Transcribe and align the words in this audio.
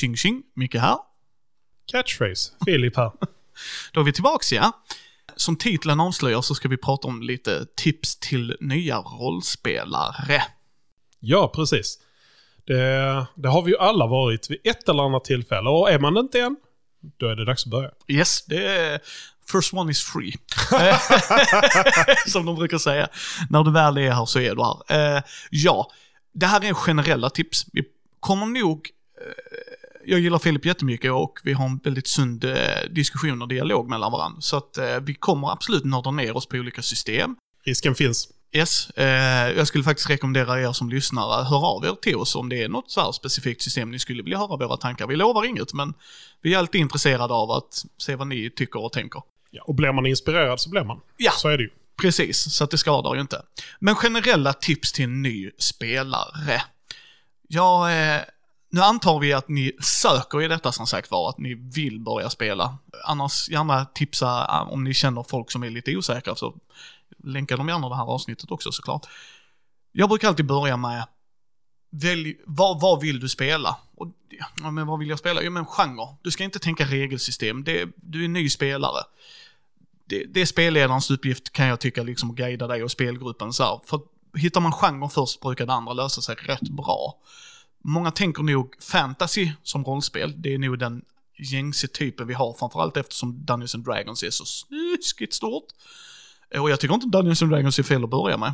Tjing 0.00 0.16
tjing, 0.16 0.42
Micke 0.54 0.74
här. 0.74 0.98
Catchphrase, 1.86 2.52
Filip 2.64 2.96
här. 2.96 3.12
Då 3.92 4.00
är 4.00 4.04
vi 4.04 4.12
tillbaks 4.12 4.52
ja. 4.52 4.72
Som 5.36 5.56
titeln 5.56 6.00
avslöjar 6.00 6.40
så 6.40 6.54
ska 6.54 6.68
vi 6.68 6.76
prata 6.76 7.08
om 7.08 7.22
lite 7.22 7.66
tips 7.76 8.16
till 8.16 8.56
nya 8.60 8.98
rollspelare. 8.98 10.42
Ja, 11.20 11.52
precis. 11.54 11.98
Det, 12.66 13.26
det 13.34 13.48
har 13.48 13.62
vi 13.62 13.70
ju 13.70 13.78
alla 13.78 14.06
varit 14.06 14.50
vid 14.50 14.58
ett 14.64 14.88
eller 14.88 15.02
annat 15.02 15.24
tillfälle 15.24 15.70
och 15.70 15.90
är 15.90 15.98
man 15.98 16.14
det 16.14 16.20
inte 16.20 16.40
än, 16.40 16.56
då 17.16 17.28
är 17.28 17.36
det 17.36 17.44
dags 17.44 17.64
att 17.66 17.70
börja. 17.70 17.90
Yes, 18.08 18.44
det 18.46 18.66
är... 18.66 19.00
First 19.52 19.74
one 19.74 19.90
is 19.90 20.02
free. 20.02 20.34
Som 22.26 22.46
de 22.46 22.56
brukar 22.56 22.78
säga. 22.78 23.08
När 23.50 23.64
du 23.64 23.72
väl 23.72 23.98
är 23.98 24.10
här 24.10 24.26
så 24.26 24.40
är 24.40 24.54
du 24.54 24.62
här. 24.62 25.16
Eh, 25.16 25.22
ja, 25.50 25.90
det 26.32 26.46
här 26.46 26.64
är 26.64 26.74
generella 26.74 27.30
tips. 27.30 27.66
Vi 27.72 27.84
kommer 28.20 28.46
nog... 28.46 28.90
Jag 30.10 30.20
gillar 30.20 30.38
Filip 30.38 30.64
jättemycket 30.64 31.12
och 31.12 31.38
vi 31.44 31.52
har 31.52 31.64
en 31.64 31.80
väldigt 31.84 32.06
sund 32.06 32.44
eh, 32.44 32.54
diskussion 32.90 33.42
och 33.42 33.48
dialog 33.48 33.88
mellan 33.88 34.12
varandra. 34.12 34.40
Så 34.40 34.56
att 34.56 34.78
eh, 34.78 35.00
vi 35.00 35.14
kommer 35.14 35.52
absolut 35.52 35.84
nörda 35.84 36.10
ner 36.10 36.36
oss 36.36 36.46
på 36.46 36.56
olika 36.56 36.82
system. 36.82 37.36
Risken 37.64 37.94
finns. 37.94 38.28
Yes, 38.52 38.90
eh, 38.90 39.56
jag 39.56 39.66
skulle 39.66 39.84
faktiskt 39.84 40.10
rekommendera 40.10 40.60
er 40.60 40.72
som 40.72 40.88
lyssnare, 40.88 41.44
hör 41.44 41.66
av 41.66 41.84
er 41.84 41.94
till 42.02 42.16
oss 42.16 42.36
om 42.36 42.48
det 42.48 42.62
är 42.62 42.68
något 42.68 42.90
så 42.90 43.00
här 43.00 43.12
specifikt 43.12 43.62
system 43.62 43.90
ni 43.90 43.98
skulle 43.98 44.22
vilja 44.22 44.38
höra 44.38 44.56
våra 44.56 44.76
tankar. 44.76 45.06
Vi 45.06 45.16
lovar 45.16 45.44
inget, 45.44 45.72
men 45.72 45.94
vi 46.42 46.54
är 46.54 46.58
alltid 46.58 46.80
intresserade 46.80 47.34
av 47.34 47.50
att 47.50 47.84
se 47.98 48.16
vad 48.16 48.26
ni 48.26 48.50
tycker 48.50 48.84
och 48.84 48.92
tänker. 48.92 49.22
Ja, 49.50 49.62
och 49.62 49.74
blir 49.74 49.92
man 49.92 50.06
inspirerad 50.06 50.60
så 50.60 50.70
blir 50.70 50.84
man. 50.84 51.00
Ja. 51.16 51.32
Så 51.32 51.48
är 51.48 51.56
det 51.56 51.62
ju. 51.62 51.70
Precis, 52.02 52.54
så 52.54 52.64
att 52.64 52.70
det 52.70 52.78
skadar 52.78 53.14
ju 53.14 53.20
inte. 53.20 53.42
Men 53.78 53.94
generella 53.94 54.52
tips 54.52 54.92
till 54.92 55.04
en 55.04 55.22
ny 55.22 55.50
spelare. 55.58 56.62
Ja, 57.48 57.90
eh, 57.90 58.20
nu 58.70 58.80
antar 58.80 59.18
vi 59.20 59.32
att 59.32 59.48
ni 59.48 59.72
söker 59.80 60.42
i 60.42 60.48
detta 60.48 60.72
som 60.72 60.86
sagt 60.86 61.10
var, 61.10 61.30
att 61.30 61.38
ni 61.38 61.54
vill 61.54 62.00
börja 62.00 62.30
spela. 62.30 62.78
Annars 63.04 63.48
gärna 63.48 63.84
tipsa 63.84 64.46
eh, 64.50 64.72
om 64.72 64.84
ni 64.84 64.94
känner 64.94 65.22
folk 65.22 65.50
som 65.50 65.62
är 65.62 65.70
lite 65.70 65.96
osäkra, 65.96 66.34
så 66.34 66.54
länkar 67.24 67.56
de 67.56 67.68
gärna 67.68 67.88
det 67.88 67.96
här 67.96 68.04
avsnittet 68.04 68.50
också 68.50 68.72
såklart. 68.72 69.06
Jag 69.92 70.08
brukar 70.08 70.28
alltid 70.28 70.46
börja 70.46 70.76
med, 70.76 71.06
välj, 71.90 72.36
vad, 72.46 72.80
vad 72.80 73.00
vill 73.00 73.20
du 73.20 73.28
spela? 73.28 73.76
Och, 73.94 74.08
ja, 74.60 74.70
men 74.70 74.86
vad 74.86 74.98
vill 74.98 75.08
jag 75.08 75.18
spela? 75.18 75.42
Jo 75.42 75.50
men 75.50 75.66
genre. 75.66 76.16
Du 76.22 76.30
ska 76.30 76.44
inte 76.44 76.58
tänka 76.58 76.84
regelsystem, 76.84 77.64
det, 77.64 77.88
du 77.96 78.24
är 78.24 78.28
ny 78.28 78.50
spelare. 78.50 79.04
Det, 80.04 80.24
det 80.24 80.40
är 80.40 80.46
spelledarens 80.46 81.10
uppgift 81.10 81.52
kan 81.52 81.66
jag 81.66 81.80
tycka, 81.80 82.02
liksom 82.02 82.30
att 82.30 82.36
guida 82.36 82.66
dig 82.66 82.84
och 82.84 82.90
spelgruppen 82.90 83.52
så 83.52 83.64
här. 83.64 83.80
För 83.86 84.00
hittar 84.38 84.60
man 84.60 84.72
genre 84.72 85.08
först 85.08 85.40
brukar 85.40 85.66
det 85.66 85.72
andra 85.72 85.92
lösa 85.92 86.20
sig 86.20 86.34
rätt 86.34 86.68
bra. 86.68 87.14
Många 87.84 88.10
tänker 88.10 88.42
nog 88.42 88.74
fantasy 88.82 89.50
som 89.62 89.84
rollspel, 89.84 90.34
det 90.36 90.54
är 90.54 90.58
nog 90.58 90.78
den 90.78 91.02
gängse 91.38 91.88
typen 91.88 92.26
vi 92.26 92.34
har, 92.34 92.54
framförallt 92.58 92.96
eftersom 92.96 93.44
Dungeons 93.44 93.74
and 93.74 93.84
Dragons 93.84 94.22
är 94.22 94.30
så 94.30 94.44
snuskigt 94.44 95.34
stort. 95.34 95.64
Och 96.58 96.70
jag 96.70 96.80
tycker 96.80 96.94
inte 96.94 97.06
Dungeons 97.06 97.42
and 97.42 97.50
Dragons 97.50 97.78
är 97.78 97.82
fel 97.82 98.04
att 98.04 98.10
börja 98.10 98.36
med. 98.36 98.52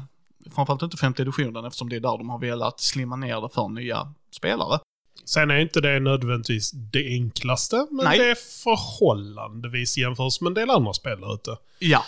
Framförallt 0.54 0.82
inte 0.82 0.96
femte 0.96 1.22
editionen 1.22 1.64
eftersom 1.64 1.88
det 1.88 1.96
är 1.96 2.00
där 2.00 2.18
de 2.18 2.28
har 2.30 2.38
velat 2.38 2.80
slimma 2.80 3.16
ner 3.16 3.40
det 3.40 3.48
för 3.54 3.68
nya 3.68 4.14
spelare. 4.30 4.80
Sen 5.24 5.50
är 5.50 5.58
inte 5.58 5.80
det 5.80 6.00
nödvändigtvis 6.00 6.70
det 6.70 7.06
enklaste, 7.06 7.86
men 7.90 8.04
Nej. 8.04 8.18
det 8.18 8.30
är 8.30 8.34
förhållandevis 8.64 9.96
jämfört 9.96 10.40
med 10.40 10.48
en 10.48 10.54
del 10.54 10.70
andra 10.70 10.92
spel 10.92 11.18
ute. 11.34 11.56
Ja. 11.78 12.04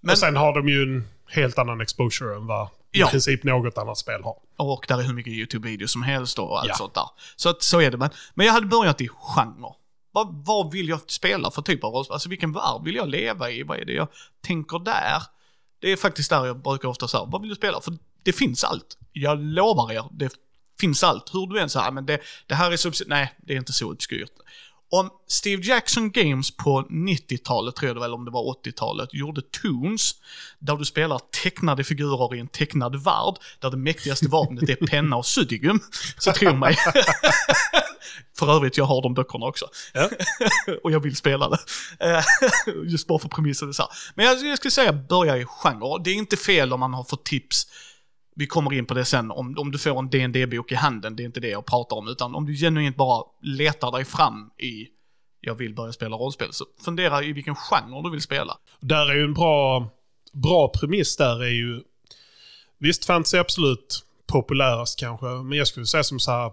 Men, 0.00 0.12
Och 0.12 0.18
sen 0.18 0.36
har 0.36 0.54
de 0.54 0.68
ju 0.68 0.82
en 0.82 1.04
helt 1.26 1.58
annan 1.58 1.80
exposure 1.80 2.36
än 2.36 2.46
vad 2.46 2.68
i 2.96 3.00
Ja. 3.00 3.08
princip 3.08 3.44
något 3.44 3.78
annat 3.78 3.98
spel 3.98 4.22
har. 4.24 4.36
och 4.56 4.84
där 4.88 4.98
är 4.98 5.02
hur 5.02 5.14
mycket 5.14 5.32
YouTube-videos 5.32 5.86
som 5.86 6.02
helst 6.02 6.38
och 6.38 6.58
allt 6.60 6.68
Ja. 6.68 6.74
sånt 6.74 6.94
där. 6.94 7.08
Så 7.36 7.48
att, 7.48 7.62
så 7.62 7.80
är 7.80 7.90
det. 7.90 7.96
Men, 7.96 8.10
men 8.34 8.46
jag 8.46 8.52
hade 8.52 8.66
börjat 8.66 9.00
i 9.00 9.08
genre. 9.08 9.74
Vad, 10.12 10.44
vad 10.46 10.72
vill 10.72 10.88
jag 10.88 11.00
spela 11.10 11.50
för 11.50 11.62
typ 11.62 11.84
av 11.84 11.92
rollspel? 11.92 12.12
Alltså 12.14 12.28
vilken 12.28 12.52
värld 12.52 12.80
vill 12.84 12.94
jag 12.94 13.08
leva 13.08 13.50
i? 13.50 13.62
Vad 13.62 13.78
är 13.78 13.84
det 13.84 13.92
jag 13.92 14.08
tänker 14.46 14.78
där? 14.78 15.22
Det 15.80 15.92
är 15.92 15.96
faktiskt 15.96 16.30
där 16.30 16.46
jag 16.46 16.62
brukar 16.62 16.88
ofta 16.88 17.08
säga, 17.08 17.24
vad 17.24 17.40
vill 17.40 17.48
du 17.50 17.56
spela? 17.56 17.80
För 17.80 17.94
det 18.22 18.32
finns 18.32 18.64
allt. 18.64 18.96
Jag 19.12 19.38
lovar 19.42 19.92
er, 19.92 20.04
det 20.10 20.32
finns 20.80 21.04
allt. 21.04 21.34
Hur 21.34 21.46
du 21.46 21.60
än 21.60 21.70
säger, 21.70 21.90
men 21.90 22.06
det, 22.06 22.20
det 22.46 22.54
här 22.54 22.72
är 22.72 22.76
subs... 22.76 23.02
Nej, 23.06 23.34
det 23.42 23.52
är 23.52 23.56
inte 23.58 23.72
så 23.72 23.92
obskyrt. 23.92 24.30
Om 24.90 25.10
Steve 25.28 25.62
Jackson 25.62 26.10
Games 26.10 26.56
på 26.56 26.82
90-talet, 26.82 27.76
tror 27.76 27.88
jag 27.88 27.96
det 27.96 28.00
var, 28.00 28.06
eller 28.06 28.16
om 28.16 28.24
det 28.24 28.30
var 28.30 28.54
80-talet, 28.64 29.08
gjorde 29.12 29.42
Toons, 29.42 30.14
där 30.58 30.76
du 30.76 30.84
spelar 30.84 31.20
tecknade 31.42 31.84
figurer 31.84 32.34
i 32.34 32.40
en 32.40 32.48
tecknad 32.48 33.04
värld, 33.04 33.34
där 33.60 33.70
det 33.70 33.76
mäktigaste 33.76 34.28
vapnet 34.28 34.68
är 34.68 34.86
penna 34.86 35.16
och 35.16 35.26
suddgum, 35.26 35.80
så 36.18 36.32
tro 36.32 36.56
mig. 36.56 36.76
För 38.38 38.56
övrigt, 38.56 38.76
jag 38.76 38.84
har 38.84 39.02
de 39.02 39.14
böckerna 39.14 39.46
också. 39.46 39.66
Ja. 39.92 40.10
och 40.82 40.92
jag 40.92 41.00
vill 41.00 41.16
spela 41.16 41.48
det. 41.48 41.58
Eh, 42.00 42.24
Just 42.84 43.06
bara 43.06 43.18
för 43.18 43.28
premissen 43.28 43.74
så 43.74 43.82
här. 43.82 43.90
Men 44.14 44.26
jag, 44.26 44.46
jag 44.46 44.58
skulle 44.58 44.70
säga 44.70 44.92
börja 44.92 45.36
i 45.36 45.44
genre. 45.44 46.02
Det 46.04 46.10
är 46.10 46.14
inte 46.14 46.36
fel 46.36 46.72
om 46.72 46.80
man 46.80 46.94
har 46.94 47.04
fått 47.04 47.24
tips. 47.24 47.66
Vi 48.38 48.46
kommer 48.46 48.72
in 48.72 48.86
på 48.86 48.94
det 48.94 49.04
sen, 49.04 49.30
om, 49.30 49.54
om 49.58 49.70
du 49.70 49.78
får 49.78 49.98
en 49.98 50.10
dd 50.10 50.50
bok 50.50 50.72
i 50.72 50.74
handen, 50.74 51.16
det 51.16 51.22
är 51.22 51.24
inte 51.24 51.40
det 51.40 51.48
jag 51.48 51.66
pratar 51.66 51.96
om, 51.96 52.08
utan 52.08 52.34
om 52.34 52.46
du 52.46 52.54
genuint 52.56 52.96
bara 52.96 53.24
letar 53.42 53.92
dig 53.92 54.04
fram 54.04 54.50
i 54.58 54.88
jag 55.40 55.54
vill 55.54 55.74
börja 55.74 55.92
spela 55.92 56.16
rollspel, 56.16 56.48
så 56.52 56.64
fundera 56.84 57.22
i 57.22 57.32
vilken 57.32 57.54
genre 57.54 58.02
du 58.02 58.10
vill 58.10 58.22
spela. 58.22 58.58
Där 58.80 59.10
är 59.10 59.14
ju 59.14 59.24
en 59.24 59.34
bra, 59.34 59.90
bra 60.32 60.68
premiss 60.68 61.16
där 61.16 61.42
är 61.42 61.50
ju... 61.50 61.82
Visst, 62.78 63.04
fantasy 63.04 63.36
är 63.36 63.40
absolut 63.40 64.06
populärast 64.26 64.98
kanske, 64.98 65.26
men 65.26 65.58
jag 65.58 65.66
skulle 65.66 65.86
säga 65.86 66.02
som 66.02 66.20
så 66.20 66.30
här 66.30 66.52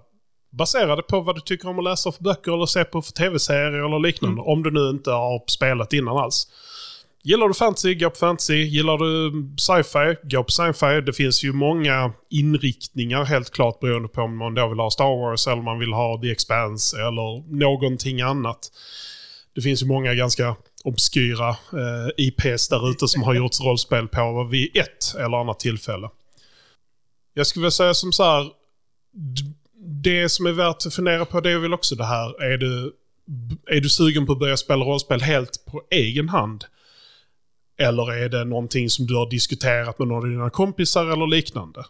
baserade 0.52 1.02
på 1.02 1.22
vad 1.22 1.36
du 1.36 1.42
tycker 1.42 1.70
om 1.70 1.80
att 1.80 1.84
läsa 1.84 2.12
för 2.12 2.24
böcker 2.24 2.54
eller 2.54 2.66
se 2.66 2.84
på 2.84 3.02
för 3.02 3.12
tv-serier 3.12 3.86
eller 3.86 4.00
liknande. 4.00 4.42
Om 4.42 4.64
du 4.64 4.72
nu 4.72 4.90
inte 4.90 5.12
har 5.12 5.44
spelat 5.48 5.94
innan 5.94 6.18
alls. 6.18 6.48
Gillar 7.26 7.48
du 7.48 7.54
fantasy, 7.54 7.96
gå 7.96 8.10
på 8.10 8.16
fantasy. 8.16 8.64
Gillar 8.64 8.98
du 8.98 9.32
sci-fi, 9.58 10.16
gå 10.24 10.44
på 10.44 10.52
sci-fi. 10.52 11.02
Det 11.02 11.14
finns 11.14 11.44
ju 11.44 11.54
många 11.54 12.14
inriktningar 12.30 13.24
helt 13.24 13.52
klart 13.52 13.80
beroende 13.80 14.08
på 14.08 14.22
om 14.22 14.38
man 14.38 14.54
då 14.54 14.68
vill 14.68 14.80
ha 14.80 14.92
Star 14.92 15.18
Wars 15.18 15.48
eller 15.48 15.62
man 15.62 15.80
vill 15.80 15.94
ha 15.94 16.22
The 16.22 16.32
Expanse 16.32 16.98
eller 16.98 17.56
någonting 17.58 18.22
annat. 18.22 18.72
Det 19.56 19.62
finns 19.62 19.82
ju 19.82 19.86
många 19.86 20.14
ganska 20.14 20.56
obskyra 20.84 21.50
eh, 21.50 22.10
IPs 22.18 22.70
där 22.70 22.90
ute 22.90 23.08
som 23.08 23.24
har 23.24 23.34
gjorts 23.34 23.62
rollspel 23.62 24.08
på 24.08 24.44
vid 24.52 24.78
ett 24.78 25.16
eller 25.20 25.38
annat 25.38 25.60
tillfälle. 25.60 26.10
Jag 27.34 27.48
skulle 27.48 27.62
vilja 27.62 27.72
säga 27.72 27.94
som 27.94 28.12
så 28.12 28.24
här. 28.24 28.50
Det 30.04 30.30
som 30.30 30.46
är 30.46 30.52
värt 30.52 30.86
att 30.86 30.94
fundera 30.94 31.26
på 31.26 31.40
det 31.42 31.52
är 31.52 31.58
väl 31.58 31.74
också 31.74 31.96
det 31.96 32.06
här. 32.06 32.44
Är 32.44 32.58
du, 32.58 32.94
är 33.72 33.82
du 33.82 33.90
sugen 33.90 34.26
på 34.26 34.32
att 34.32 34.40
börja 34.40 34.58
spela 34.58 34.86
rollspel 34.86 35.22
helt 35.22 35.66
på 35.66 35.82
egen 35.92 36.30
hand? 36.30 36.66
Eller 37.78 38.14
är 38.14 38.30
det 38.30 38.44
någonting 38.44 38.90
som 38.90 39.06
du 39.06 39.16
har 39.16 39.30
diskuterat 39.30 40.00
med 40.00 40.08
någon 40.08 40.24
av 40.24 40.30
dina 40.30 40.50
kompisar 40.50 41.06
eller 41.06 41.28
liknande? 41.28 41.84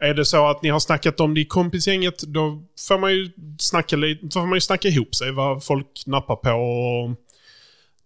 Är 0.00 0.14
det 0.14 0.24
så 0.24 0.46
att 0.46 0.62
ni 0.62 0.68
har 0.68 0.80
snackat 0.80 1.20
om 1.20 1.34
det 1.34 1.40
i 1.40 1.44
kompisgänget, 1.44 2.22
då 2.22 2.62
får 2.88 2.98
man 2.98 3.12
ju 3.12 3.30
snacka, 3.58 3.96
lite, 3.96 4.26
då 4.26 4.30
får 4.30 4.46
man 4.46 4.56
ju 4.56 4.60
snacka 4.60 4.88
ihop 4.88 5.14
sig 5.14 5.32
vad 5.32 5.64
folk 5.64 6.02
nappar 6.06 6.36
på 6.36 6.50
och 6.50 7.16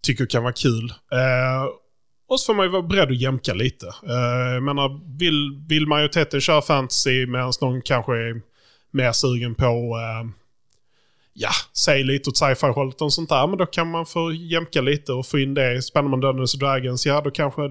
tycker 0.02 0.26
kan 0.26 0.42
vara 0.42 0.52
kul. 0.52 0.90
Eh, 1.12 1.70
och 2.28 2.40
så 2.40 2.46
får 2.46 2.54
man 2.54 2.66
ju 2.66 2.72
vara 2.72 2.82
beredd 2.82 3.08
att 3.08 3.20
jämka 3.20 3.54
lite. 3.54 3.86
Eh, 3.86 4.54
jag 4.54 4.62
menar, 4.62 5.18
vill, 5.18 5.64
vill 5.68 5.86
majoriteten 5.86 6.40
köra 6.40 6.62
fantasy 6.62 7.26
medan 7.26 7.52
någon 7.60 7.82
kanske 7.82 8.12
är 8.12 8.40
mer 8.90 9.12
sugen 9.12 9.54
på, 9.54 9.64
eh, 9.66 10.30
ja, 11.40 11.50
säg 11.72 12.04
lite 12.04 12.30
åt 12.30 12.36
sci-fi-hållet 12.36 13.02
och 13.02 13.12
sånt 13.12 13.28
där, 13.28 13.46
men 13.46 13.58
då 13.58 13.66
kan 13.66 13.90
man 13.90 14.06
få 14.06 14.32
jämka 14.32 14.80
lite 14.80 15.12
och 15.12 15.26
få 15.26 15.38
in 15.38 15.54
det. 15.54 15.82
Spelar 15.82 16.08
man 16.08 16.20
Dungeons 16.20 16.54
and 16.54 16.60
Dragons, 16.60 17.06
ja 17.06 17.20
då 17.20 17.30
kanske 17.30 17.62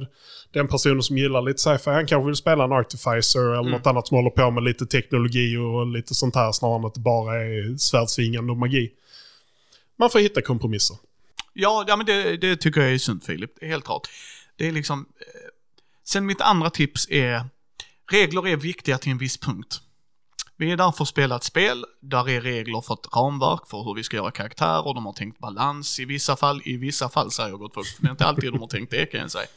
den 0.51 0.67
personen 0.67 1.03
som 1.03 1.17
gillar 1.17 1.41
lite 1.41 1.59
sci-fi, 1.61 1.89
han 1.89 2.07
kanske 2.07 2.25
vill 2.25 2.35
spela 2.35 2.63
en 2.63 2.71
Artificer 2.71 3.59
eller 3.59 3.69
något 3.69 3.87
annat 3.87 4.07
som 4.07 4.17
håller 4.17 4.29
på 4.29 4.51
med 4.51 4.63
lite 4.63 4.85
teknologi 4.85 5.57
och 5.57 5.87
lite 5.87 6.13
sånt 6.13 6.35
här 6.35 6.51
snarare 6.51 6.79
än 6.79 6.85
att 6.85 6.93
det 6.93 6.99
bara 6.99 7.35
är 7.35 7.77
svärdsvingande 7.77 8.51
och 8.51 8.57
magi. 8.57 8.89
Man 9.99 10.09
får 10.09 10.19
hitta 10.19 10.41
kompromisser. 10.41 10.97
Ja, 11.53 11.85
ja 11.87 11.95
men 11.95 12.05
det, 12.05 12.37
det 12.37 12.55
tycker 12.55 12.81
jag 12.81 12.93
är 12.93 12.97
sunt 12.97 13.25
Filip, 13.25 13.51
det 13.59 13.65
är 13.65 13.69
helt 13.69 13.85
klart. 13.85 14.07
Det 14.57 14.67
är 14.67 14.71
liksom... 14.71 14.99
Eh, 14.99 15.49
sen 16.03 16.25
mitt 16.25 16.41
andra 16.41 16.69
tips 16.69 17.09
är, 17.09 17.45
regler 18.11 18.47
är 18.47 18.55
viktiga 18.55 18.97
till 18.97 19.11
en 19.11 19.17
viss 19.17 19.37
punkt. 19.37 19.81
Vi 20.59 20.71
är 20.71 20.77
där 20.77 20.91
för 20.91 21.03
att 21.03 21.07
spela 21.07 21.35
ett 21.35 21.43
spel, 21.43 21.85
där 21.99 22.29
är 22.29 22.41
regler 22.41 22.81
för 22.81 22.93
ett 22.93 23.15
ramverk 23.15 23.67
för 23.67 23.83
hur 23.83 23.93
vi 23.93 24.03
ska 24.03 24.17
göra 24.17 24.31
karaktärer, 24.31 24.93
de 24.93 25.05
har 25.05 25.13
tänkt 25.13 25.39
balans 25.39 25.99
i 25.99 26.05
vissa 26.05 26.35
fall, 26.35 26.61
i 26.65 26.77
vissa 26.77 27.09
fall 27.09 27.31
säger 27.31 27.49
jag 27.49 27.59
gott 27.59 27.73
folk, 27.73 27.87
det 27.99 28.07
är 28.07 28.11
inte 28.11 28.25
alltid 28.25 28.53
de 28.53 28.59
har 28.59 28.67
tänkt 28.67 28.91
det 28.91 29.05
kan 29.05 29.19
jag 29.19 29.31
säga. 29.31 29.47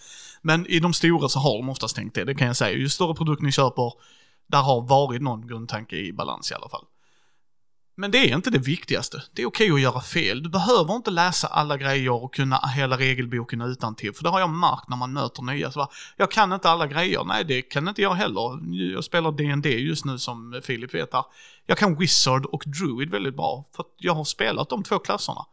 Men 0.42 0.66
i 0.66 0.80
de 0.80 0.92
stora 0.92 1.28
så 1.28 1.38
har 1.38 1.58
de 1.58 1.68
oftast 1.68 1.96
tänkt 1.96 2.14
det, 2.14 2.24
det 2.24 2.34
kan 2.34 2.46
jag 2.46 2.56
säga. 2.56 2.78
Ju 2.78 2.88
större 2.88 3.14
produkt 3.14 3.42
ni 3.42 3.52
köper, 3.52 3.92
där 4.46 4.62
har 4.62 4.80
varit 4.80 5.22
någon 5.22 5.46
grundtanke 5.46 5.96
i 5.96 6.12
balans 6.12 6.50
i 6.50 6.54
alla 6.54 6.68
fall. 6.68 6.84
Men 7.94 8.10
det 8.10 8.18
är 8.18 8.36
inte 8.36 8.50
det 8.50 8.58
viktigaste. 8.58 9.22
Det 9.32 9.42
är 9.42 9.46
okej 9.46 9.70
att 9.72 9.80
göra 9.80 10.00
fel. 10.00 10.42
Du 10.42 10.48
behöver 10.48 10.96
inte 10.96 11.10
läsa 11.10 11.48
alla 11.48 11.76
grejer 11.76 12.12
och 12.12 12.34
kunna 12.34 12.56
hela 12.76 12.98
regelboken 12.98 13.60
utan 13.60 13.94
till. 13.94 14.12
För 14.12 14.24
det 14.24 14.30
har 14.30 14.40
jag 14.40 14.50
märkt 14.50 14.88
när 14.88 14.96
man 14.96 15.12
möter 15.12 15.42
nya. 15.42 15.70
Så 15.70 15.78
bara, 15.78 15.88
jag 16.16 16.30
kan 16.30 16.52
inte 16.52 16.70
alla 16.70 16.86
grejer. 16.86 17.24
Nej, 17.24 17.44
det 17.44 17.62
kan 17.62 17.88
inte 17.88 18.02
jag 18.02 18.14
heller. 18.14 18.58
Jag 18.92 19.04
spelar 19.04 19.32
D&D 19.32 19.68
just 19.68 20.04
nu 20.04 20.18
som 20.18 20.60
Filip 20.64 20.94
vet 20.94 21.12
här. 21.12 21.24
Jag 21.66 21.78
kan 21.78 21.98
Wizard 21.98 22.46
och 22.46 22.64
Druid 22.66 23.10
väldigt 23.10 23.36
bra. 23.36 23.64
För 23.76 23.82
att 23.82 23.94
jag 23.98 24.14
har 24.14 24.24
spelat 24.24 24.68
de 24.68 24.82
två 24.82 24.98
klasserna. 24.98 25.46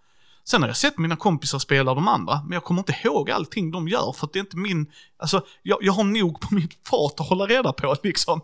Sen 0.50 0.62
har 0.62 0.70
jag 0.70 0.78
sett 0.78 0.98
mina 0.98 1.16
kompisar 1.16 1.60
spela 1.60 1.94
de 1.94 2.08
andra, 2.08 2.42
men 2.44 2.52
jag 2.52 2.64
kommer 2.64 2.80
inte 2.80 2.96
ihåg 3.04 3.32
allting 3.32 3.72
de 3.72 3.88
gör 3.88 4.12
för 4.12 4.26
att 4.26 4.34
det 4.34 4.40
är 4.40 4.42
inte 4.42 4.58
min, 4.58 4.92
alltså 5.18 5.42
jag, 5.64 5.78
jag 5.82 5.94
har 5.94 6.04
nog 6.04 6.40
på 6.42 6.54
mitt 6.54 6.88
fat 6.90 7.20
att 7.20 7.30
hålla 7.30 7.46
reda 7.46 7.74
på 7.74 7.96
liksom. 8.04 8.42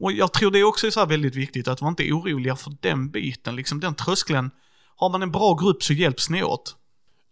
Och 0.00 0.12
jag 0.12 0.32
tror 0.32 0.50
det 0.50 0.64
också 0.64 0.86
är 0.86 0.90
så 0.90 1.06
väldigt 1.06 1.36
viktigt 1.36 1.68
att 1.68 1.80
vara 1.80 1.88
inte 1.88 2.12
oroliga 2.12 2.56
för 2.56 2.72
den 2.80 3.10
biten, 3.10 3.56
liksom 3.56 3.80
den 3.80 3.94
tröskeln. 3.94 4.50
Har 4.96 5.10
man 5.10 5.22
en 5.22 5.32
bra 5.32 5.54
grupp 5.54 5.82
så 5.82 5.92
hjälps 5.92 6.30
ni 6.30 6.42
åt. 6.42 6.76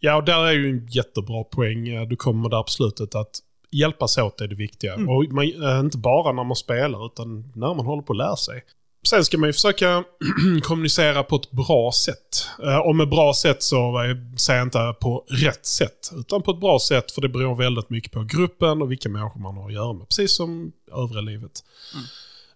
Ja, 0.00 0.16
och 0.16 0.24
där 0.24 0.46
är 0.46 0.52
ju 0.52 0.70
en 0.70 0.86
jättebra 0.86 1.44
poäng. 1.44 2.08
Du 2.08 2.16
kommer 2.16 2.48
där 2.48 2.62
på 2.62 2.70
slutet 2.70 3.14
att 3.14 3.40
hjälpas 3.70 4.18
åt 4.18 4.40
är 4.40 4.48
det 4.48 4.54
viktiga. 4.54 4.94
Mm. 4.94 5.08
Och 5.08 5.24
man, 5.30 5.44
eh, 5.44 5.80
inte 5.80 5.98
bara 5.98 6.32
när 6.32 6.44
man 6.44 6.56
spelar, 6.56 7.06
utan 7.06 7.52
när 7.54 7.74
man 7.74 7.86
håller 7.86 8.02
på 8.02 8.12
att 8.12 8.16
lära 8.16 8.36
sig. 8.36 8.64
Sen 9.08 9.24
ska 9.24 9.38
man 9.38 9.48
ju 9.48 9.52
försöka 9.52 10.04
kommunicera 10.62 11.22
på 11.22 11.36
ett 11.36 11.50
bra 11.50 11.92
sätt. 11.92 12.46
Eh, 12.62 12.78
och 12.78 12.96
med 12.96 13.08
bra 13.08 13.34
sätt 13.34 13.62
så 13.62 13.94
säger 14.38 14.58
jag 14.58 14.66
inte 14.66 14.94
på 15.00 15.24
rätt 15.28 15.66
sätt, 15.66 16.10
utan 16.16 16.42
på 16.42 16.50
ett 16.50 16.60
bra 16.60 16.78
sätt 16.78 17.12
för 17.12 17.20
det 17.20 17.28
beror 17.28 17.56
väldigt 17.56 17.90
mycket 17.90 18.12
på 18.12 18.22
gruppen 18.22 18.82
och 18.82 18.90
vilka 18.90 19.08
människor 19.08 19.40
man 19.40 19.56
har 19.56 19.66
att 19.66 19.72
göra 19.72 19.92
med. 19.92 20.08
Precis 20.08 20.36
som 20.36 20.72
övriga 20.92 21.20
livet. 21.20 21.52
Mm. 21.94 22.06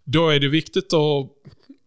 Då 0.05 0.29
är 0.29 0.41
det 0.41 0.49
viktigt 0.49 0.93
att 0.93 1.29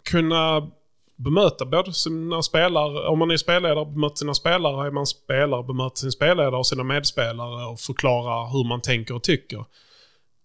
kunna 0.10 0.72
bemöta 1.16 1.66
både 1.66 1.94
sina 1.94 2.42
spelare, 2.42 3.08
om 3.08 3.20
man 3.20 3.32
är 3.32 3.38
spelledare, 3.38 3.86
bemöta 3.86 4.16
sina 4.16 4.34
spelare, 4.34 4.88
är 4.88 4.92
man 4.92 5.06
spelare, 5.06 5.64
bemöta 5.64 5.96
sin 5.96 6.12
spelledare 6.12 6.58
och 6.58 6.68
sina 6.68 6.84
medspelare 6.84 7.66
och 7.66 7.80
förklara 7.80 8.48
hur 8.48 8.64
man 8.64 8.82
tänker 8.82 9.16
och 9.16 9.24
tycker. 9.24 9.66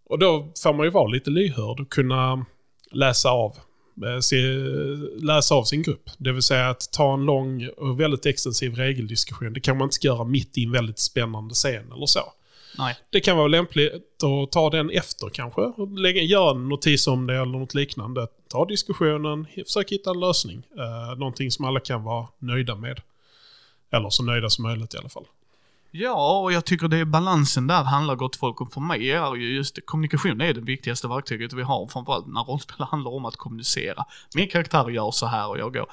Och 0.08 0.18
då 0.18 0.52
får 0.62 0.72
man 0.72 0.86
ju 0.86 0.90
vara 0.90 1.08
lite 1.08 1.30
lyhörd 1.30 1.80
och 1.80 1.92
kunna 1.92 2.46
läsa 2.92 3.30
av 3.30 3.56
eh, 4.06 4.20
se, 4.20 4.36
läsa 5.22 5.54
av 5.54 5.64
sin 5.64 5.82
grupp. 5.82 6.10
Det 6.18 6.32
vill 6.32 6.42
säga 6.42 6.68
att 6.68 6.92
ta 6.92 7.14
en 7.14 7.24
lång 7.24 7.68
och 7.76 8.00
väldigt 8.00 8.26
extensiv 8.26 8.74
regeldiskussion. 8.74 9.52
Det 9.52 9.60
kan 9.60 9.78
man 9.78 9.86
inte 9.86 10.06
göra 10.06 10.24
mitt 10.24 10.58
i 10.58 10.64
en 10.64 10.72
väldigt 10.72 10.98
spännande 10.98 11.54
scen 11.54 11.92
eller 11.92 12.06
så. 12.06 12.20
Nej. 12.78 12.96
Det 13.10 13.20
kan 13.20 13.36
vara 13.36 13.48
lämpligt 13.48 14.22
att 14.22 14.52
ta 14.52 14.70
den 14.70 14.90
efter 14.90 15.28
kanske. 15.28 15.60
Och 15.60 15.98
lägga, 15.98 16.22
göra 16.22 16.50
en 16.50 16.68
notis 16.68 17.06
om 17.06 17.26
det 17.26 17.34
eller 17.34 17.58
något 17.58 17.74
liknande. 17.74 18.26
Ta 18.48 18.64
diskussionen, 18.64 19.46
försök 19.66 19.92
hitta 19.92 20.10
en 20.10 20.20
lösning. 20.20 20.62
Eh, 20.78 21.18
någonting 21.18 21.50
som 21.50 21.64
alla 21.64 21.80
kan 21.80 22.04
vara 22.04 22.26
nöjda 22.38 22.74
med. 22.74 23.00
Eller 23.92 24.10
så 24.10 24.22
nöjda 24.22 24.50
som 24.50 24.62
möjligt 24.62 24.94
i 24.94 24.98
alla 24.98 25.08
fall. 25.08 25.24
Ja, 25.92 26.40
och 26.40 26.52
jag 26.52 26.64
tycker 26.64 26.88
det 26.88 26.96
är 26.96 27.04
balansen 27.04 27.66
där 27.66 27.84
handlar 27.84 28.14
gott 28.14 28.36
folk 28.36 28.60
om. 28.60 28.70
För 28.70 28.80
mig 28.80 29.10
är 29.10 29.36
ju 29.36 29.54
just 29.54 29.86
kommunikation 29.86 30.40
är 30.40 30.54
det 30.54 30.60
viktigaste 30.60 31.08
verktyget 31.08 31.52
vi 31.52 31.62
har, 31.62 31.86
framförallt 31.86 32.26
när 32.26 32.40
rollspel 32.40 32.86
handlar 32.90 33.10
om 33.10 33.24
att 33.24 33.36
kommunicera. 33.36 34.04
Min 34.34 34.48
karaktär 34.48 34.88
gör 34.88 35.10
så 35.10 35.26
här 35.26 35.48
och 35.48 35.58
jag 35.58 35.74
går. 35.74 35.86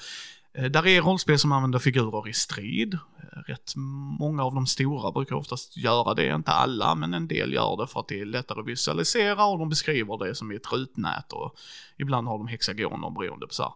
Eh, 0.57 0.65
där 0.65 0.87
är 0.87 1.01
rollspel 1.01 1.39
som 1.39 1.51
använder 1.51 1.79
figurer 1.79 2.27
i 2.27 2.33
strid. 2.33 2.93
Eh, 2.93 3.39
rätt 3.47 3.73
många 4.19 4.43
av 4.43 4.55
de 4.55 4.67
stora 4.67 5.11
brukar 5.11 5.35
oftast 5.35 5.77
göra 5.77 6.13
det, 6.13 6.35
inte 6.35 6.51
alla, 6.51 6.95
men 6.95 7.13
en 7.13 7.27
del 7.27 7.53
gör 7.53 7.77
det 7.77 7.87
för 7.87 7.99
att 7.99 8.07
det 8.07 8.19
är 8.19 8.25
lättare 8.25 8.59
att 8.59 8.67
visualisera 8.67 9.45
och 9.45 9.59
de 9.59 9.69
beskriver 9.69 10.25
det 10.25 10.35
som 10.35 10.51
i 10.51 10.55
ett 10.55 10.71
rutnät 10.71 11.33
och 11.33 11.55
ibland 11.97 12.27
har 12.27 12.37
de 12.37 12.47
hexagoner 12.47 13.09
beroende 13.09 13.47
på 13.47 13.53
så 13.53 13.63
här 13.63 13.71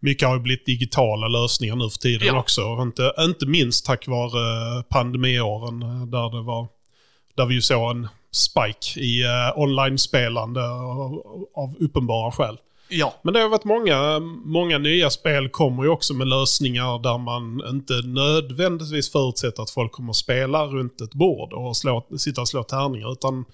mycket 0.00 0.28
har 0.28 0.34
ju 0.34 0.40
blivit 0.40 0.66
digitala 0.66 1.28
lösningar 1.28 1.76
nu 1.76 1.90
för 1.90 1.98
tiden 1.98 2.26
ja. 2.26 2.40
också. 2.40 2.62
Inte, 2.82 3.12
inte 3.18 3.46
minst 3.46 3.86
tack 3.86 4.08
vare 4.08 4.78
eh, 4.78 4.82
pandemiåren 4.82 5.80
där 6.10 6.36
det 6.36 6.42
var 6.42 6.68
där 7.34 7.46
vi 7.46 7.54
ju 7.54 7.62
såg 7.62 7.90
en 7.90 8.08
spike 8.32 9.00
i 9.00 9.24
uh, 9.24 9.58
online-spelande 9.58 10.68
av, 10.70 11.22
av 11.54 11.76
uppenbara 11.80 12.32
skäl. 12.32 12.58
Ja. 12.90 13.14
Men 13.22 13.34
det 13.34 13.40
har 13.40 13.48
varit 13.48 13.64
många, 13.64 14.18
många 14.44 14.78
nya 14.78 15.10
spel 15.10 15.48
kommer 15.48 15.82
ju 15.82 15.88
också 15.88 16.14
med 16.14 16.26
lösningar 16.26 17.02
där 17.02 17.18
man 17.18 17.62
inte 17.68 17.92
nödvändigtvis 17.92 19.12
förutsätter 19.12 19.62
att 19.62 19.70
folk 19.70 19.92
kommer 19.92 20.10
att 20.10 20.16
spela 20.16 20.66
runt 20.66 21.00
ett 21.00 21.14
bord 21.14 21.52
och 21.52 21.76
slå, 21.76 22.06
sitta 22.18 22.40
och 22.40 22.48
slå 22.48 22.62
tärningar. 22.62 23.12
Utan 23.12 23.44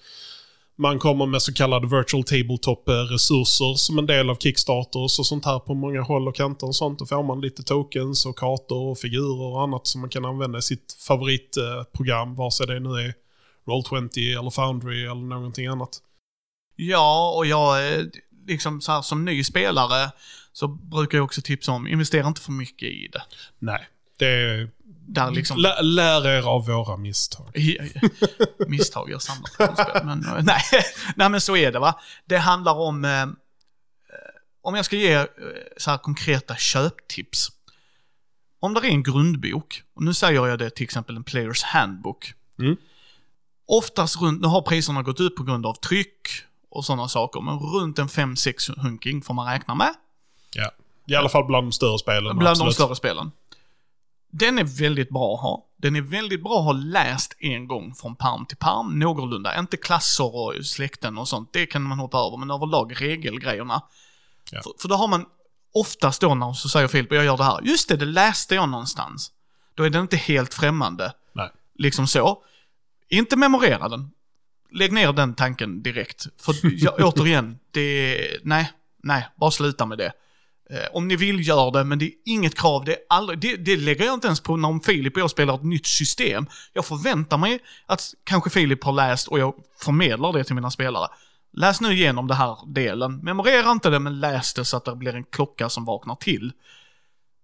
man 0.79 0.99
kommer 0.99 1.27
med 1.27 1.43
så 1.43 1.53
kallade 1.53 1.87
virtual 1.87 2.25
tabletop-resurser 2.25 3.75
som 3.75 3.99
en 3.99 4.06
del 4.06 4.31
av 4.31 4.37
Kickstarters 4.37 5.19
och 5.19 5.27
sånt 5.27 5.44
här 5.44 5.59
på 5.59 5.75
många 5.75 6.03
håll 6.03 6.29
och 6.29 6.37
kanter. 6.37 6.67
Och 6.67 6.77
sånt. 6.77 6.99
Då 6.99 7.06
får 7.06 7.23
man 7.23 7.41
lite 7.41 7.62
tokens 7.62 8.27
och 8.27 8.38
kartor 8.38 8.91
och 8.91 8.99
figurer 8.99 9.43
och 9.43 9.62
annat 9.62 9.87
som 9.87 10.00
man 10.00 10.11
kan 10.11 10.25
använda 10.25 10.59
i 10.59 10.62
sitt 10.62 10.97
favoritprogram, 11.09 12.35
vare 12.35 12.50
sig 12.50 12.67
det 12.67 12.81
nu 12.81 12.88
är 12.88 13.15
Roll20 13.67 14.38
eller 14.41 14.50
Foundry 14.50 15.03
eller 15.03 15.15
någonting 15.15 15.67
annat. 15.67 16.00
Ja, 16.77 17.35
och 17.37 17.47
jag, 17.47 17.93
eh, 17.93 18.05
liksom 18.47 18.81
så 18.81 18.93
här 18.93 19.03
som 19.03 19.25
ny 19.25 19.45
spelare, 19.45 20.11
så 20.53 20.69
brukar 20.69 21.19
jag 21.19 21.25
också 21.25 21.43
tipsa 21.43 21.73
om, 21.73 21.87
investera 21.87 22.27
inte 22.27 22.41
för 22.41 22.53
mycket 22.53 22.89
i 22.89 23.09
det. 23.13 23.23
Nej, 23.59 23.89
det 24.19 24.69
där 25.07 25.31
liksom... 25.31 25.65
L 25.65 25.95
lär 25.95 26.27
er 26.27 26.43
av 26.43 26.67
våra 26.67 26.97
misstag. 26.97 27.53
misstag, 28.67 29.11
jag 29.11 29.23
samlar 29.23 30.05
men 30.05 30.25
eh, 30.25 30.43
nej. 30.43 30.63
nej, 31.17 31.31
men 31.31 31.41
så 31.41 31.57
är 31.57 31.73
det 31.73 31.79
va. 31.79 32.01
Det 32.25 32.39
handlar 32.39 32.75
om, 32.75 33.05
eh, 33.05 33.27
om 34.63 34.75
jag 34.75 34.85
ska 34.85 34.97
ge 34.97 35.13
eh, 35.13 35.27
så 35.77 35.91
här 35.91 35.99
konkreta 35.99 36.57
köptips. 36.57 37.49
Om 38.61 38.75
det 38.75 38.81
är 38.81 38.85
en 38.85 39.03
grundbok, 39.03 39.83
och 39.95 40.03
nu 40.03 40.15
säger 40.15 40.47
jag 40.47 40.59
det 40.59 40.71
till 40.71 40.85
exempel 40.85 41.17
en 41.17 41.25
Players 41.25 41.63
Handbook. 41.63 42.33
Mm. 42.59 42.77
Oftast 43.67 44.21
runt, 44.21 44.41
nu 44.41 44.49
har 44.49 44.63
priserna 44.63 45.03
gått 45.03 45.21
upp 45.21 45.37
på 45.37 45.43
grund 45.43 45.67
av 45.67 45.75
tryck 45.75 46.46
och 46.69 46.85
sådana 46.85 47.09
saker, 47.09 47.41
men 47.41 47.59
runt 47.59 47.99
en 47.99 48.09
5-6 48.09 48.81
hunking 48.81 49.23
får 49.23 49.35
man 49.35 49.53
räkna 49.53 49.75
med. 49.75 49.95
Ja, 50.55 50.71
i 51.07 51.15
alla 51.15 51.29
fall 51.29 51.45
bland 51.45 51.67
de 51.67 51.73
större 51.73 51.99
spelen. 51.99 52.39
Bland 52.39 52.53
absolut. 52.53 52.71
de 52.71 52.75
större 52.75 52.97
spelen. 52.97 53.33
Den 54.31 54.59
är 54.59 54.65
väldigt 54.65 55.11
bra 55.11 55.35
att 55.35 55.41
ha. 55.41 55.67
Den 55.77 55.97
är 55.97 56.01
väldigt 56.01 56.43
bra 56.43 56.59
att 56.59 56.65
ha 56.65 56.73
läst 56.73 57.37
en 57.39 57.69
gång 57.69 57.95
från 57.95 58.17
parm 58.17 58.47
till 58.47 58.57
parm, 58.57 58.99
någorlunda. 58.99 59.59
Inte 59.59 59.77
klasser 59.77 60.37
och 60.37 60.67
släkten 60.67 61.19
och 61.19 61.29
sånt, 61.29 61.53
det 61.53 61.67
kan 61.67 61.83
man 61.83 61.99
hoppa 61.99 62.19
över, 62.19 62.37
men 62.37 62.51
överlag 62.51 63.01
regelgrejerna. 63.01 63.83
Ja. 64.51 64.62
För, 64.62 64.73
för 64.83 64.89
då 64.89 64.95
har 64.95 65.09
man 65.09 65.27
oftast 65.73 66.21
då 66.21 66.35
när 66.35 66.53
så 66.53 66.69
säger 66.69 66.89
Filip, 66.89 67.12
jag 67.12 67.25
gör 67.25 67.37
det 67.37 67.45
här. 67.45 67.61
Just 67.62 67.89
det, 67.89 67.97
det 67.97 68.05
läste 68.05 68.55
jag 68.55 68.69
någonstans. 68.69 69.33
Då 69.75 69.83
är 69.83 69.90
den 69.90 70.02
inte 70.02 70.17
helt 70.17 70.55
främmande. 70.55 71.12
Nej. 71.33 71.50
Liksom 71.75 72.07
så. 72.07 72.43
Inte 73.09 73.37
memorera 73.37 73.88
den. 73.88 74.11
Lägg 74.70 74.92
ner 74.92 75.12
den 75.12 75.35
tanken 75.35 75.82
direkt. 75.82 76.26
För 76.40 76.54
jag, 76.62 76.94
återigen, 76.99 77.58
det, 77.70 78.18
nej, 78.42 78.73
nej, 79.02 79.28
bara 79.37 79.50
sluta 79.50 79.87
med 79.87 79.99
det. 79.99 80.12
Eh, 80.70 80.87
om 80.92 81.08
ni 81.08 81.16
vill, 81.16 81.49
gör 81.49 81.70
det, 81.70 81.85
men 81.85 81.99
det 81.99 82.04
är 82.04 82.12
inget 82.25 82.54
krav. 82.54 82.85
Det, 82.85 82.92
är 82.92 82.99
aldrig, 83.08 83.38
det, 83.38 83.56
det 83.56 83.76
lägger 83.76 84.04
jag 84.04 84.14
inte 84.14 84.26
ens 84.26 84.40
på 84.40 84.56
när 84.56 84.85
Filip 84.85 85.14
och 85.14 85.20
jag 85.20 85.30
spelar 85.30 85.54
ett 85.54 85.64
nytt 85.64 85.87
system. 85.87 86.46
Jag 86.73 86.85
förväntar 86.87 87.38
mig 87.38 87.58
att 87.87 88.14
kanske 88.25 88.50
Filip 88.50 88.85
har 88.85 88.92
läst 88.92 89.28
och 89.28 89.38
jag 89.38 89.54
förmedlar 89.78 90.32
det 90.32 90.44
till 90.44 90.54
mina 90.54 90.70
spelare. 90.70 91.08
Läs 91.52 91.80
nu 91.80 91.92
igenom 91.92 92.26
den 92.26 92.37
här 92.37 92.56
delen. 92.66 93.16
Memorera 93.23 93.70
inte 93.70 93.90
det, 93.90 93.99
men 93.99 94.20
läs 94.20 94.54
det 94.54 94.64
så 94.64 94.76
att 94.76 94.85
det 94.85 94.96
blir 94.96 95.14
en 95.14 95.25
klocka 95.25 95.68
som 95.68 95.85
vaknar 95.85 96.14
till. 96.14 96.52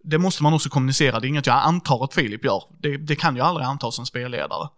Det 0.04 0.18
måste 0.18 0.42
man 0.42 0.54
också 0.54 0.68
kommunicera, 0.68 1.20
det 1.20 1.26
är 1.26 1.28
inget 1.28 1.46
jag 1.46 1.56
antar 1.56 2.04
att 2.04 2.14
Filip 2.14 2.44
gör. 2.44 2.62
Det, 2.78 2.96
det 2.96 3.16
kan 3.16 3.36
jag 3.36 3.46
aldrig 3.46 3.66
anta 3.66 3.90
som 3.90 4.06
spelledare. 4.06 4.68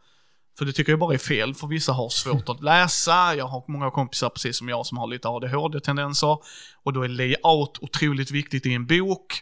För 0.58 0.64
det 0.64 0.72
tycker 0.72 0.92
jag 0.92 0.98
bara 0.98 1.14
är 1.14 1.18
fel, 1.18 1.54
för 1.54 1.66
vissa 1.66 1.92
har 1.92 2.08
svårt 2.08 2.48
att 2.48 2.62
läsa. 2.62 3.34
Jag 3.36 3.46
har 3.46 3.64
många 3.68 3.90
kompisar, 3.90 4.28
precis 4.28 4.56
som 4.58 4.68
jag, 4.68 4.86
som 4.86 4.98
har 4.98 5.06
lite 5.06 5.28
ADHD-tendenser. 5.28 6.38
Och 6.82 6.92
då 6.92 7.02
är 7.02 7.08
layout 7.08 7.78
otroligt 7.80 8.30
viktigt 8.30 8.66
i 8.66 8.74
en 8.74 8.86
bok. 8.86 9.40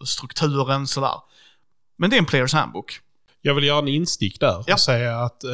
Och 0.00 0.08
strukturen 0.08 0.86
sådär. 0.86 1.14
Men 1.96 2.10
det 2.10 2.16
är 2.16 2.18
en 2.18 2.26
Players 2.26 2.52
Handbook. 2.52 3.00
Jag 3.46 3.54
vill 3.54 3.64
göra 3.64 3.78
en 3.78 3.88
instick 3.88 4.40
där 4.40 4.64
ja. 4.66 4.74
och 4.74 4.80
säga 4.80 5.18
att 5.18 5.44
eh, 5.44 5.50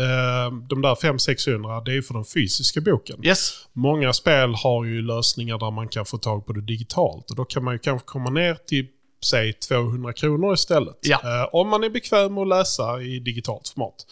de 0.69 0.83
där 0.83 0.95
500-600, 0.95 1.85
det 1.85 1.97
är 1.97 2.03
för 2.03 2.15
den 2.15 2.25
fysiska 2.25 2.81
boken. 2.81 3.27
Yes. 3.27 3.67
Många 3.73 4.13
spel 4.13 4.55
har 4.55 4.85
ju 4.85 5.03
lösningar 5.03 5.59
där 5.59 5.71
man 5.71 5.89
kan 5.89 6.07
få 6.07 6.19
tag 6.19 6.47
på 6.47 6.53
det 6.53 6.61
digitalt. 6.61 7.31
Och 7.31 7.37
då 7.37 7.45
kan 7.45 7.65
man 7.65 7.75
ju 7.75 7.79
kanske 7.79 8.07
komma 8.07 8.31
ner 8.31 8.55
till, 8.55 8.87
säg 9.25 9.53
200 9.53 10.13
kronor 10.13 10.55
istället. 10.55 10.99
Ja. 11.01 11.21
Eh, 11.25 11.49
om 11.53 11.69
man 11.69 11.85
är 11.85 11.91
bekväm 11.91 12.35
med 12.35 12.43
att 12.43 12.49
läsa 12.49 13.03
i 13.03 13.21
digitalt 13.21 13.69
format. 13.69 14.07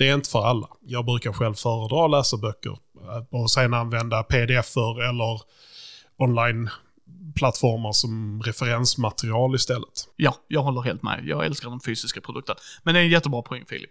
Det 0.00 0.08
är 0.08 0.14
inte 0.14 0.30
för 0.30 0.42
alla. 0.42 0.68
Jag 0.80 1.04
brukar 1.04 1.32
själv 1.32 1.54
föredra 1.54 2.04
att 2.04 2.10
läsa 2.10 2.36
böcker 2.36 2.70
eh, 2.70 3.40
och 3.40 3.50
sen 3.50 3.74
använda 3.74 4.22
pdf-er 4.22 5.02
eller 5.08 5.40
online-plattformar 6.16 7.92
som 7.92 8.42
referensmaterial 8.42 9.54
istället. 9.54 10.08
Ja, 10.16 10.34
jag 10.48 10.62
håller 10.62 10.80
helt 10.80 11.02
med. 11.02 11.22
Jag 11.24 11.46
älskar 11.46 11.70
den 11.70 11.80
fysiska 11.80 12.20
produkten. 12.20 12.56
Men 12.82 12.94
det 12.94 13.00
är 13.00 13.04
en 13.04 13.10
jättebra 13.10 13.42
poäng, 13.42 13.64
Filip. 13.68 13.90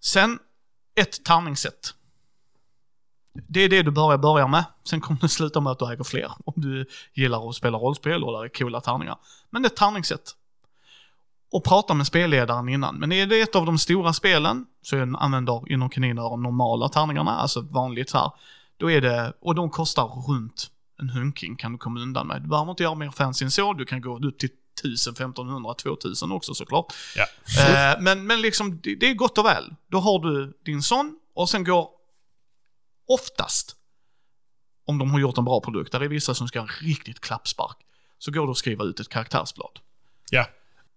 Sen, 0.00 0.38
ett 1.00 1.24
tärningssätt. 1.24 1.94
det 3.48 3.60
är 3.60 3.68
det 3.68 3.82
du 3.82 3.90
börjar 3.90 4.18
börja 4.18 4.46
med. 4.46 4.64
Sen 4.90 5.00
kommer 5.00 5.20
det 5.20 5.28
sluta 5.28 5.60
med 5.60 5.70
att 5.70 5.78
du 5.78 5.92
äger 5.92 6.04
fler. 6.04 6.32
Om 6.44 6.54
du 6.56 6.86
gillar 7.14 7.48
att 7.48 7.54
spela 7.54 7.78
rollspel 7.78 8.24
och 8.24 8.32
där 8.32 8.44
är 8.44 8.48
coola 8.48 8.80
tärningar. 8.80 9.18
Men 9.50 9.64
ett 9.64 9.76
tärningssätt. 9.76 10.34
Och 11.50 11.64
prata 11.64 11.94
med 11.94 12.06
spelledaren 12.06 12.68
innan. 12.68 12.96
Men 12.96 13.12
är 13.12 13.26
det 13.26 13.40
ett 13.40 13.56
av 13.56 13.66
de 13.66 13.78
stora 13.78 14.12
spelen, 14.12 14.66
så 14.82 14.96
jag 14.96 15.16
använder 15.18 15.72
inom 15.72 15.90
kaninöron 15.90 16.42
normala 16.42 16.88
tärningarna, 16.88 17.30
alltså 17.30 17.60
vanligt 17.60 18.12
här. 18.12 18.30
Då 18.76 18.90
är 18.90 19.00
det, 19.00 19.32
och 19.40 19.54
de 19.54 19.70
kostar 19.70 20.04
runt 20.04 20.70
en 21.00 21.10
hunking 21.10 21.56
kan 21.56 21.72
du 21.72 21.78
komma 21.78 22.00
undan 22.00 22.26
med. 22.26 22.42
Du 22.42 22.48
behöver 22.48 22.70
inte 22.70 22.82
göra 22.82 22.94
mer 22.94 23.10
fancy 23.10 23.44
än 23.44 23.50
så, 23.50 23.72
du 23.72 23.84
kan 23.84 24.00
gå 24.00 24.18
upp 24.18 24.38
till 24.38 24.50
1000, 24.80 25.12
1500, 25.12 25.74
2000 25.74 26.32
också 26.32 26.54
såklart. 26.54 26.94
Ja. 27.16 27.26
Eh, 27.62 28.00
men, 28.00 28.26
men 28.26 28.40
liksom, 28.40 28.80
det, 28.82 28.94
det 28.94 29.10
är 29.10 29.14
gott 29.14 29.38
och 29.38 29.44
väl. 29.44 29.74
Då 29.86 29.98
har 29.98 30.18
du 30.18 30.58
din 30.64 30.82
sån 30.82 31.18
och 31.34 31.48
sen 31.48 31.64
går 31.64 31.88
oftast, 33.08 33.76
om 34.86 34.98
de 34.98 35.10
har 35.10 35.20
gjort 35.20 35.38
en 35.38 35.44
bra 35.44 35.60
produkt, 35.60 35.92
där 35.92 36.00
är 36.00 36.08
vissa 36.08 36.34
som 36.34 36.48
ska 36.48 36.60
ha 36.60 36.66
en 36.66 36.86
riktigt 36.86 37.20
klappspark, 37.20 37.76
så 38.18 38.30
går 38.30 38.46
det 38.46 38.50
att 38.50 38.56
skriva 38.56 38.84
ut 38.84 39.00
ett 39.00 39.08
karaktärsblad. 39.08 39.78
Ja. 40.30 40.46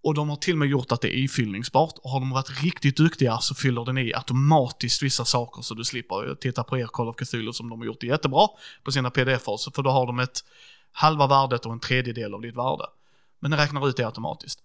Och 0.03 0.13
de 0.13 0.29
har 0.29 0.35
till 0.35 0.53
och 0.53 0.57
med 0.57 0.67
gjort 0.67 0.91
att 0.91 1.01
det 1.01 1.07
är 1.07 1.23
ifyllningsbart. 1.23 1.93
Och 2.03 2.09
har 2.09 2.19
de 2.19 2.29
varit 2.29 2.63
riktigt 2.63 2.97
duktiga 2.97 3.37
så 3.37 3.55
fyller 3.55 3.85
den 3.85 3.97
i 3.97 4.13
automatiskt 4.13 5.03
vissa 5.03 5.25
saker 5.25 5.61
så 5.61 5.73
du 5.73 5.83
slipper 5.83 6.35
titta 6.35 6.63
på 6.63 6.77
er 6.77 6.87
Call 6.93 7.09
of 7.09 7.15
Cthulhu 7.15 7.53
som 7.53 7.69
de 7.69 7.79
har 7.79 7.85
gjort 7.85 8.01
det 8.01 8.07
jättebra 8.07 8.47
på 8.83 8.91
sina 8.91 9.09
pdf-er. 9.09 9.71
För 9.75 9.83
då 9.83 9.89
har 9.89 10.05
de 10.05 10.19
ett 10.19 10.39
halva 10.91 11.27
värdet 11.27 11.65
och 11.65 11.73
en 11.73 11.79
tredjedel 11.79 12.33
av 12.33 12.41
ditt 12.41 12.55
värde. 12.55 12.85
Men 13.39 13.51
den 13.51 13.59
räknar 13.59 13.89
ut 13.89 13.97
det 13.97 14.05
automatiskt. 14.05 14.59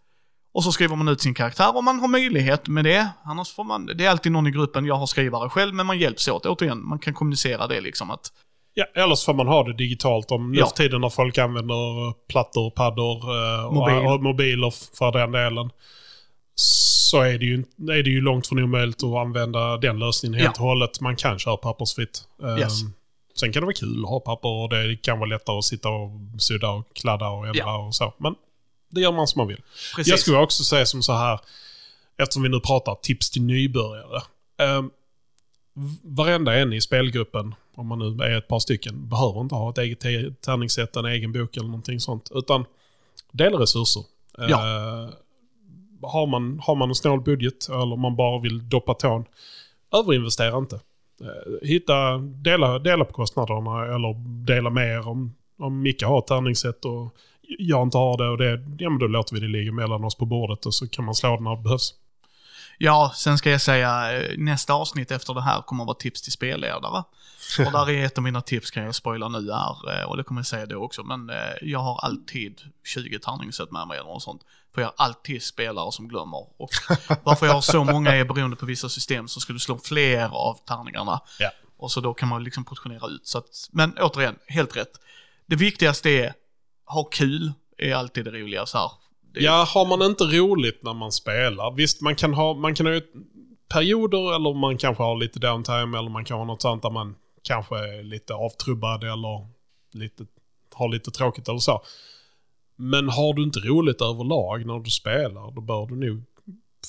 Och 0.53 0.65
så 0.65 0.73
skriver 0.73 0.97
man 0.97 1.09
ut 1.09 1.21
sin 1.21 1.35
karaktär 1.35 1.77
om 1.77 1.85
man 1.85 2.01
har 2.01 2.09
möjlighet 2.09 2.69
med 2.69 2.85
det. 2.85 3.09
Annars 3.25 3.53
får 3.53 3.65
man, 3.65 3.87
det 3.87 4.05
är 4.05 4.11
alltid 4.11 4.33
någon 4.33 4.47
i 4.47 4.51
gruppen, 4.51 4.87
jag 4.87 4.95
har 4.95 5.07
skrivare 5.07 5.51
själv, 5.51 5.75
men 5.75 5.87
man 5.87 5.99
hjälps 5.99 6.29
åt. 6.29 6.47
Återigen, 6.47 6.89
man 6.89 6.99
kan 6.99 7.15
kommunicera 7.15 7.67
det 7.67 7.81
liksom 7.81 8.11
att 8.11 8.33
Ja, 8.79 8.85
eller 8.95 9.15
så 9.15 9.25
får 9.25 9.35
man 9.35 9.47
ha 9.49 9.63
det 9.65 9.73
digitalt 9.77 10.31
om 10.31 10.53
nu 10.53 10.59
Ja. 10.59 10.67
för 10.67 10.77
tiden 10.77 11.01
när 11.01 11.09
folk 11.09 11.39
använder 11.39 12.13
plattor, 12.29 12.71
paddor 12.71 13.17
eh, 13.37 13.67
och, 13.67 13.75
Mobil. 13.75 13.95
och 14.07 14.23
mobiler 14.23 14.75
för 14.99 15.13
den 15.13 15.33
delen. 15.33 15.71
Så 16.55 17.21
är 17.21 17.39
det, 17.39 17.45
ju, 17.45 17.59
är 17.91 18.03
det 18.03 18.11
ju 18.11 18.21
långt 18.21 18.47
från 18.47 18.59
omöjligt 18.59 19.03
att 19.05 19.15
använda 19.17 19.77
den 19.77 19.99
lösningen 19.99 20.41
helt 20.41 20.57
Ja. 20.57 20.63
och 20.63 20.69
hållet. 20.69 21.01
Man 21.01 21.17
kan 21.17 21.39
köra 21.39 21.57
pappersfritt. 21.57 22.25
Eh, 22.43 22.59
Yes. 22.59 22.73
Sen 23.41 23.53
kan 23.53 23.61
det 23.63 23.67
vara 23.67 23.75
kul 23.75 24.05
att 24.05 24.11
ha 24.11 24.21
papper 24.21 24.49
och 24.49 24.69
det 24.69 24.97
kan 25.03 25.19
vara 25.19 25.29
lättare 25.29 25.59
att 25.59 25.65
sitta 25.65 25.89
och 25.89 26.11
sudda 26.39 26.71
och 26.71 26.87
kladda 26.95 27.29
och 27.29 27.47
ändra 27.47 27.59
Ja. 27.59 27.87
och 27.87 27.95
så. 27.95 28.15
Men 28.19 28.35
det 28.91 29.01
gör 29.01 29.13
man 29.13 29.27
som 29.27 29.39
man 29.41 29.49
vill. 29.49 29.61
precis. 29.97 30.11
Jag 30.11 30.19
skulle 30.19 30.39
också 30.39 30.65
säga 30.65 30.87
som 30.87 31.03
så 31.03 31.13
här, 31.13 31.41
eftersom 32.19 32.43
vi 32.43 32.49
nu 32.49 32.61
pratar 32.61 32.95
tips 32.95 33.31
till 33.31 33.43
nybörjare. 33.43 34.23
Um, 34.79 34.91
varenda 36.03 36.55
en 36.55 36.73
i 36.73 36.81
spelgruppen, 36.81 37.55
om 37.77 37.87
man 37.87 37.99
nu 37.99 38.25
är 38.25 38.39
ett 38.39 38.49
par 38.49 38.59
stycken, 38.59 39.09
behöver 39.09 39.41
inte 39.41 39.55
ha 39.55 39.71
ett 39.71 39.79
eget 39.79 40.01
tärningssätt, 40.41 40.97
en 40.97 41.05
egen 41.05 41.33
bok 41.33 41.57
eller 41.57 41.67
någonting 41.67 42.01
sånt. 42.01 42.31
Utan 42.35 42.65
dela 43.33 43.59
resurser. 43.59 44.03
Ja. 44.39 44.45
Eh, 44.47 45.11
har, 46.03 46.27
man, 46.27 46.61
har 46.63 46.75
man 46.75 46.89
en 46.89 46.95
snål 46.95 47.21
budget 47.21 47.69
eller 47.69 47.93
om 47.93 48.01
man 48.01 48.17
bara 48.17 48.41
vill 48.41 48.69
doppa 48.69 48.95
tån, 48.95 49.25
överinvestera 49.93 50.59
inte. 50.59 50.81
Eh, 51.21 51.69
hitta, 51.69 52.19
dela, 52.19 52.79
dela 52.79 53.05
på 53.05 53.13
kostnaderna 53.13 53.95
eller 53.95 54.15
dela 54.47 54.71
mer 54.71 55.09
om, 55.09 55.35
om 55.59 55.83
Micke 55.83 56.03
har 56.03 56.19
ett 56.19 56.27
tärningssätt 56.27 56.85
och 56.85 57.17
jag 57.59 57.83
inte 57.83 57.99
har 57.99 58.19
det 58.19 58.29
och 58.29 58.39
det, 58.39 58.67
ja 58.79 58.91
men 58.91 58.99
då 58.99 59.07
låter 59.07 59.35
vi 59.35 59.41
det 59.41 59.49
ligga 59.49 59.73
mellan 59.73 60.05
oss 60.05 60.15
på 60.15 60.25
bordet 60.25 60.67
och 60.67 60.75
så 60.75 60.89
kan 60.89 61.05
man 61.05 61.15
slå 61.15 61.37
det 61.37 61.43
när 61.43 61.57
det 61.57 61.63
behövs. 61.63 61.95
Ja, 62.79 63.13
sen 63.17 63.39
ska 63.39 63.51
jag 63.51 63.61
säga, 63.61 64.21
eh, 64.21 64.39
nästa 64.39 64.73
avsnitt 64.73 65.11
efter 65.11 65.35
det 65.35 65.43
här 65.43 65.63
kommer 65.63 65.83
att 65.85 65.87
vara 65.87 65.97
tips 65.97 66.23
till 66.23 66.33
spelledare. 66.33 67.05
Och 67.67 67.73
där 67.73 67.91
är 67.91 68.05
ett 68.05 68.19
av 68.19 68.25
mina 68.25 68.41
tips, 68.41 68.71
kan 68.71 68.85
jag 68.85 68.95
spoila 68.95 69.29
nu, 69.29 69.51
är, 69.51 70.01
eh, 70.01 70.09
och 70.09 70.17
det 70.17 70.25
kommer 70.25 70.39
jag 70.39 70.47
säga 70.47 70.67
då 70.67 70.77
också, 70.77 71.03
men 71.03 71.31
eh, 71.31 71.37
jag 71.63 71.79
har 71.79 72.01
alltid 72.05 72.61
20 72.85 73.19
tärningssätt 73.19 73.71
med 73.71 73.89
mig 73.89 73.99
eller 73.99 74.09
något 74.09 74.23
sånt. 74.23 74.43
För 74.75 74.81
jag 74.81 74.89
har 74.89 75.07
alltid 75.07 75.43
spelare 75.43 75.93
som 75.93 76.09
glömmer. 76.09 76.63
Och 76.63 76.71
varför 77.23 77.47
jag 77.47 77.55
har 77.55 77.61
så 77.61 77.85
många 77.85 78.15
är 78.15 78.25
beroende 78.25 78.57
på 78.57 78.67
vissa 78.67 78.89
system 78.89 79.29
så 79.29 79.41
ska 79.41 79.53
du 79.53 79.59
slå 79.59 79.79
fler 79.79 80.29
av 80.29 80.59
tärningarna. 80.67 81.21
Ja. 81.39 81.51
Och 81.79 81.93
så 81.93 82.01
då 82.01 82.15
kan 82.15 82.29
man 82.29 82.45
liksom 82.45 82.65
portionera 82.65 83.07
ut. 83.07 83.27
Så 83.27 83.39
att, 83.39 83.69
men 83.71 83.99
återigen, 83.99 84.39
helt 84.47 84.77
rätt. 84.77 85.01
Det 85.47 85.57
viktigaste 85.57 86.11
är, 86.11 86.35
ha 86.85 87.05
kul, 87.05 87.53
är 87.79 87.95
alltid 87.95 88.25
det 88.25 88.31
roliga 88.31 88.67
så 88.67 88.79
här. 88.79 88.91
Det- 89.37 89.43
Ja, 89.43 89.65
har 89.75 89.87
man 89.87 90.03
inte 90.11 90.25
roligt 90.25 90.83
när 90.83 90.95
man 90.95 91.13
spelar. 91.13 91.71
Visst, 91.71 92.01
man 92.01 92.17
kan 92.17 92.35
ha, 92.35 92.55
man 92.55 92.75
kan 92.75 92.87
ha 92.87 93.01
perioder 93.69 94.35
eller 94.37 94.55
man 94.55 94.79
kanske 94.79 95.03
har 95.03 95.17
lite 95.17 95.39
downtime 95.39 95.99
eller 95.99 96.09
man 96.11 96.25
kan 96.25 96.39
ha 96.39 96.45
något 96.45 96.63
sånt 96.63 96.83
där 96.83 96.91
man 96.91 97.15
kanske 97.43 97.77
är 97.79 98.03
lite 98.03 98.35
avtrubbad 98.35 99.05
eller 99.05 99.47
lite, 99.93 100.27
har 100.75 100.89
lite 100.89 101.11
tråkigt 101.11 101.49
eller 101.49 101.59
så. 101.59 101.83
Men 102.77 103.09
har 103.09 103.35
du 103.35 103.43
inte 103.43 103.59
roligt 103.61 104.01
överlag 104.03 104.67
när 104.67 104.79
du 104.79 104.91
spelar, 104.91 105.51
då 105.55 105.61
bör 105.61 105.87
du 105.87 105.97
nog 106.11 106.23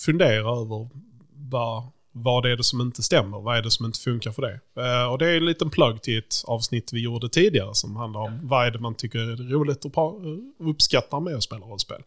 fundera 0.06 0.38
över 0.62 0.90
vad, 1.36 1.84
vad 2.12 2.46
är 2.46 2.56
det 2.58 2.64
som 2.64 2.82
inte 2.82 3.04
stämmer? 3.04 3.40
Vad 3.40 3.58
är 3.58 3.62
det 3.62 3.72
som 3.72 3.86
inte 3.86 4.00
funkar 4.00 4.32
för 4.32 4.42
det? 4.42 4.60
Eh, 4.84 5.12
och 5.12 5.18
det 5.18 5.30
är 5.30 5.38
en 5.38 5.46
liten 5.46 5.70
plugg 5.70 6.02
till 6.02 6.18
ett 6.18 6.36
avsnitt 6.48 6.94
vi 6.94 7.02
gjorde 7.04 7.30
tidigare 7.30 7.76
som 7.76 7.96
handlar 7.96 8.20
om 8.22 8.40
vad 8.44 8.68
är 8.68 8.72
det 8.72 8.80
man 8.80 8.96
tycker 8.96 9.20
är 9.20 9.36
roligt 9.50 9.86
och 9.86 10.22
uppskattar 10.70 11.20
med 11.20 11.36
att 11.36 11.44
spela 11.44 11.66
rollspel. 11.66 12.02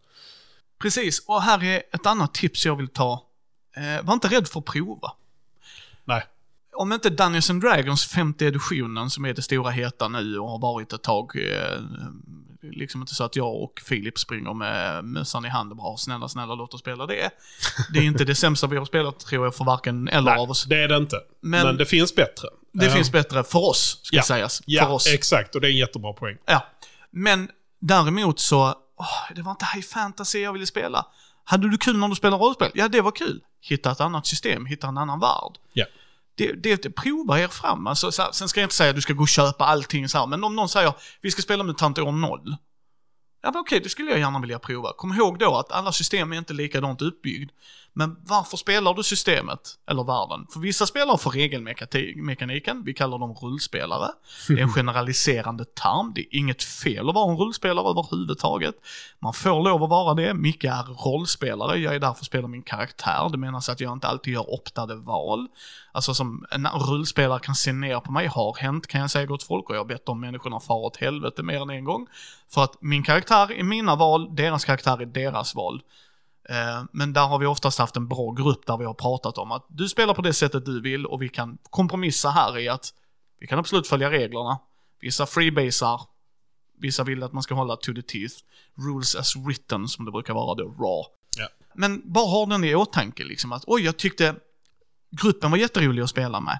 Precis, 0.81 1.19
och 1.27 1.41
här 1.41 1.63
är 1.63 1.83
ett 1.93 2.05
annat 2.05 2.33
tips 2.33 2.65
jag 2.65 2.75
vill 2.75 2.87
ta. 2.87 3.23
Eh, 3.77 4.05
var 4.05 4.13
inte 4.13 4.27
rädd 4.27 4.47
för 4.47 4.59
att 4.59 4.65
prova. 4.65 5.11
Nej. 6.05 6.23
Om 6.75 6.91
inte 6.93 7.09
Dungeons 7.09 7.49
and 7.49 7.61
Dragons 7.61 8.05
femte 8.05 8.45
editionen, 8.45 9.09
som 9.09 9.25
är 9.25 9.33
det 9.33 9.41
stora 9.41 9.69
heta 9.69 10.07
nu 10.07 10.39
och 10.39 10.49
har 10.49 10.59
varit 10.59 10.93
ett 10.93 11.01
tag, 11.03 11.31
eh, 11.35 11.79
liksom 12.61 13.01
inte 13.01 13.15
så 13.15 13.23
att 13.23 13.35
jag 13.35 13.55
och 13.63 13.81
Filip 13.85 14.19
springer 14.19 14.53
med 14.53 15.03
mössan 15.05 15.45
i 15.45 15.49
hand 15.49 15.71
och 15.71 15.77
bara 15.77 15.97
snälla, 15.97 16.27
snälla 16.27 16.55
låt 16.55 16.73
oss 16.73 16.79
spela 16.81 17.05
det. 17.05 17.29
Det 17.93 17.99
är 17.99 18.03
inte 18.03 18.25
det 18.25 18.35
sämsta 18.35 18.67
vi 18.67 18.77
har 18.77 18.85
spelat 18.85 19.19
tror 19.19 19.45
jag 19.45 19.55
för 19.55 19.65
varken 19.65 20.07
eller 20.07 20.35
av 20.35 20.51
oss. 20.51 20.63
Det 20.65 20.83
är 20.83 20.87
det 20.87 20.97
inte. 20.97 21.17
Men, 21.41 21.65
Men- 21.67 21.77
det 21.77 21.85
finns 21.85 22.15
bättre. 22.15 22.47
Det 22.73 22.85
Eh, 22.85 22.93
finns 22.93 23.11
bättre 23.11 23.43
för 23.43 23.59
oss, 23.69 23.99
ska 24.03 24.15
ja. 24.17 24.23
sägas. 24.23 24.61
Ja, 24.65 24.85
för 24.85 24.91
oss. 24.91 25.07
exakt. 25.07 25.55
Och 25.55 25.61
det 25.61 25.67
är 25.67 25.71
en 25.71 25.77
jättebra 25.77 26.13
poäng. 26.13 26.37
Ja. 26.45 26.67
Men 27.11 27.49
däremot 27.79 28.39
så, 28.39 28.75
åh, 29.01 29.35
det 29.35 29.41
var 29.41 29.51
inte 29.51 29.65
high 29.73 29.85
fantasy 29.85 30.39
jag 30.39 30.53
ville 30.53 30.65
spela. 30.65 31.05
Hade 31.43 31.69
du 31.69 31.77
kul 31.77 31.97
när 31.97 32.07
du 32.07 32.15
spelar 32.15 32.37
rollspel? 32.37 32.71
Ja, 32.73 32.87
det 32.87 33.01
var 33.01 33.11
kul. 33.11 33.43
Hitta 33.61 33.91
ett 33.91 34.01
annat 34.01 34.27
system, 34.27 34.65
hitta 34.65 34.87
en 34.87 34.97
annan 34.97 35.19
värld. 35.19 35.57
Ja. 35.73 35.85
Det, 36.35 36.53
det, 36.53 36.83
det, 36.83 36.89
prova 36.89 37.39
er 37.39 37.47
fram. 37.47 37.87
Alltså, 37.87 38.11
så 38.11 38.21
här, 38.21 38.31
sen 38.31 38.49
ska 38.49 38.59
jag 38.59 38.65
inte 38.65 38.75
säga 38.75 38.89
att 38.89 38.95
du 38.95 39.01
ska 39.01 39.13
gå 39.13 39.21
och 39.21 39.29
köpa 39.29 39.65
allting 39.65 40.09
så 40.09 40.17
här, 40.17 40.27
men 40.27 40.43
om 40.43 40.55
någon 40.55 40.69
säger 40.69 40.93
vi 41.21 41.31
ska 41.31 41.41
spela 41.41 41.63
MUTANT 41.63 41.99
år 41.99 42.11
0. 42.11 42.55
Ja, 43.43 43.51
men 43.51 43.61
okej, 43.61 43.79
det 43.79 43.89
skulle 43.89 44.11
jag 44.11 44.19
gärna 44.19 44.39
vilja 44.39 44.59
prova. 44.59 44.93
Kom 44.93 45.13
ihåg 45.13 45.39
då 45.39 45.57
att 45.57 45.71
alla 45.71 45.91
system 45.91 46.33
är 46.33 46.37
inte 46.37 46.53
likadant 46.53 47.01
uppbyggd. 47.01 47.51
Men 47.93 48.17
varför 48.23 48.57
spelar 48.57 48.93
du 48.93 49.03
systemet, 49.03 49.59
eller 49.89 50.03
världen? 50.03 50.47
För 50.53 50.59
vissa 50.59 50.85
spelar 50.85 51.17
för 51.17 51.29
regelmekaniken, 51.29 52.83
vi 52.83 52.93
kallar 52.93 53.19
dem 53.19 53.33
rullspelare. 53.33 54.11
Det 54.47 54.53
är 54.53 54.63
en 54.63 54.73
generaliserande 54.73 55.65
term, 55.65 56.11
det 56.15 56.21
är 56.21 56.39
inget 56.39 56.63
fel 56.63 57.09
att 57.09 57.15
vara 57.15 57.31
en 57.31 57.37
rullspelare 57.37 57.89
överhuvudtaget. 57.89 58.75
Man 59.19 59.33
får 59.33 59.63
lov 59.63 59.83
att 59.83 59.89
vara 59.89 60.13
det, 60.13 60.33
Micke 60.33 60.63
är 60.63 60.83
rollspelare, 60.83 61.77
jag 61.77 61.95
är 61.95 61.99
där 61.99 62.13
för 62.13 62.19
att 62.19 62.25
spela 62.25 62.47
min 62.47 62.61
karaktär. 62.61 63.29
Det 63.31 63.37
menas 63.37 63.69
att 63.69 63.79
jag 63.79 63.93
inte 63.93 64.07
alltid 64.07 64.33
gör 64.33 64.53
optade 64.53 64.95
val. 64.95 65.47
Alltså 65.91 66.13
som 66.13 66.45
en 66.51 66.67
rullspelare 66.67 67.39
kan 67.39 67.55
se 67.55 67.73
ner 67.73 67.99
på 67.99 68.11
mig, 68.11 68.27
har 68.27 68.55
hänt 68.59 68.87
kan 68.87 69.01
jag 69.01 69.11
säga 69.11 69.25
gott 69.25 69.43
folk 69.43 69.69
och 69.69 69.75
jag 69.75 69.79
har 69.79 69.85
bett 69.85 70.05
de 70.05 70.19
människorna 70.19 70.59
fara 70.59 70.77
åt 70.77 70.97
helvete 70.97 71.43
mer 71.43 71.61
än 71.61 71.69
en 71.69 71.83
gång. 71.83 72.07
För 72.53 72.63
att 72.63 72.81
min 72.81 73.03
karaktär 73.03 73.51
är 73.51 73.63
mina 73.63 73.95
val, 73.95 74.35
deras 74.35 74.65
karaktär 74.65 75.01
är 75.01 75.05
deras 75.05 75.55
val. 75.55 75.81
Eh, 76.51 76.83
Men 76.91 77.13
där 77.13 77.27
har 77.27 77.39
vi 77.39 77.45
oftast 77.45 77.79
haft 77.79 77.95
en 77.95 78.07
bra 78.07 78.31
grupp 78.31 78.65
där 78.65 78.77
vi 78.77 78.85
har 78.85 78.93
pratat 78.93 79.37
om 79.37 79.51
att 79.51 79.65
du 79.69 79.89
spelar 79.89 80.13
på 80.13 80.21
det 80.21 80.33
sättet 80.33 80.65
du 80.65 80.81
vill 80.81 81.05
och 81.05 81.21
vi 81.21 81.29
kan 81.29 81.57
kompromissa 81.69 82.29
här 82.29 82.57
i 82.59 82.69
att 82.69 82.93
vi 83.39 83.47
kan 83.47 83.59
absolut 83.59 83.87
följa 83.87 84.11
reglerna. 84.11 84.59
Vissa 85.01 85.25
freebasar, 85.25 86.01
vissa 86.79 87.03
vill 87.03 87.23
att 87.23 87.33
man 87.33 87.43
ska 87.43 87.55
hålla 87.55 87.75
to 87.75 87.93
the 87.93 88.01
teeth. 88.01 88.35
Rules 88.87 89.15
as 89.15 89.35
written 89.35 89.87
som 89.87 90.05
det 90.05 90.11
brukar 90.11 90.33
vara 90.33 90.55
då, 90.55 90.63
raw. 90.63 91.03
Ja. 91.37 91.47
Men 91.75 92.01
bara 92.13 92.25
ha 92.25 92.45
den 92.45 92.63
i 92.63 92.75
åtanke 92.75 93.23
liksom 93.23 93.51
att 93.51 93.63
oj, 93.67 93.81
jag 93.81 93.97
tyckte 93.97 94.35
gruppen 95.21 95.51
var 95.51 95.57
jätterolig 95.57 96.01
att 96.01 96.09
spela 96.09 96.39
med. 96.39 96.59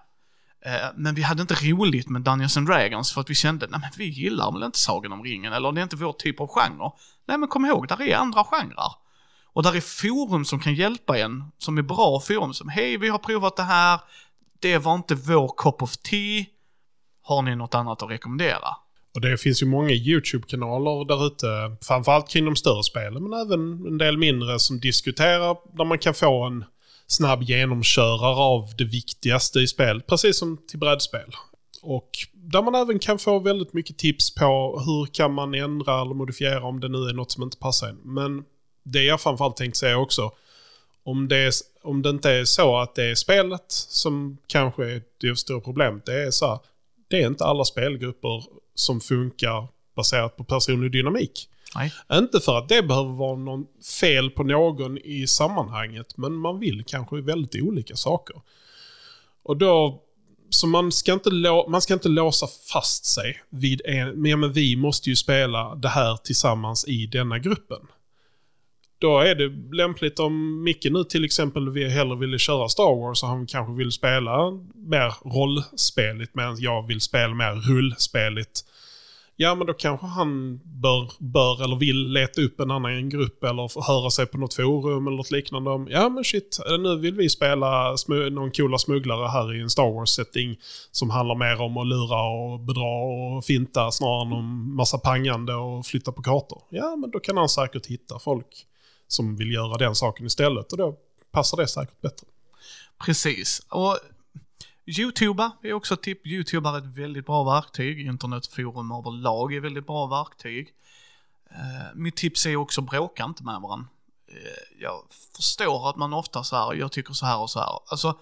Eh, 0.66 0.90
Men 0.96 1.16
vi 1.16 1.22
hade 1.22 1.42
inte 1.42 1.54
roligt 1.54 2.10
med 2.10 2.22
Dungeons 2.22 2.58
and 2.58 2.68
Dragons 2.68 3.14
för 3.14 3.22
att 3.22 3.30
vi 3.30 3.36
kände, 3.36 3.68
nej 3.70 3.80
men 3.80 3.90
vi 3.98 4.06
gillar 4.06 4.52
väl 4.52 4.64
inte 4.64 4.80
Sagan 4.80 5.12
om 5.12 5.24
ringen, 5.24 5.54
eller 5.54 5.72
det 5.72 5.82
är 5.82 5.84
inte 5.84 5.96
vår 5.96 6.14
typ 6.14 6.40
av 6.42 6.48
genre. 6.48 6.92
Nej 7.28 7.38
men 7.38 7.50
kom 7.50 7.66
ihåg, 7.66 7.88
där 7.88 8.02
är 8.02 8.16
andra 8.16 8.44
genrer. 8.44 8.92
Och 9.54 9.64
där 9.64 9.76
är 9.76 9.82
forum 9.82 10.46
som 10.46 10.60
kan 10.60 10.76
hjälpa 10.76 11.18
en, 11.18 11.44
som 11.58 11.78
är 11.78 11.82
bra 11.82 12.20
forum, 12.20 12.54
som 12.54 12.70
hej 12.70 12.98
vi 12.98 13.10
har 13.10 13.18
provat 13.18 13.56
det 13.56 13.64
här, 13.64 14.00
det 14.60 14.78
var 14.78 14.96
inte 14.96 15.16
vår 15.16 15.54
cup 15.58 15.82
of 15.82 15.98
tea, 15.98 16.46
har 17.22 17.42
ni 17.42 17.56
något 17.56 17.76
annat 17.76 18.04
att 18.04 18.10
rekommendera? 18.10 18.68
Och 19.16 19.22
det 19.22 19.38
finns 19.38 19.62
ju 19.62 19.66
många 19.66 19.92
YouTube-kanaler 19.92 21.06
där 21.06 21.28
ute, 21.28 21.78
framförallt 21.82 22.30
kring 22.30 22.46
de 22.46 22.56
större 22.56 22.84
spelen, 22.84 23.24
men 23.24 23.40
även 23.40 23.88
en 23.88 23.98
del 23.98 24.18
mindre 24.18 24.60
som 24.60 24.80
diskuterar, 24.80 25.78
där 25.78 25.86
man 25.86 26.00
kan 26.00 26.14
få 26.14 26.44
en 26.44 26.66
snabb 27.08 27.44
genomkörare 27.44 28.36
av 28.36 28.70
det 28.78 28.84
viktigaste 28.84 29.60
i 29.60 29.68
spel, 29.68 30.02
precis 30.02 30.40
som 30.40 30.58
till 30.68 30.80
brädspel. 30.80 31.36
Och 31.82 32.10
där 32.34 32.62
man 32.62 32.76
även 32.76 33.00
kan 33.00 33.20
få 33.20 33.40
väldigt 33.40 33.74
mycket 33.74 33.98
tips 33.98 34.36
på 34.36 34.82
hur 34.86 35.14
kan 35.14 35.34
man 35.34 35.56
ändra 35.56 36.02
eller 36.02 36.14
modifiera 36.14 36.64
om 36.64 36.80
det 36.80 36.88
nu 36.88 36.98
är 36.98 37.14
något 37.14 37.32
som 37.32 37.44
inte 37.44 37.58
passar 37.58 37.88
en. 37.88 38.00
Men 38.04 38.44
det 38.84 39.04
jag 39.04 39.22
framförallt 39.22 39.58
tänkte 39.58 39.80
säga 39.80 39.98
också, 39.98 40.32
om 41.04 41.28
det, 41.28 41.38
är, 41.38 41.54
om 41.84 42.02
det 42.02 42.10
inte 42.10 42.32
är 42.32 42.46
så 42.46 42.78
att 42.78 42.96
det 42.96 43.04
är 43.04 43.16
spelet 43.16 43.66
som 43.68 44.38
kanske 44.48 44.92
är 44.92 45.02
det 45.22 45.36
stora 45.36 45.62
problemet, 45.62 46.06
det 46.06 46.24
är 46.24 46.32
så 46.32 46.48
här, 46.48 46.60
det 47.08 47.24
är 47.24 47.28
inte 47.28 47.46
alla 47.46 47.66
spelgrupper 47.66 48.44
som 48.76 49.02
funkar 49.02 49.68
baserat 49.96 50.38
på 50.38 50.44
personlig 50.44 50.92
dynamik. 50.92 51.48
Nej. 51.76 51.94
Inte 52.14 52.40
för 52.40 52.58
att 52.58 52.70
det 52.70 52.84
behöver 52.84 53.14
vara 53.14 53.36
någon 53.36 53.66
fel 54.00 54.30
på 54.30 54.44
någon 54.44 54.98
i 54.98 55.28
sammanhanget, 55.28 56.18
men 56.18 56.34
man 56.34 56.60
vill 56.60 56.84
kanske 56.88 57.22
väldigt 57.22 57.64
olika 57.64 57.96
saker. 57.96 58.36
Och 59.44 59.58
då, 59.58 60.02
så 60.50 60.68
man 60.68 60.92
ska 60.92 61.14
inte, 61.14 61.30
man 61.68 61.82
ska 61.82 61.94
inte 61.94 62.10
låsa 62.10 62.48
fast 62.74 63.06
sig 63.06 63.42
vid 63.50 63.82
en, 63.86 64.22
men, 64.22 64.40
men 64.40 64.54
vi 64.54 64.76
måste 64.76 65.10
ju 65.10 65.16
spela 65.16 65.76
det 65.76 65.90
här 65.90 66.16
tillsammans 66.16 66.88
i 66.88 67.06
denna 67.06 67.40
gruppen. 67.40 67.88
Då 69.02 69.20
är 69.20 69.36
det 69.36 69.76
lämpligt 69.76 70.20
om 70.20 70.64
Micke 70.64 70.88
nu 70.92 71.04
till 71.04 71.26
exempel 71.26 71.70
vi 71.70 71.90
hellre 71.90 72.16
ville 72.16 72.40
köra 72.40 72.70
Star 72.70 72.96
Wars 72.96 73.24
och 73.24 73.30
han 73.30 73.48
kanske 73.48 73.74
vill 73.74 73.92
spela 73.92 74.52
mer 74.76 75.14
rollspeligt 75.34 76.36
medan 76.36 76.56
jag 76.60 76.88
vill 76.88 77.02
spela 77.02 77.34
mer 77.34 77.54
rullspeligt. 77.54 78.62
Ja, 79.36 79.56
men 79.56 79.68
då 79.68 79.74
kanske 79.74 80.06
han 80.06 80.60
bör, 80.64 81.12
bör 81.20 81.64
eller 81.64 81.76
vill 81.76 82.12
leta 82.12 82.42
upp 82.42 82.60
en 82.60 82.72
annan 82.72 83.10
grupp 83.10 83.44
eller 83.44 83.88
höra 83.88 84.10
sig 84.10 84.26
på 84.26 84.38
något 84.38 84.54
forum 84.54 85.08
eller 85.08 85.18
något 85.18 85.32
liknande 85.32 85.70
om 85.70 85.88
ja 85.92 86.10
men 86.10 86.24
shit, 86.24 86.60
nu 86.80 86.98
vill 86.98 87.16
vi 87.16 87.30
spela 87.30 87.96
någon 88.32 88.52
coola 88.52 88.78
smugglare 88.78 89.28
här 89.28 89.56
i 89.56 89.62
en 89.62 89.70
Star 89.70 89.94
Wars-setting 89.94 90.58
som 90.92 91.10
handlar 91.10 91.36
mer 91.36 91.62
om 91.62 91.78
att 91.78 91.88
lura 91.88 92.22
och 92.22 92.60
bedra 92.60 93.04
och 93.04 93.46
finta 93.46 93.92
snarare 93.92 94.22
än 94.22 94.34
om 94.34 94.76
massa 94.76 94.98
pangande 94.98 95.54
och 95.54 95.86
flytta 95.86 96.12
på 96.12 96.22
kartor. 96.22 96.62
Ja, 96.70 96.96
men 96.96 97.12
då 97.12 97.20
kan 97.20 97.38
han 97.38 97.50
säkert 97.50 97.86
hitta 97.86 98.20
folk 98.20 98.68
som 99.12 99.36
vill 99.36 99.52
göra 99.52 99.78
den 99.78 99.96
saken 99.96 100.26
istället 100.26 100.72
och 100.72 100.78
då 100.78 100.98
passar 101.32 101.58
det 101.58 101.68
säkert 101.68 102.02
bättre. 102.02 102.28
Precis. 103.06 103.62
Och 103.70 104.00
Youtuba 104.86 105.52
är 105.64 105.74
också 105.74 105.94
ett 105.94 106.02
tips. 106.02 106.26
Youtube 106.26 106.70
är 106.70 106.78
ett 106.78 106.98
väldigt 106.98 107.26
bra 107.26 107.44
verktyg. 107.44 108.00
Internetforum 108.00 108.92
överlag 108.92 109.54
är 109.54 109.60
väldigt 109.60 109.88
bra 109.88 110.08
verktyg. 110.08 110.70
Uh, 111.52 111.96
mitt 111.96 112.16
tips 112.16 112.46
är 112.46 112.56
också 112.56 112.82
bråka 112.82 113.24
inte 113.24 113.44
med 113.44 113.62
varandra. 113.62 113.88
Uh, 114.32 114.82
jag 114.82 115.04
förstår 115.36 115.90
att 115.90 115.96
man 115.96 116.14
ofta 116.14 116.44
så 116.44 116.56
här, 116.56 116.74
jag 116.74 116.92
tycker 116.92 117.14
så 117.14 117.26
här 117.26 117.40
och 117.40 117.50
så 117.50 117.60
här. 117.60 117.80
Alltså, 117.86 118.20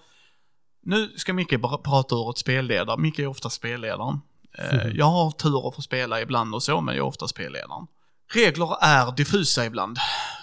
nu 0.82 1.12
ska 1.16 1.32
Micke 1.32 1.62
prata 1.84 2.14
ur 2.14 2.30
ett 2.30 2.38
spelledare. 2.38 2.96
Micke 2.96 3.18
är 3.18 3.26
ofta 3.26 3.50
spelledaren. 3.50 4.20
Mm. 4.58 4.90
Jag 4.96 5.06
har 5.06 5.30
tur 5.30 5.68
att 5.68 5.74
få 5.74 5.82
spela 5.82 6.20
ibland 6.20 6.54
och 6.54 6.62
så, 6.62 6.80
men 6.80 6.94
jag 6.94 7.02
är 7.04 7.08
ofta 7.08 7.28
spelledaren. 7.28 7.86
Regler 8.34 8.84
är 8.84 9.12
diffusa 9.12 9.64
ibland. 9.66 9.98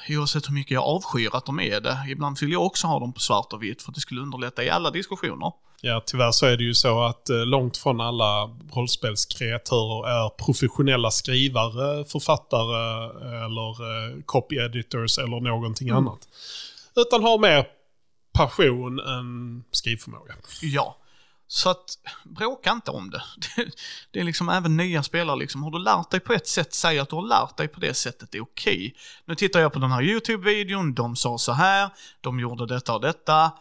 Oavsett 0.10 0.48
hur 0.48 0.54
mycket 0.54 0.72
jag 0.72 0.84
avskyr 0.84 1.30
att 1.34 1.46
de 1.46 1.60
är 1.60 1.82
det. 1.82 1.98
Ibland 2.10 2.40
vill 2.40 2.52
jag 2.52 2.66
också 2.66 2.88
ha 2.88 3.00
dem 3.00 3.14
på 3.14 3.20
svart 3.20 3.54
och 3.54 3.64
vitt 3.64 3.82
för 3.82 3.92
att 3.92 3.96
det 3.96 4.02
skulle 4.02 4.22
underlätta 4.22 4.64
i 4.64 4.70
alla 4.70 4.92
diskussioner. 4.92 5.52
Ja, 5.82 6.04
tyvärr 6.06 6.32
så 6.32 6.46
är 6.46 6.58
det 6.58 6.64
ju 6.64 6.74
så 6.74 7.04
att 7.04 7.30
eh, 7.30 7.46
långt 7.46 7.78
från 7.78 8.02
alla 8.02 8.50
rollspelskreatörer 8.74 10.10
är 10.10 10.30
professionella 10.30 11.12
skrivare, 11.12 12.06
författare 12.06 13.06
eller 13.46 13.70
eh, 13.70 14.22
copy 14.26 14.56
editors 14.56 15.18
eller 15.18 15.40
någonting 15.40 15.90
mm. 15.90 16.08
annat. 16.08 16.28
Utan 16.96 17.24
har 17.24 17.40
mer 17.40 17.68
passion 18.34 19.00
än 19.00 19.64
skrivförmåga. 19.72 20.34
Ja. 20.62 20.98
Så 21.48 21.70
att, 21.70 21.98
bråka 22.24 22.72
inte 22.72 22.92
om 22.92 23.10
det. 23.12 23.24
Det 24.12 24.20
är 24.20 24.24
liksom 24.24 24.50
även 24.50 24.77
nya 24.77 25.04
spelare 25.04 25.38
liksom, 25.38 25.63
har 25.63 25.72
du 25.72 25.80
lärt 25.80 26.10
dig 26.10 26.20
på 26.20 26.34
ett 26.34 26.48
sätt, 26.48 26.74
säg 26.74 27.00
att 27.00 27.10
du 27.10 27.16
har 27.16 27.27
lärt 27.27 27.58
dig 27.58 27.68
på 27.68 27.80
det 27.80 27.94
sättet, 27.94 28.32
det 28.32 28.38
är 28.38 28.42
okej. 28.42 28.75
Okay. 28.75 28.94
Nu 29.25 29.36
tittar 29.36 29.60
jag 29.60 29.74
på 29.74 29.80
den 29.80 29.92
här 29.92 30.01
YouTube-videon, 30.01 30.94
de 30.94 31.16
sa 31.16 31.38
så 31.38 31.51
här, 31.51 31.89
de 32.22 32.39
gjorde 32.39 32.66
detta 32.66 32.94
och 32.94 33.01
detta. 33.01 33.51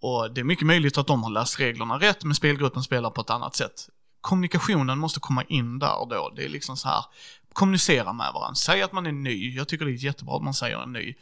Och 0.00 0.34
det 0.34 0.40
är 0.40 0.44
mycket 0.44 0.66
möjligt 0.66 0.98
att 0.98 1.06
de 1.06 1.22
har 1.22 1.30
läst 1.30 1.60
reglerna 1.60 1.98
rätt, 1.98 2.24
men 2.24 2.34
spelgruppen 2.34 2.82
spelar 2.82 3.10
på 3.10 3.20
ett 3.20 3.30
annat 3.30 3.56
sätt. 3.56 3.88
Kommunikationen 4.20 4.98
måste 4.98 5.20
komma 5.20 5.42
in 5.42 5.78
där 5.78 6.00
och 6.00 6.08
då. 6.08 6.32
Det 6.36 6.44
är 6.44 6.48
liksom 6.48 6.76
så 6.76 6.88
här, 6.88 7.04
kommunicera 7.52 8.12
med 8.12 8.32
varandra. 8.34 8.54
Säg 8.54 8.82
att 8.82 8.92
man 8.92 9.06
är 9.06 9.12
ny. 9.12 9.54
Jag 9.56 9.68
tycker 9.68 9.84
det 9.84 9.90
är 9.90 10.04
jättebra 10.04 10.36
att 10.36 10.42
man 10.42 10.54
säger 10.54 10.82
en 10.82 10.92
ny. 10.92 11.14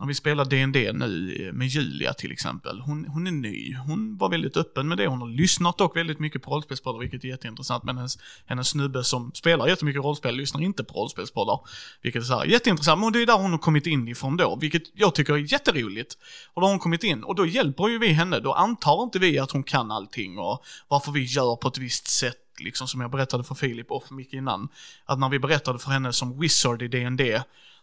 När 0.00 0.06
vi 0.06 0.14
spelar 0.14 0.44
D&D 0.44 0.92
nu 0.92 1.50
med 1.54 1.68
Julia 1.68 2.12
till 2.14 2.32
exempel, 2.32 2.80
hon, 2.80 3.06
hon 3.08 3.26
är 3.26 3.30
ny. 3.30 3.74
Hon 3.74 4.16
var 4.16 4.28
väldigt 4.28 4.56
öppen 4.56 4.88
med 4.88 4.98
det. 4.98 5.06
Hon 5.06 5.20
har 5.20 5.28
lyssnat 5.28 5.78
dock 5.78 5.96
väldigt 5.96 6.18
mycket 6.18 6.42
på 6.42 6.50
rollspelspoddar, 6.50 7.00
vilket 7.00 7.24
är 7.24 7.28
jätteintressant. 7.28 7.84
Men 7.84 7.96
hennes, 7.96 8.18
hennes 8.46 8.68
snubbe 8.68 9.04
som 9.04 9.32
spelar 9.34 9.68
jättemycket 9.68 10.02
rollspel 10.02 10.36
lyssnar 10.36 10.62
inte 10.62 10.84
på 10.84 10.94
rollspelspoddar. 10.94 11.60
Vilket 12.02 12.22
är 12.22 12.26
så 12.26 12.38
här, 12.38 12.44
jätteintressant, 12.44 13.00
men 13.00 13.12
det 13.12 13.22
är 13.22 13.26
där 13.26 13.38
hon 13.38 13.50
har 13.50 13.58
kommit 13.58 13.86
in 13.86 14.08
ifrån 14.08 14.36
då, 14.36 14.56
vilket 14.60 14.82
jag 14.94 15.14
tycker 15.14 15.32
är 15.32 15.52
jätteroligt. 15.52 16.18
Och 16.54 16.60
då 16.60 16.66
har 16.66 16.72
hon 16.72 16.80
kommit 16.80 17.04
in, 17.04 17.24
och 17.24 17.34
då 17.34 17.46
hjälper 17.46 17.88
ju 17.88 17.98
vi 17.98 18.08
henne. 18.08 18.40
Då 18.40 18.52
antar 18.52 19.02
inte 19.02 19.18
vi 19.18 19.38
att 19.38 19.50
hon 19.50 19.62
kan 19.62 19.90
allting 19.90 20.38
och 20.38 20.64
varför 20.88 21.12
vi 21.12 21.24
gör 21.24 21.56
på 21.56 21.68
ett 21.68 21.78
visst 21.78 22.08
sätt 22.08 22.36
liksom 22.58 22.88
som 22.88 23.00
jag 23.00 23.10
berättade 23.10 23.44
för 23.44 23.54
Filip 23.54 23.90
och 23.90 24.12
Micke 24.12 24.32
innan. 24.32 24.68
Att 25.04 25.18
när 25.18 25.28
vi 25.28 25.38
berättade 25.38 25.78
för 25.78 25.90
henne 25.90 26.12
som 26.12 26.40
wizard 26.40 26.82
i 26.82 26.88
D&D 26.88 27.42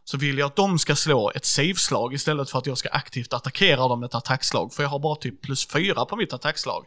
så 0.09 0.17
vill 0.17 0.37
jag 0.37 0.47
att 0.47 0.55
de 0.55 0.79
ska 0.79 0.95
slå 0.95 1.31
ett 1.35 1.45
save-slag 1.45 2.13
istället 2.13 2.49
för 2.49 2.59
att 2.59 2.65
jag 2.65 2.77
ska 2.77 2.89
aktivt 2.89 3.33
attackera 3.33 3.87
dem 3.87 3.99
med 3.99 4.07
ett 4.07 4.15
attackslag. 4.15 4.73
För 4.73 4.83
jag 4.83 4.89
har 4.89 4.99
bara 4.99 5.15
typ 5.15 5.41
plus 5.41 5.67
fyra 5.67 6.05
på 6.05 6.15
mitt 6.15 6.33
attackslag. 6.33 6.85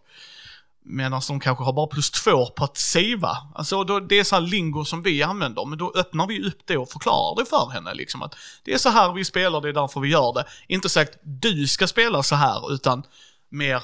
Medan 0.84 1.20
de 1.28 1.40
kanske 1.40 1.64
har 1.64 1.72
bara 1.72 1.86
plus 1.86 2.10
två 2.10 2.46
på 2.46 2.64
att 2.64 2.76
savea. 2.76 3.36
Alltså 3.54 3.84
då, 3.84 4.00
det 4.00 4.18
är 4.18 4.24
så 4.24 4.34
här 4.34 4.42
lingo 4.42 4.84
som 4.84 5.02
vi 5.02 5.22
använder, 5.22 5.64
men 5.64 5.78
då 5.78 5.92
öppnar 5.96 6.26
vi 6.26 6.48
upp 6.48 6.60
det 6.66 6.76
och 6.76 6.90
förklarar 6.90 7.36
det 7.36 7.50
för 7.50 7.70
henne 7.70 7.94
liksom 7.94 8.22
att 8.22 8.34
det 8.64 8.72
är 8.72 8.78
så 8.78 8.88
här 8.88 9.12
vi 9.12 9.24
spelar, 9.24 9.60
det 9.60 9.68
är 9.68 9.72
därför 9.72 10.00
vi 10.00 10.08
gör 10.08 10.32
det. 10.32 10.44
Inte 10.68 10.88
sagt 10.88 11.18
du 11.22 11.66
ska 11.66 11.86
spela 11.86 12.22
så 12.22 12.34
här, 12.34 12.72
utan 12.74 13.02
mer 13.48 13.82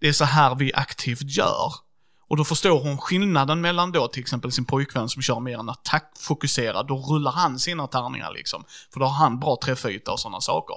det 0.00 0.08
är 0.08 0.12
så 0.12 0.24
här 0.24 0.54
vi 0.54 0.74
aktivt 0.74 1.36
gör. 1.36 1.85
Och 2.28 2.36
då 2.36 2.44
förstår 2.44 2.80
hon 2.82 2.98
skillnaden 2.98 3.60
mellan 3.60 3.92
då 3.92 4.08
till 4.08 4.20
exempel 4.20 4.52
sin 4.52 4.64
pojkvän 4.64 5.08
som 5.08 5.22
kör 5.22 5.40
mer 5.40 5.58
en 5.58 5.68
attackfokuserad, 5.68 6.86
då 6.86 6.96
rullar 6.96 7.32
han 7.32 7.58
sina 7.58 7.86
tärningar 7.86 8.32
liksom. 8.32 8.64
För 8.92 9.00
då 9.00 9.06
har 9.06 9.12
han 9.12 9.40
bra 9.40 9.58
träffyta 9.64 10.12
och 10.12 10.20
sådana 10.20 10.40
saker. 10.40 10.76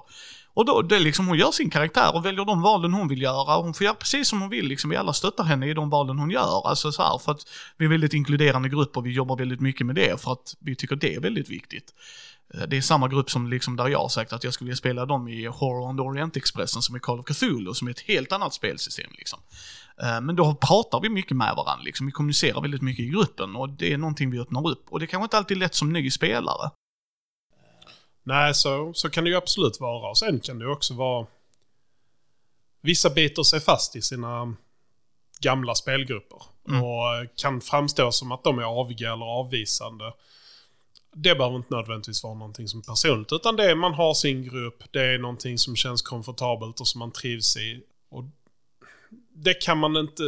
Och 0.54 0.66
då, 0.66 0.82
det 0.82 0.96
är 0.96 1.00
liksom, 1.00 1.28
hon 1.28 1.38
gör 1.38 1.52
sin 1.52 1.70
karaktär 1.70 2.16
och 2.16 2.26
väljer 2.26 2.46
de 2.46 2.62
valen 2.62 2.94
hon 2.94 3.08
vill 3.08 3.22
göra. 3.22 3.56
Hon 3.56 3.74
får 3.74 3.86
göra 3.86 3.96
precis 3.96 4.28
som 4.28 4.42
hon 4.42 4.50
vill, 4.50 4.66
liksom. 4.66 4.90
Vi 4.90 4.96
alla 4.96 5.14
stöttar 5.14 5.44
henne 5.44 5.68
i 5.68 5.74
de 5.74 5.90
valen 5.90 6.20
hon 6.20 6.30
gör. 6.32 6.68
Alltså 6.68 6.92
så 6.92 7.04
här, 7.04 7.18
för 7.18 7.32
att 7.32 7.48
vi 7.78 7.86
är 7.86 7.90
väldigt 7.90 8.14
inkluderande 8.14 8.70
grupp 8.70 8.98
och 8.98 9.06
vi 9.06 9.12
jobbar 9.12 9.38
väldigt 9.38 9.62
mycket 9.62 9.86
med 9.86 9.96
det 9.96 10.22
för 10.22 10.32
att 10.32 10.56
vi 10.60 10.76
tycker 10.76 10.96
det 10.96 11.16
är 11.16 11.20
väldigt 11.20 11.50
viktigt. 11.50 11.94
Eh, 12.54 12.62
det 12.68 12.78
är 12.78 12.82
samma 12.82 13.08
grupp 13.08 13.32
som 13.32 13.50
liksom 13.50 13.76
där 13.76 13.88
jag 13.88 14.00
har 14.00 14.10
sagt 14.10 14.34
att 14.34 14.44
jag 14.44 14.54
skulle 14.54 14.68
vilja 14.68 14.78
spela 14.78 15.06
dem 15.06 15.28
i 15.28 15.46
Horror 15.46 15.90
on 15.90 15.98
the 15.98 16.04
Orient 16.04 16.38
Expressen 16.38 16.82
som 16.82 16.96
är 16.96 17.00
Call 17.00 17.20
of 17.20 17.26
Cthulhu, 17.26 17.74
som 17.74 17.88
är 17.88 17.92
ett 17.92 18.00
helt 18.00 18.32
annat 18.32 18.54
spelsystem 18.54 19.12
liksom. 19.18 19.40
Eh, 20.04 20.22
men 20.22 20.36
då 20.36 20.56
pratar 20.56 21.00
vi 21.02 21.10
mycket 21.10 21.38
med 21.38 21.56
varandra, 21.56 21.84
liksom. 21.84 22.06
vi 22.06 22.12
kommunicerar 22.12 22.62
väldigt 22.62 22.82
mycket 22.82 23.06
i 23.06 23.10
gruppen 23.10 23.56
och 23.56 23.70
det 23.70 23.94
är 23.94 23.98
någonting 23.98 24.32
vi 24.32 24.40
öppnar 24.40 24.70
upp. 24.70 24.86
Och 24.90 25.00
det 25.00 25.08
kanske 25.08 25.24
inte 25.24 25.38
alltid 25.38 25.58
är 25.58 25.60
lätt 25.60 25.76
som 25.76 25.94
ny 25.94 26.12
spelare. 26.12 26.72
Nej, 28.24 28.54
så, 28.54 28.94
så 28.94 29.10
kan 29.10 29.24
det 29.24 29.30
ju 29.30 29.36
absolut 29.36 29.80
vara. 29.80 30.10
Och 30.10 30.18
sen 30.18 30.40
kan 30.40 30.60
det 30.60 30.68
också 30.68 30.94
vara... 30.94 31.28
Vissa 32.82 33.10
biter 33.10 33.44
sig 33.44 33.60
fast 33.60 33.96
i 33.96 34.02
sina 34.02 34.56
gamla 35.40 35.76
spelgrupper. 35.76 36.42
Mm. 36.68 36.84
Och 36.84 37.38
kan 37.38 37.62
framstå 37.62 38.12
som 38.12 38.32
att 38.32 38.44
de 38.44 38.60
är 38.60 38.82
aviga 38.82 39.14
eller 39.14 39.26
avvisande. 39.26 40.14
Det 41.16 41.36
behöver 41.36 41.56
inte 41.56 41.76
nödvändigtvis 41.76 42.24
vara 42.24 42.34
någonting 42.34 42.68
som 42.68 42.80
är 42.80 42.84
personligt. 42.84 43.32
Utan 43.32 43.56
det 43.56 43.72
är 43.72 43.76
man 43.76 43.94
har 43.94 44.14
sin 44.14 44.44
grupp, 44.44 44.84
det 44.92 45.02
är 45.02 45.18
någonting 45.18 45.58
som 45.58 45.76
känns 45.76 46.02
komfortabelt 46.02 46.80
och 46.80 46.88
som 46.88 47.00
man 47.00 47.12
trivs 47.12 47.58
i. 47.58 47.84
Och 48.10 48.24
det 49.44 49.54
kan 49.54 49.78
man 49.78 49.98
inte... 49.98 50.24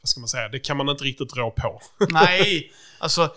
Vad 0.00 0.08
ska 0.08 0.20
man 0.20 0.28
säga? 0.28 0.48
Det 0.48 0.58
kan 0.58 0.76
man 0.76 0.88
inte 0.88 1.04
riktigt 1.04 1.36
rå 1.36 1.50
på. 1.50 1.82
Nej, 2.08 2.72
alltså 2.98 3.34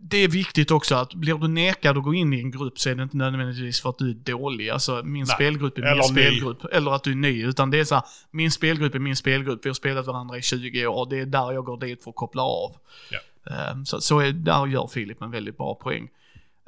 det 0.00 0.16
är 0.16 0.28
viktigt 0.28 0.70
också 0.70 0.94
att 0.94 1.14
blir 1.14 1.34
du 1.34 1.48
nekad 1.48 1.98
att 1.98 2.04
gå 2.04 2.14
in 2.14 2.32
i 2.32 2.40
en 2.40 2.50
grupp 2.50 2.78
så 2.78 2.90
är 2.90 2.94
det 2.94 3.02
inte 3.02 3.16
nödvändigtvis 3.16 3.80
för 3.80 3.90
att 3.90 3.98
du 3.98 4.10
är 4.10 4.14
dålig. 4.14 4.68
Alltså 4.68 5.02
min 5.04 5.24
Nej. 5.24 5.34
spelgrupp 5.34 5.78
är 5.78 5.82
min 5.82 5.90
eller 5.90 6.02
spelgrupp. 6.02 6.62
Ny. 6.62 6.68
Eller 6.72 6.90
att 6.90 7.04
du 7.04 7.10
är 7.10 7.16
ny. 7.16 7.44
Utan 7.44 7.70
det 7.70 7.80
är 7.80 7.84
så 7.84 7.94
här, 7.94 8.04
min 8.30 8.50
spelgrupp 8.50 8.94
är 8.94 8.98
min 8.98 9.16
spelgrupp. 9.16 9.64
Vi 9.64 9.68
har 9.68 9.74
spelat 9.74 10.06
varandra 10.06 10.38
i 10.38 10.42
20 10.42 10.86
år. 10.86 11.06
Det 11.10 11.18
är 11.18 11.26
där 11.26 11.52
jag 11.52 11.64
går 11.64 11.80
dit 11.80 12.04
för 12.04 12.10
att 12.10 12.16
koppla 12.16 12.42
av. 12.42 12.76
Ja. 13.10 13.18
Ehm, 13.54 13.86
så, 13.86 14.00
så 14.00 14.20
är, 14.20 14.32
där 14.32 14.66
gör 14.66 14.86
Filip 14.86 15.22
en 15.22 15.30
väldigt 15.30 15.56
bra 15.56 15.74
poäng. 15.74 16.08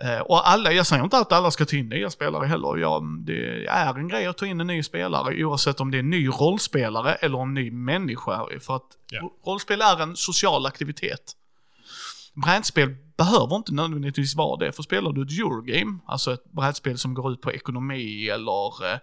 Ehm, 0.04 0.22
och 0.22 0.50
alla, 0.50 0.72
jag 0.72 0.86
säger 0.86 1.04
inte 1.04 1.18
att 1.18 1.32
alla 1.32 1.50
ska 1.50 1.64
ta 1.64 1.76
in 1.76 1.88
nya 1.88 2.10
spelare 2.10 2.46
heller. 2.46 2.76
Ja, 2.76 3.02
det 3.18 3.66
är 3.66 3.94
en 3.94 4.08
grej 4.08 4.26
att 4.26 4.38
ta 4.38 4.46
in 4.46 4.60
en 4.60 4.66
ny 4.66 4.82
spelare 4.82 5.44
oavsett 5.44 5.80
om 5.80 5.90
det 5.90 5.96
är 5.96 6.00
en 6.00 6.10
ny 6.10 6.28
rollspelare 6.28 7.14
eller 7.14 7.42
en 7.42 7.54
ny 7.54 7.70
människa. 7.70 8.46
För 8.60 8.76
att 8.76 8.86
ja. 9.10 9.30
rollspel 9.46 9.80
är 9.80 10.02
en 10.02 10.16
social 10.16 10.66
aktivitet. 10.66 11.36
Brädspel 12.34 12.96
behöver 13.20 13.56
inte 13.56 13.74
nödvändigtvis 13.74 14.36
vara 14.36 14.56
det, 14.56 14.72
för 14.72 14.82
spelar 14.82 15.12
du 15.12 15.22
ett 15.22 15.38
Eurogame, 15.38 15.98
alltså 16.06 16.32
ett 16.32 16.52
brädspel 16.52 16.98
som 16.98 17.14
går 17.14 17.32
ut 17.32 17.40
på 17.40 17.52
ekonomi 17.52 18.28
eller 18.28 18.92
eh, 18.92 18.98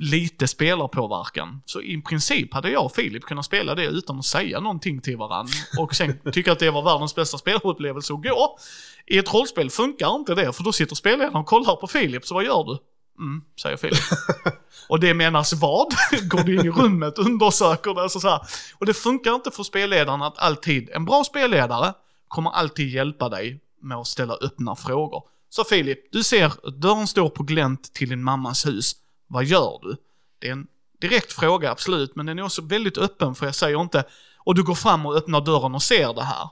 lite 0.00 0.48
spelarpåverkan, 0.48 1.62
så 1.66 1.82
i 1.82 2.02
princip 2.02 2.54
hade 2.54 2.70
jag 2.70 2.84
och 2.84 2.94
Filip 2.94 3.22
kunnat 3.22 3.44
spela 3.44 3.74
det 3.74 3.86
utan 3.86 4.18
att 4.18 4.24
säga 4.24 4.60
någonting 4.60 5.00
till 5.00 5.16
varandra 5.16 5.52
och 5.78 5.94
sen 5.94 6.18
tycka 6.32 6.52
att 6.52 6.58
det 6.58 6.70
var 6.70 6.82
världens 6.82 7.14
bästa 7.14 7.38
spelupplevelse 7.38 8.12
att 8.12 8.22
gå. 8.22 8.58
I 9.06 9.18
ett 9.18 9.34
rollspel 9.34 9.70
funkar 9.70 10.14
inte 10.14 10.34
det, 10.34 10.52
för 10.52 10.64
då 10.64 10.72
sitter 10.72 10.94
spelledaren 10.94 11.36
och 11.36 11.46
kollar 11.46 11.76
på 11.76 11.86
Filip, 11.86 12.26
så 12.26 12.34
vad 12.34 12.44
gör 12.44 12.64
du? 12.64 12.78
Mm, 13.18 13.42
säger 13.62 13.76
Filip. 13.76 13.98
och 14.88 15.00
det 15.00 15.14
menas 15.14 15.52
vad? 15.52 15.86
Går 16.22 16.42
du 16.42 16.54
in 16.54 16.66
i 16.66 16.70
rummet, 16.70 17.18
undersöker 17.18 18.02
det, 18.02 18.10
så, 18.10 18.20
så 18.20 18.28
här. 18.28 18.40
Och 18.78 18.86
det 18.86 18.94
funkar 18.94 19.34
inte 19.34 19.50
för 19.50 19.62
spelledaren 19.62 20.22
att 20.22 20.38
alltid, 20.38 20.90
en 20.90 21.04
bra 21.04 21.24
spelledare 21.24 21.94
kommer 22.32 22.50
alltid 22.50 22.88
hjälpa 22.88 23.28
dig 23.28 23.60
med 23.80 23.98
att 23.98 24.06
ställa 24.06 24.34
öppna 24.34 24.76
frågor. 24.76 25.22
Så 25.48 25.64
Filip, 25.64 26.12
du 26.12 26.22
ser 26.22 26.46
att 26.46 26.80
dörren 26.80 27.06
står 27.06 27.28
på 27.28 27.42
glänt 27.42 27.94
till 27.94 28.08
din 28.08 28.22
mammas 28.22 28.66
hus. 28.66 28.96
Vad 29.26 29.44
gör 29.44 29.78
du? 29.82 29.96
Det 30.38 30.48
är 30.48 30.52
en 30.52 30.66
direkt 31.00 31.32
fråga, 31.32 31.70
absolut, 31.70 32.16
men 32.16 32.26
den 32.26 32.38
är 32.38 32.42
också 32.42 32.62
väldigt 32.62 32.98
öppen 32.98 33.34
för 33.34 33.46
jag 33.46 33.54
säger 33.54 33.80
inte 33.80 34.04
och 34.36 34.54
du 34.54 34.62
går 34.62 34.74
fram 34.74 35.06
och 35.06 35.16
öppnar 35.16 35.40
dörren 35.40 35.74
och 35.74 35.82
ser 35.82 36.14
det 36.14 36.22
här. 36.22 36.48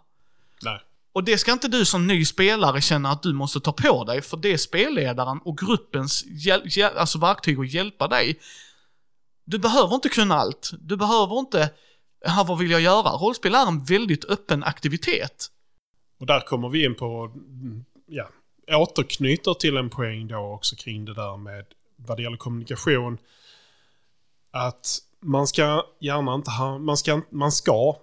Nej. 0.62 0.80
Och 1.12 1.24
det 1.24 1.38
ska 1.38 1.52
inte 1.52 1.68
du 1.68 1.84
som 1.84 2.06
ny 2.06 2.24
spelare 2.24 2.80
känna 2.80 3.10
att 3.10 3.22
du 3.22 3.32
måste 3.32 3.60
ta 3.60 3.72
på 3.72 4.04
dig, 4.04 4.22
för 4.22 4.36
det 4.36 4.52
är 4.52 4.56
spelledaren 4.56 5.40
och 5.44 5.58
gruppens 5.58 6.24
alltså 6.96 7.18
verktyg 7.18 7.60
att 7.60 7.72
hjälpa 7.72 8.08
dig. 8.08 8.40
Du 9.44 9.58
behöver 9.58 9.94
inte 9.94 10.08
kunna 10.08 10.34
allt. 10.34 10.70
Du 10.80 10.96
behöver 10.96 11.38
inte, 11.38 11.70
här 12.26 12.44
vad 12.44 12.58
vill 12.58 12.70
jag 12.70 12.80
göra? 12.80 13.10
Rollspel 13.10 13.54
är 13.54 13.66
en 13.66 13.84
väldigt 13.84 14.24
öppen 14.24 14.64
aktivitet. 14.64 15.50
Och 16.20 16.26
där 16.26 16.40
kommer 16.40 16.68
vi 16.68 16.84
in 16.84 16.94
på, 16.94 17.30
ja, 18.06 18.28
återknyter 18.68 19.54
till 19.54 19.76
en 19.76 19.90
poäng 19.90 20.28
då 20.28 20.36
också 20.36 20.76
kring 20.76 21.04
det 21.04 21.14
där 21.14 21.36
med 21.36 21.64
vad 21.96 22.16
det 22.16 22.22
gäller 22.22 22.36
kommunikation. 22.36 23.18
Att 24.50 24.98
man 25.20 25.46
ska 25.46 25.86
gärna 26.00 26.34
inte 26.34 26.50
ha, 26.50 26.78
man 26.78 26.96
ska, 26.96 27.22
man 27.30 27.52
ska, 27.52 27.96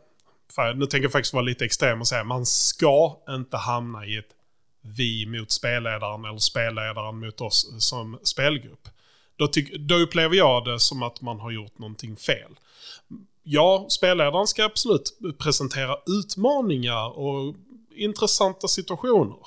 för 0.55 0.73
nu 0.73 0.85
tänker 0.85 1.03
jag 1.05 1.11
faktiskt 1.11 1.33
vara 1.33 1.43
lite 1.43 1.65
extrem 1.65 2.01
och 2.01 2.07
säga, 2.07 2.23
man 2.23 2.45
ska 2.45 3.17
inte 3.29 3.57
hamna 3.57 4.05
i 4.05 4.17
ett 4.17 4.33
vi 4.81 5.25
mot 5.25 5.51
spelledaren 5.51 6.25
eller 6.25 6.37
spelledaren 6.37 7.19
mot 7.19 7.41
oss 7.41 7.75
som 7.79 8.19
spelgrupp. 8.23 8.89
Då, 9.35 9.47
tyck, 9.47 9.75
då 9.79 9.95
upplever 9.95 10.35
jag 10.35 10.65
det 10.65 10.79
som 10.79 11.03
att 11.03 11.21
man 11.21 11.39
har 11.39 11.51
gjort 11.51 11.79
någonting 11.79 12.15
fel. 12.15 12.59
Ja, 13.43 13.85
spelledaren 13.89 14.47
ska 14.47 14.65
absolut 14.65 15.17
presentera 15.37 15.97
utmaningar 16.05 17.17
och 17.17 17.55
intressanta 17.97 18.67
situationer. 18.67 19.37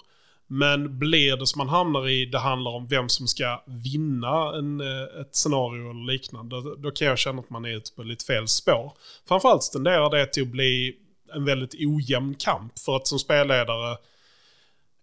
Men 0.47 0.99
blir 0.99 1.37
det 1.37 1.47
som 1.47 1.59
man 1.59 1.69
hamnar 1.69 2.09
i, 2.09 2.27
det 2.27 2.39
handlar 2.39 2.71
om 2.71 2.87
vem 2.89 3.09
som 3.09 3.27
ska 3.29 3.63
vinna 3.67 4.57
en, 4.59 4.81
eh, 4.81 5.21
ett 5.21 5.35
scenario 5.37 5.91
eller 5.91 6.13
liknande, 6.13 6.63
då, 6.63 6.75
då 6.75 6.91
kan 6.91 7.09
jag 7.09 7.19
känna 7.19 7.41
att 7.41 7.51
man 7.51 7.65
är 7.65 7.77
ute 7.77 7.93
på 7.93 8.03
lite 8.03 8.25
fel 8.25 8.49
spår. 8.49 8.93
Framförallt 9.29 9.73
tenderar 9.73 10.11
det 10.11 10.27
till 10.27 10.43
att 10.43 10.49
bli 10.49 10.97
en 11.35 11.45
väldigt 11.45 11.75
ojämn 11.75 12.35
kamp. 12.35 12.79
För 12.79 12.97
att 12.97 13.07
som 13.07 13.19
spelledare, 13.19 13.97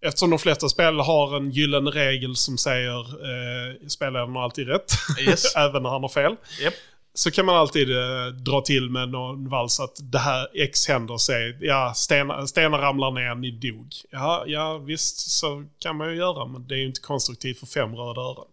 eftersom 0.05 0.29
de 0.29 0.39
flesta 0.39 0.69
spel 0.69 0.99
har 0.99 1.37
en 1.37 1.51
gyllene 1.51 1.89
regel 1.91 2.35
som 2.35 2.57
säger 2.57 2.99
eh, 2.99 3.87
spelledaren 3.87 4.35
har 4.35 4.43
alltid 4.43 4.67
rätt, 4.67 4.91
Yes. 5.19 5.55
även 5.55 5.83
när 5.83 5.89
han 5.89 6.01
har 6.01 6.09
fel. 6.09 6.35
Japp. 6.61 6.73
Så 7.17 7.31
kan 7.31 7.45
man 7.45 7.55
alltid 7.55 7.97
eh, 7.97 8.25
dra 8.27 8.61
till 8.61 8.89
med 8.89 9.09
någon 9.09 9.49
vals 9.49 9.79
att 9.79 9.99
det 10.01 10.19
här 10.19 10.47
X 10.53 10.87
händer 10.87 11.17
sig. 11.17 11.57
Ja, 11.61 11.93
stenar, 11.95 12.45
stenar 12.45 12.77
ramlar 12.77 13.11
ner, 13.11 13.35
ni 13.35 13.51
dog. 13.51 13.93
Ja, 14.09 14.43
ja, 14.47 14.77
visst 14.77 15.31
så 15.31 15.65
kan 15.79 15.95
man 15.95 16.09
ju 16.09 16.15
göra, 16.15 16.45
men 16.45 16.67
det 16.67 16.75
är 16.75 16.77
ju 16.77 16.85
inte 16.85 17.01
konstruktivt 17.01 17.59
för 17.59 17.65
fem 17.65 17.95
röda 17.95 18.21
öron. 18.21 18.47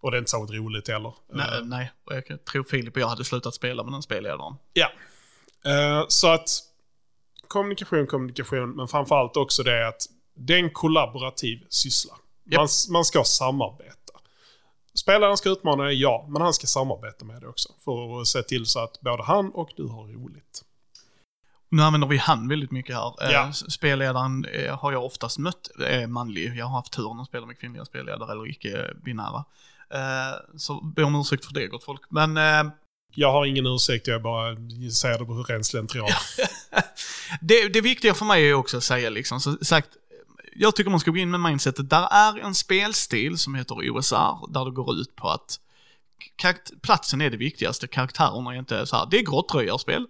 Och 0.00 0.10
det 0.10 0.16
är 0.16 0.18
inte 0.18 0.30
så 0.30 0.46
roligt 0.46 0.88
heller. 0.88 1.12
Nej, 1.32 1.46
Eh, 1.58 1.64
nej, 1.64 1.92
och 2.04 2.12
jag 2.14 2.44
tror 2.44 2.64
Filip 2.64 2.96
och 2.96 3.02
jag 3.02 3.08
hade 3.08 3.24
slutat 3.24 3.54
spela 3.54 3.82
med 3.82 3.92
den 3.92 4.02
spelledaren. 4.02 4.54
Ja. 4.72 4.92
Eh, 5.64 6.04
så 6.08 6.28
att 6.28 6.48
kommunikation, 7.48 8.06
kommunikation, 8.06 8.76
men 8.76 8.88
framförallt 8.88 9.36
också 9.36 9.62
det 9.62 9.88
att 9.88 10.02
det 10.34 10.54
är 10.54 10.58
en 10.58 10.70
kollaborativ 10.70 11.64
syssla. 11.68 12.14
Japp. 12.44 12.58
Man, 12.58 12.68
man 12.90 13.04
ska 13.04 13.24
samarbeta. 13.24 13.99
Spelaren 14.94 15.36
ska 15.36 15.48
utmana 15.50 15.84
dig, 15.84 16.00
ja, 16.00 16.26
men 16.28 16.42
han 16.42 16.54
ska 16.54 16.66
samarbeta 16.66 17.24
med 17.24 17.40
dig 17.40 17.48
också. 17.48 17.68
För 17.84 18.20
att 18.20 18.26
se 18.26 18.42
till 18.42 18.66
så 18.66 18.80
att 18.80 19.00
både 19.00 19.22
han 19.22 19.50
och 19.50 19.70
du 19.76 19.86
har 19.86 20.02
roligt. 20.04 20.62
Nu 21.68 21.82
använder 21.82 22.08
vi 22.08 22.16
han 22.16 22.48
väldigt 22.48 22.70
mycket 22.70 22.96
här. 22.96 23.24
Eh, 23.24 23.30
Ja. 23.32 23.52
Spelledaren 23.52 24.44
eh, 24.44 24.78
har 24.78 24.92
jag 24.92 25.04
oftast 25.04 25.38
mött, 25.38 25.70
är 25.86 26.06
manlig. 26.06 26.56
Jag 26.56 26.66
har 26.66 26.76
haft 26.76 26.92
turen 26.92 27.20
att 27.20 27.26
spela 27.26 27.46
med 27.46 27.58
kvinnliga 27.58 27.84
spelledare 27.84 28.32
eller 28.32 28.48
icke-binära. 28.50 29.44
Eh, 29.94 30.36
Så 30.56 30.80
be 30.84 31.02
om 31.04 31.14
ursäkt 31.20 31.44
för 31.44 31.54
det 31.54 31.66
gott 31.66 31.84
folk. 31.84 32.00
Men 32.08 32.36
eh, 32.36 32.72
Jag 33.14 33.32
har 33.32 33.44
ingen 33.46 33.66
ursäkt, 33.66 34.06
jag 34.06 34.22
bara 34.22 34.56
säger 35.00 35.18
det 35.18 35.24
på 35.24 35.32
ren 35.42 35.64
slentrian. 35.64 36.08
det, 37.40 37.68
det 37.68 37.80
viktiga 37.80 38.14
för 38.14 38.24
mig 38.24 38.48
är 38.50 38.54
också 38.54 38.76
att 38.76 38.84
säga 38.84 39.10
liksom, 39.10 39.40
så 39.40 39.56
sagt, 39.62 39.88
jag 40.62 40.76
tycker 40.76 40.90
man 40.90 41.00
ska 41.00 41.10
gå 41.10 41.16
in 41.16 41.30
med 41.30 41.40
mindsetet, 41.40 41.90
där 41.90 42.08
är 42.10 42.38
en 42.38 42.54
spelstil 42.54 43.38
som 43.38 43.54
heter 43.54 43.74
OSR, 43.74 44.52
där 44.52 44.64
det 44.64 44.70
går 44.70 44.94
ut 44.94 45.16
på 45.16 45.28
att 45.28 45.60
platsen 46.82 47.20
är 47.20 47.30
det 47.30 47.36
viktigaste, 47.36 47.86
karaktärerna 47.86 48.54
är 48.54 48.58
inte 48.58 48.86
så 48.86 48.96
här, 48.96 49.08
det 49.10 49.18
är 49.18 49.22
grottröjarspel. 49.22 50.06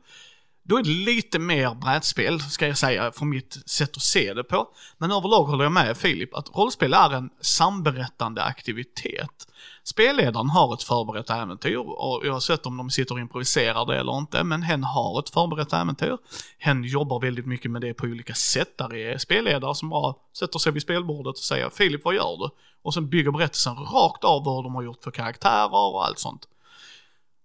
Då 0.71 0.79
är 0.79 0.83
det 0.83 0.91
lite 0.91 1.39
mer 1.39 1.75
brädspel, 1.75 2.41
ska 2.41 2.67
jag 2.67 2.79
säga, 2.79 3.13
från 3.13 3.29
mitt 3.29 3.59
sätt 3.67 3.97
att 3.97 4.03
se 4.03 4.35
det 4.35 4.45
på. 4.45 4.69
Men 4.99 5.11
överlag 5.11 5.45
håller 5.45 5.65
jag 5.65 5.73
med 5.73 5.97
Filip, 5.97 6.35
att 6.35 6.57
rollspel 6.57 6.95
är 6.95 7.15
en 7.15 7.31
samberättande 7.41 8.43
aktivitet. 8.43 9.47
Spelledaren 9.85 10.51
har 10.51 10.75
ett 10.75 10.83
förberett 10.83 11.31
äventyr, 11.31 11.77
och 11.77 12.25
oavsett 12.25 12.67
om 12.67 12.77
de 12.77 12.91
sitter 12.91 13.15
och 13.15 13.21
improviserar 13.21 13.87
det 13.87 14.01
eller 14.01 14.19
inte, 14.19 14.45
men 14.45 14.63
hen 14.63 14.85
har 14.85 15.19
ett 15.21 15.31
förberett 15.31 15.73
äventyr. 15.73 16.19
Hen 16.59 16.85
jobbar 16.85 17.21
väldigt 17.21 17.47
mycket 17.47 17.71
med 17.71 17.83
det 17.83 17.95
på 17.95 18.07
olika 18.07 18.35
sätt. 18.35 18.79
Där 18.79 18.95
är 18.95 19.19
spelledare 19.19 19.75
som 19.75 19.89
bara 19.89 20.15
sätter 20.39 20.59
sig 20.59 20.73
vid 20.73 20.83
spelbordet 20.83 21.39
och 21.39 21.45
säger 21.45 21.71
Filip, 21.71 22.05
vad 22.05 22.15
gör 22.15 22.37
du? 22.37 22.51
Och 22.83 22.95
sen 22.95 23.09
bygger 23.09 23.31
berättelsen 23.31 23.77
rakt 23.77 24.25
av 24.25 24.45
vad 24.45 24.65
de 24.65 24.75
har 24.75 24.83
gjort 24.83 25.05
för 25.05 25.11
karaktärer 25.11 25.95
och 25.95 26.07
allt 26.07 26.19
sånt. 26.19 26.47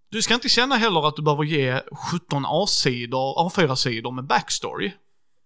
Du 0.08 0.22
ska 0.22 0.34
inte 0.34 0.48
känna 0.48 0.76
heller 0.76 1.08
att 1.08 1.16
du 1.16 1.22
behöver 1.22 1.44
ge 1.44 1.80
17 2.10 2.44
A-sidor, 2.46 3.48
A4-sidor 3.48 4.10
med 4.10 4.24
backstory. 4.24 4.92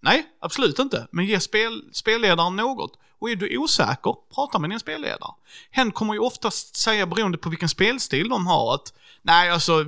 Nej, 0.02 0.26
absolut 0.40 0.78
inte. 0.78 1.06
Men 1.12 1.26
ge 1.26 1.40
spel, 1.40 1.82
spelledaren 1.92 2.56
något. 2.56 2.98
Och 3.18 3.30
är 3.30 3.36
du 3.36 3.58
osäker, 3.58 4.14
prata 4.34 4.58
med 4.58 4.70
din 4.70 4.80
spelledare. 4.80 5.32
Hen 5.70 5.92
kommer 5.92 6.14
ju 6.14 6.20
oftast 6.20 6.76
säga, 6.76 7.06
beroende 7.06 7.38
på 7.38 7.48
vilken 7.48 7.68
spelstil 7.68 8.28
de 8.28 8.46
har, 8.46 8.74
att 8.74 8.92
nej 9.22 9.50
alltså, 9.50 9.84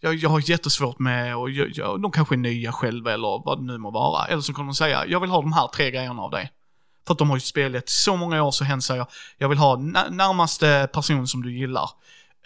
jag, 0.00 0.14
jag 0.14 0.30
har 0.30 0.50
jättesvårt 0.50 0.98
med, 0.98 1.36
och 1.36 1.50
jag, 1.50 1.70
jag, 1.74 2.02
de 2.02 2.12
kanske 2.12 2.34
är 2.34 2.36
nya 2.36 2.72
själva 2.72 3.12
eller 3.12 3.44
vad 3.44 3.58
det 3.58 3.64
nu 3.64 3.78
må 3.78 3.90
vara. 3.90 4.26
Eller 4.26 4.42
så 4.42 4.52
kommer 4.52 4.66
de 4.66 4.74
säga, 4.74 5.06
jag 5.06 5.20
vill 5.20 5.30
ha 5.30 5.40
de 5.40 5.52
här 5.52 5.68
tre 5.68 5.90
grejerna 5.90 6.22
av 6.22 6.30
dig. 6.30 6.52
För 7.06 7.12
att 7.12 7.18
de 7.18 7.30
har 7.30 7.36
ju 7.36 7.40
spelat 7.40 7.88
så 7.88 8.16
många 8.16 8.42
år 8.42 8.50
så 8.50 8.64
hen 8.64 8.82
säger, 8.82 9.06
jag 9.38 9.48
vill 9.48 9.58
ha 9.58 9.76
närmaste 9.76 10.88
person 10.92 11.28
som 11.28 11.42
du 11.42 11.58
gillar. 11.58 11.90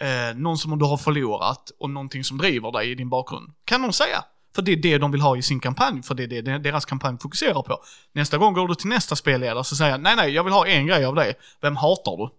Eh, 0.03 0.35
någon 0.35 0.57
som 0.57 0.79
du 0.79 0.85
har 0.85 0.97
förlorat 0.97 1.71
och 1.79 1.89
någonting 1.89 2.23
som 2.23 2.37
driver 2.37 2.71
dig 2.71 2.91
i 2.91 2.95
din 2.95 3.09
bakgrund. 3.09 3.53
Kan 3.65 3.81
de 3.81 3.93
säga. 3.93 4.23
För 4.55 4.61
det 4.61 4.71
är 4.71 4.75
det 4.75 4.97
de 4.97 5.11
vill 5.11 5.21
ha 5.21 5.37
i 5.37 5.41
sin 5.41 5.59
kampanj, 5.59 6.03
för 6.03 6.15
det 6.15 6.23
är 6.23 6.41
det 6.41 6.57
deras 6.57 6.85
kampanj 6.85 7.17
fokuserar 7.21 7.61
på. 7.61 7.83
Nästa 8.13 8.37
gång 8.37 8.53
går 8.53 8.67
du 8.67 8.75
till 8.75 8.87
nästa 8.87 9.15
spelledare 9.15 9.63
så 9.63 9.75
säger 9.75 9.97
nej 9.97 10.15
nej, 10.15 10.31
jag 10.31 10.43
vill 10.43 10.53
ha 10.53 10.67
en 10.67 10.87
grej 10.87 11.05
av 11.05 11.15
dig. 11.15 11.33
Vem 11.61 11.75
hatar 11.75 12.17
du? 12.17 12.29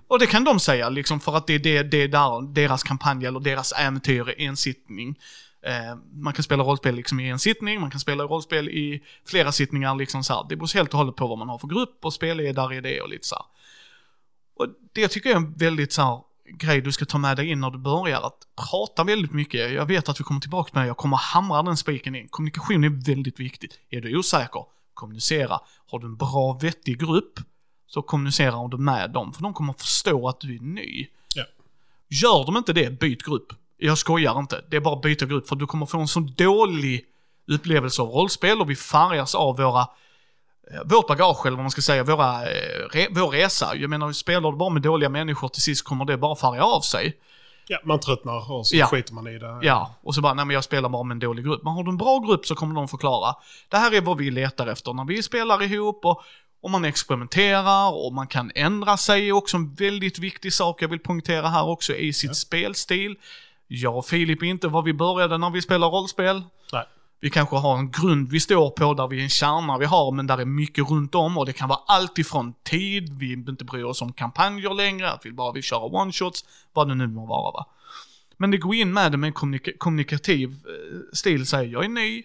Och 0.08 0.18
det 0.18 0.26
kan 0.26 0.44
de 0.44 0.60
säga, 0.60 0.88
liksom 0.88 1.20
för 1.20 1.36
att 1.36 1.46
det 1.46 1.54
är 1.54 1.58
det, 1.58 1.82
det 1.82 2.02
är 2.02 2.08
där 2.08 2.54
deras 2.54 2.82
kampanj 2.82 3.26
eller 3.26 3.40
deras 3.40 3.72
äventyr 3.72 4.28
är 4.28 4.40
en 4.40 4.56
sittning. 4.56 5.18
Eh, 5.66 5.96
man 6.12 6.32
kan 6.32 6.42
spela 6.42 6.62
rollspel 6.62 6.94
liksom 6.94 7.20
i 7.20 7.28
en 7.28 7.38
sittning, 7.38 7.80
man 7.80 7.90
kan 7.90 8.00
spela 8.00 8.24
rollspel 8.24 8.68
i 8.68 9.02
flera 9.26 9.52
sittningar. 9.52 9.94
Liksom 9.94 10.24
så 10.24 10.34
här. 10.34 10.46
Det 10.48 10.56
beror 10.56 10.74
helt 10.74 10.92
och 10.92 10.98
hållet 10.98 11.16
på 11.16 11.26
vad 11.26 11.38
man 11.38 11.48
har 11.48 11.58
för 11.58 11.68
grupp 11.68 12.04
och 12.04 12.12
spelledare 12.12 12.76
i 12.76 12.80
det 12.80 13.00
och 13.00 13.08
lite 13.08 13.26
så 13.26 13.34
här. 13.34 13.44
Och 14.56 14.66
det 14.92 15.08
tycker 15.08 15.30
jag 15.30 15.42
är 15.42 15.46
en 15.46 15.54
väldigt 15.54 15.92
så 15.92 16.02
här, 16.02 16.20
grej 16.58 16.80
du 16.80 16.92
ska 16.92 17.04
ta 17.04 17.18
med 17.18 17.36
dig 17.36 17.50
in 17.50 17.60
när 17.60 17.70
du 17.70 17.78
börjar, 17.78 18.20
att 18.20 18.38
prata 18.70 19.04
väldigt 19.04 19.32
mycket. 19.32 19.72
Jag 19.72 19.86
vet 19.86 20.08
att 20.08 20.20
vi 20.20 20.24
kommer 20.24 20.40
tillbaka 20.40 20.70
med 20.78 20.88
jag 20.88 20.96
kommer 20.96 21.16
hamra 21.16 21.62
den 21.62 21.76
spiken 21.76 22.14
in. 22.14 22.28
Kommunikation 22.28 22.84
är 22.84 23.06
väldigt 23.06 23.40
viktigt. 23.40 23.78
Är 23.90 24.00
du 24.00 24.18
osäker, 24.18 24.64
kommunicera. 24.94 25.60
Har 25.90 25.98
du 25.98 26.06
en 26.06 26.16
bra, 26.16 26.58
vettig 26.62 27.00
grupp, 27.00 27.40
så 27.86 28.02
kommunicerar 28.02 28.68
du 28.68 28.76
med 28.76 29.10
dem, 29.10 29.32
för 29.32 29.42
de 29.42 29.54
kommer 29.54 29.72
förstå 29.72 30.28
att 30.28 30.40
du 30.40 30.56
är 30.56 30.60
ny. 30.60 31.06
Ja. 31.34 31.44
Gör 32.08 32.46
de 32.46 32.56
inte 32.56 32.72
det, 32.72 33.00
byt 33.00 33.22
grupp. 33.22 33.52
Jag 33.76 33.98
skojar 33.98 34.38
inte. 34.38 34.64
Det 34.70 34.76
är 34.76 34.80
bara 34.80 34.96
att 34.96 35.02
byta 35.02 35.26
grupp, 35.26 35.48
för 35.48 35.56
du 35.56 35.66
kommer 35.66 35.86
få 35.86 35.98
en 36.00 36.08
så 36.08 36.20
dålig 36.20 37.04
upplevelse 37.46 38.02
av 38.02 38.08
rollspel 38.08 38.60
och 38.60 38.70
vi 38.70 38.76
färgas 38.76 39.34
av 39.34 39.56
våra 39.56 39.86
vårt 40.84 41.06
bagage, 41.06 41.46
eller 41.46 41.56
vad 41.56 41.64
man 41.64 41.70
ska 41.70 41.80
säga, 41.82 42.04
våra, 42.04 42.42
eh, 42.42 42.88
re, 42.92 43.06
vår 43.10 43.28
resa. 43.30 43.76
Jag 43.76 43.90
menar, 43.90 44.12
spelar 44.12 44.50
du 44.50 44.56
bara 44.56 44.70
med 44.70 44.82
dåliga 44.82 45.08
människor 45.08 45.48
till 45.48 45.62
sist 45.62 45.84
kommer 45.84 46.04
det 46.04 46.16
bara 46.16 46.36
färga 46.36 46.64
av 46.64 46.80
sig. 46.80 47.16
Ja, 47.66 47.78
man 47.84 48.00
tröttnar 48.00 48.52
och 48.52 48.66
så 48.66 48.76
Ja. 48.76 48.86
skiter 48.86 49.14
man 49.14 49.26
i 49.26 49.38
det. 49.38 49.58
Ja, 49.62 49.94
och 50.02 50.14
så 50.14 50.20
bara, 50.20 50.34
nej 50.34 50.44
men 50.44 50.54
jag 50.54 50.64
spelar 50.64 50.88
bara 50.88 51.02
med 51.02 51.14
en 51.14 51.18
dålig 51.18 51.44
grupp. 51.44 51.62
Men 51.62 51.72
har 51.72 51.82
du 51.84 51.90
en 51.90 51.96
bra 51.96 52.18
grupp 52.18 52.46
så 52.46 52.54
kommer 52.54 52.74
de 52.74 52.88
förklara. 52.88 53.34
Det 53.68 53.76
här 53.76 53.94
är 53.94 54.00
vad 54.00 54.18
vi 54.18 54.30
letar 54.30 54.66
efter 54.66 54.92
när 54.92 55.04
vi 55.04 55.22
spelar 55.22 55.62
ihop 55.62 56.04
och, 56.04 56.22
och 56.62 56.70
man 56.70 56.84
experimenterar 56.84 58.04
och 58.06 58.12
man 58.12 58.26
kan 58.26 58.50
ändra 58.54 58.96
sig. 58.96 59.32
Också 59.32 59.56
en 59.56 59.74
väldigt 59.74 60.18
viktig 60.18 60.52
sak 60.52 60.82
jag 60.82 60.88
vill 60.88 60.98
poängtera 60.98 61.48
här 61.48 61.68
också 61.68 61.94
i 61.94 62.12
sitt 62.12 62.36
spelstil. 62.36 63.16
Jag 63.68 63.96
och 63.96 64.06
Filip 64.06 64.42
är 64.42 64.46
inte 64.46 64.68
vad 64.68 64.84
vi 64.84 64.92
började 64.92 65.38
när 65.38 65.50
vi 65.50 65.62
spelar 65.62 65.88
rollspel. 65.88 66.42
Nej. 66.72 66.84
Vi 67.20 67.30
kanske 67.30 67.56
har 67.56 67.78
en 67.78 67.90
grund 67.90 68.30
vi 68.30 68.40
står 68.40 68.70
på 68.70 68.94
där 68.94 69.08
vi 69.08 69.18
är 69.18 69.22
en 69.22 69.28
kärna 69.28 69.78
vi 69.78 69.86
har, 69.86 70.12
men 70.12 70.26
där 70.26 70.38
är 70.38 70.44
mycket 70.44 70.90
runt 70.90 71.14
om 71.14 71.38
och 71.38 71.46
det 71.46 71.52
kan 71.52 71.68
vara 71.68 71.80
allt 71.86 72.18
ifrån 72.18 72.54
tid, 72.64 73.18
vi 73.18 73.32
inte 73.32 73.64
bryr 73.64 73.84
oss 73.84 74.02
om 74.02 74.12
kampanjer 74.12 74.74
längre, 74.74 75.10
att 75.10 75.26
vi 75.26 75.32
bara 75.32 75.52
vill 75.52 75.62
köra 75.62 75.80
one-shots, 75.80 76.44
vad 76.72 76.88
det 76.88 76.94
nu 76.94 77.06
må 77.06 77.26
vara 77.26 77.52
va. 77.52 77.66
Men 78.36 78.50
det 78.50 78.58
går 78.58 78.74
in 78.74 78.92
med 78.92 79.12
det 79.12 79.18
med 79.18 79.28
en 79.28 79.32
kommunik 79.32 79.78
kommunikativ 79.78 80.50
eh, 80.50 81.00
stil, 81.12 81.46
säger 81.46 81.72
jag 81.72 81.84
är 81.84 81.88
ny, 81.88 82.24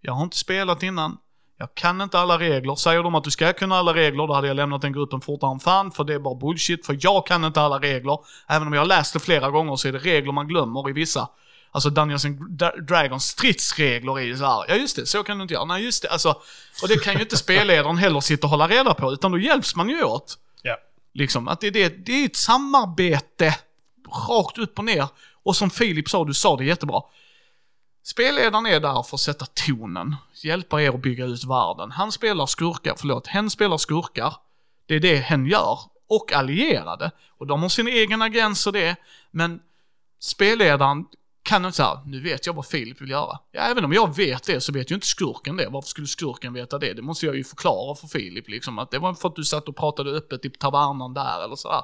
jag 0.00 0.12
har 0.12 0.22
inte 0.22 0.36
spelat 0.36 0.82
innan, 0.82 1.18
jag 1.58 1.74
kan 1.74 2.00
inte 2.00 2.18
alla 2.18 2.38
regler. 2.38 2.74
Säger 2.74 3.02
de 3.02 3.14
att 3.14 3.24
du 3.24 3.30
ska 3.30 3.52
kunna 3.52 3.76
alla 3.76 3.94
regler, 3.94 4.26
då 4.26 4.34
hade 4.34 4.48
jag 4.48 4.56
lämnat 4.56 4.82
den 4.82 4.92
gruppen 4.92 5.20
fortare 5.20 5.52
än 5.52 5.60
fan, 5.60 5.92
för 5.92 6.04
det 6.04 6.14
är 6.14 6.18
bara 6.18 6.34
bullshit, 6.34 6.86
för 6.86 6.96
jag 7.00 7.26
kan 7.26 7.44
inte 7.44 7.60
alla 7.60 7.78
regler. 7.78 8.18
Även 8.48 8.68
om 8.68 8.72
jag 8.72 8.80
har 8.80 8.86
läst 8.86 9.12
det 9.12 9.20
flera 9.20 9.50
gånger 9.50 9.76
så 9.76 9.88
är 9.88 9.92
det 9.92 9.98
regler 9.98 10.32
man 10.32 10.48
glömmer 10.48 10.90
i 10.90 10.92
vissa. 10.92 11.28
Alltså 11.74 11.90
Dungeons 11.90 12.24
and 12.24 12.38
Dra- 12.38 12.80
Dragons 12.80 13.24
stridsregler 13.24 14.18
är 14.18 14.22
ju 14.22 14.36
så 14.36 14.44
här. 14.44 14.64
ja 14.68 14.74
just 14.74 14.96
det, 14.96 15.06
så 15.06 15.22
kan 15.22 15.38
du 15.38 15.42
inte 15.42 15.54
göra, 15.54 15.64
nej 15.64 15.84
just 15.84 16.02
det, 16.02 16.08
alltså. 16.08 16.28
Och 16.82 16.88
det 16.88 17.04
kan 17.04 17.14
ju 17.14 17.20
inte 17.20 17.36
spelledaren 17.36 17.96
heller 17.96 18.20
sitta 18.20 18.46
och 18.46 18.50
hålla 18.50 18.68
reda 18.68 18.94
på, 18.94 19.12
utan 19.12 19.32
då 19.32 19.38
hjälps 19.38 19.74
man 19.76 19.88
ju 19.88 20.02
åt. 20.02 20.38
Ja. 20.62 20.76
Liksom, 21.14 21.48
att 21.48 21.60
det, 21.60 21.66
är 21.66 21.70
det, 21.70 21.88
det 21.88 22.12
är 22.12 22.26
ett 22.26 22.36
samarbete, 22.36 23.56
rakt 24.28 24.58
upp 24.58 24.78
och 24.78 24.84
ner. 24.84 25.08
Och 25.42 25.56
som 25.56 25.70
Filip 25.70 26.08
sa, 26.08 26.24
du 26.24 26.34
sa 26.34 26.56
det 26.56 26.64
jättebra. 26.64 27.02
Spelledaren 28.04 28.66
är 28.66 28.80
där 28.80 29.02
för 29.02 29.16
att 29.16 29.20
sätta 29.20 29.46
tonen, 29.46 30.16
hjälpa 30.42 30.82
er 30.82 30.88
att 30.88 31.02
bygga 31.02 31.24
ut 31.24 31.44
världen. 31.44 31.90
Han 31.90 32.12
spelar 32.12 32.46
skurkar, 32.46 32.94
förlåt, 32.98 33.26
hen 33.26 33.50
spelar 33.50 33.76
skurkar. 33.76 34.34
Det 34.86 34.94
är 34.94 35.00
det 35.00 35.16
hen 35.16 35.46
gör. 35.46 35.78
Och 36.08 36.32
allierade. 36.32 37.10
Och 37.38 37.46
de 37.46 37.62
har 37.62 37.68
sin 37.68 37.88
egen 37.88 38.22
agens 38.22 38.66
och 38.66 38.72
det, 38.72 38.96
men 39.30 39.60
spelledaren 40.20 41.04
kan 41.42 41.64
inte 41.64 41.76
säga, 41.76 42.02
nu 42.06 42.20
vet 42.20 42.46
jag 42.46 42.54
vad 42.54 42.66
Filip 42.66 43.00
vill 43.00 43.10
göra. 43.10 43.38
Ja, 43.52 43.60
även 43.60 43.84
om 43.84 43.92
jag 43.92 44.16
vet 44.16 44.42
det 44.42 44.60
så 44.60 44.72
vet 44.72 44.90
ju 44.90 44.94
inte 44.94 45.06
skurken 45.06 45.56
det. 45.56 45.68
Varför 45.68 45.88
skulle 45.88 46.06
skurken 46.06 46.52
veta 46.52 46.78
det? 46.78 46.92
Det 46.92 47.02
måste 47.02 47.26
jag 47.26 47.36
ju 47.36 47.44
förklara 47.44 47.94
för 47.94 48.08
Filip 48.08 48.48
liksom. 48.48 48.78
Att 48.78 48.90
det 48.90 48.98
var 48.98 49.14
för 49.14 49.28
att 49.28 49.36
du 49.36 49.44
satt 49.44 49.68
och 49.68 49.76
pratade 49.76 50.10
öppet 50.10 50.44
i 50.44 50.50
tavernan 50.50 51.14
där 51.14 51.44
eller 51.44 51.56
sådär. 51.56 51.82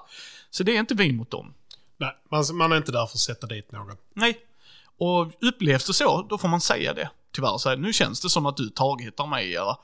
Så 0.50 0.62
det 0.62 0.76
är 0.76 0.80
inte 0.80 0.94
vi 0.94 1.12
mot 1.12 1.30
dem. 1.30 1.54
Nej, 1.96 2.16
man, 2.30 2.44
man 2.56 2.72
är 2.72 2.76
inte 2.76 2.92
där 2.92 3.06
för 3.06 3.16
att 3.16 3.20
sätta 3.20 3.46
dit 3.46 3.72
någon. 3.72 3.96
Nej. 4.14 4.38
Och 4.98 5.32
upplevs 5.40 5.86
det 5.86 5.94
så, 5.94 6.26
då 6.30 6.38
får 6.38 6.48
man 6.48 6.60
säga 6.60 6.94
det. 6.94 7.10
Tyvärr, 7.32 7.58
så 7.58 7.68
här, 7.68 7.76
nu 7.76 7.92
känns 7.92 8.20
det 8.20 8.30
som 8.30 8.46
att 8.46 8.56
du 8.56 8.68
taghittar 8.68 9.26
mig. 9.26 9.56
Eller, 9.56 9.76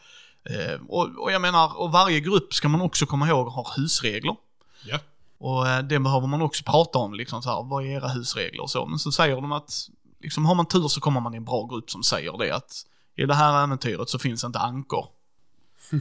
eh, 0.50 0.80
och, 0.88 1.18
och 1.18 1.32
jag 1.32 1.42
menar, 1.42 1.78
och 1.78 1.92
varje 1.92 2.20
grupp 2.20 2.54
ska 2.54 2.68
man 2.68 2.80
också 2.80 3.06
komma 3.06 3.28
ihåg 3.28 3.48
har 3.48 3.72
husregler. 3.76 4.36
Ja. 4.84 4.98
Och 5.44 5.68
eh, 5.68 5.82
det 5.82 5.98
behöver 6.00 6.26
man 6.26 6.42
också 6.42 6.64
prata 6.64 6.98
om, 6.98 7.14
liksom 7.14 7.42
så 7.42 7.50
här, 7.50 7.62
vad 7.62 7.84
är 7.84 7.88
era 7.88 8.08
husregler 8.08 8.62
och 8.62 8.70
så. 8.70 8.86
Men 8.86 8.98
så 8.98 9.12
säger 9.12 9.34
de 9.34 9.52
att, 9.52 9.88
liksom 10.20 10.44
har 10.46 10.54
man 10.54 10.66
tur 10.66 10.88
så 10.88 11.00
kommer 11.00 11.20
man 11.20 11.34
i 11.34 11.36
en 11.36 11.44
bra 11.44 11.66
grupp 11.66 11.90
som 11.90 12.02
säger 12.02 12.38
det 12.38 12.50
att 12.50 12.72
i 13.16 13.26
det 13.26 13.34
här 13.34 13.64
äventyret 13.64 14.08
så 14.08 14.18
finns 14.18 14.44
inte 14.44 14.58
ankor 14.58 15.06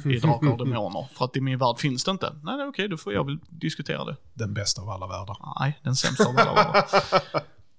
i 0.05 0.19
Drakar 0.19 0.51
och 0.51 0.57
Demoner. 0.57 1.07
För 1.13 1.25
att 1.25 1.35
i 1.35 1.41
min 1.41 1.57
värld 1.57 1.79
finns 1.79 2.03
det 2.03 2.11
inte. 2.11 2.35
Nej, 2.43 2.67
okej, 2.67 2.87
då 2.87 2.97
får 2.97 3.13
jag 3.13 3.25
väl 3.25 3.39
diskutera 3.49 4.05
det. 4.05 4.15
Den 4.33 4.53
bästa 4.53 4.81
av 4.81 4.89
alla 4.89 5.07
världar. 5.07 5.37
Nej, 5.59 5.79
den 5.83 5.95
sämsta 5.95 6.29
av 6.29 6.37
alla 6.37 6.53
världar. 6.53 6.83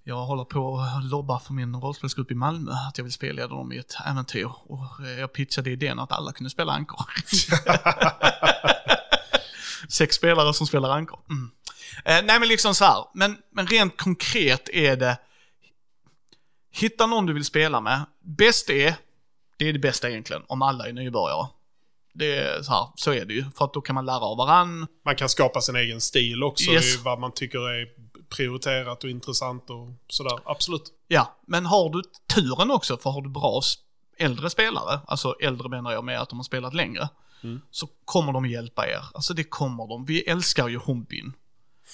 Jag 0.05 0.27
håller 0.27 0.45
på 0.45 0.79
att 0.79 1.05
lobba 1.05 1.39
för 1.39 1.53
min 1.53 1.77
rollspelsgrupp 1.77 2.31
i 2.31 2.35
Malmö, 2.35 2.73
att 2.89 2.99
jag 2.99 3.05
vill 3.05 3.13
spelleda 3.13 3.49
dem 3.49 3.73
i 3.73 3.79
ett 3.79 3.95
äventyr. 4.07 4.51
Och 4.65 5.01
eh, 5.01 5.21
jag 5.21 5.33
pitchade 5.33 5.71
idén 5.71 5.99
att 5.99 6.13
alla 6.13 6.33
kunde 6.33 6.51
spela 6.51 6.73
ankor. 6.73 7.01
Sex 9.89 10.17
spelare 10.17 10.55
som 10.55 10.67
spelar 10.67 10.91
ankor. 10.91 11.21
Mm. 11.31 11.51
Eh, 12.05 12.27
nej 12.27 12.41
men 12.41 12.49
liksom 12.49 12.75
så 12.75 12.85
här. 12.85 13.05
Men, 13.15 13.37
men 13.53 13.67
rent 13.67 13.97
konkret 13.97 14.69
är 14.69 14.97
det, 14.97 15.19
hitta 16.71 17.07
någon 17.07 17.27
du 17.27 17.33
vill 17.33 17.45
spela 17.45 17.81
med. 17.81 18.05
Bäst 18.21 18.71
är, 18.71 18.95
det 19.57 19.69
är 19.69 19.73
det 19.73 19.79
bästa 19.79 20.11
egentligen, 20.11 20.43
om 20.47 20.63
alla 20.63 20.89
är 20.89 20.93
nybörjare. 20.93 21.47
Det 22.13 22.37
är 22.39 22.63
så 22.63 22.73
här, 22.73 22.87
så 22.97 23.13
är 23.13 23.25
det 23.25 23.35
ju. 23.35 23.45
För 23.57 23.65
att 23.65 23.73
då 23.73 23.81
kan 23.81 23.95
man 23.95 24.07
lära 24.07 24.21
av 24.21 24.37
varann. 24.37 24.87
Man 25.05 25.17
kan 25.17 25.29
skapa 25.29 25.61
sin 25.61 25.77
egen 25.77 26.01
stil 26.01 26.43
också, 26.43 26.71
Yes. 26.71 26.99
vad 27.05 27.21
man 27.21 27.33
tycker 27.33 27.59
är 27.71 27.89
prioriterat 28.29 29.05
och 29.05 29.11
intressant 29.11 29.71
och 29.71 29.89
sådär. 30.09 30.39
Absolut. 30.45 30.83
Ja, 31.09 31.37
men 31.47 31.67
har 31.67 31.91
du 31.91 32.03
turen 32.35 32.71
också, 32.71 32.97
för 32.97 33.11
har 33.11 33.23
du 33.23 33.29
bra 33.29 33.63
äldre 34.19 34.51
spelare, 34.51 35.01
alltså 35.07 35.35
äldre 35.41 35.69
menar 35.69 35.93
jag 35.93 36.05
med 36.05 36.21
att 36.21 36.29
de 36.29 36.39
har 36.39 36.45
spelat 36.45 36.75
längre, 36.75 37.09
så 37.71 37.89
kommer 38.05 38.33
de 38.33 38.47
hjälpa 38.47 38.87
er. 38.87 39.05
Alltså 39.15 39.35
det 39.35 39.45
kommer 39.45 39.89
de. 39.89 40.05
Vi 40.05 40.21
älskar 40.21 40.69
ju 40.69 40.79
hobbyn. 40.79 41.33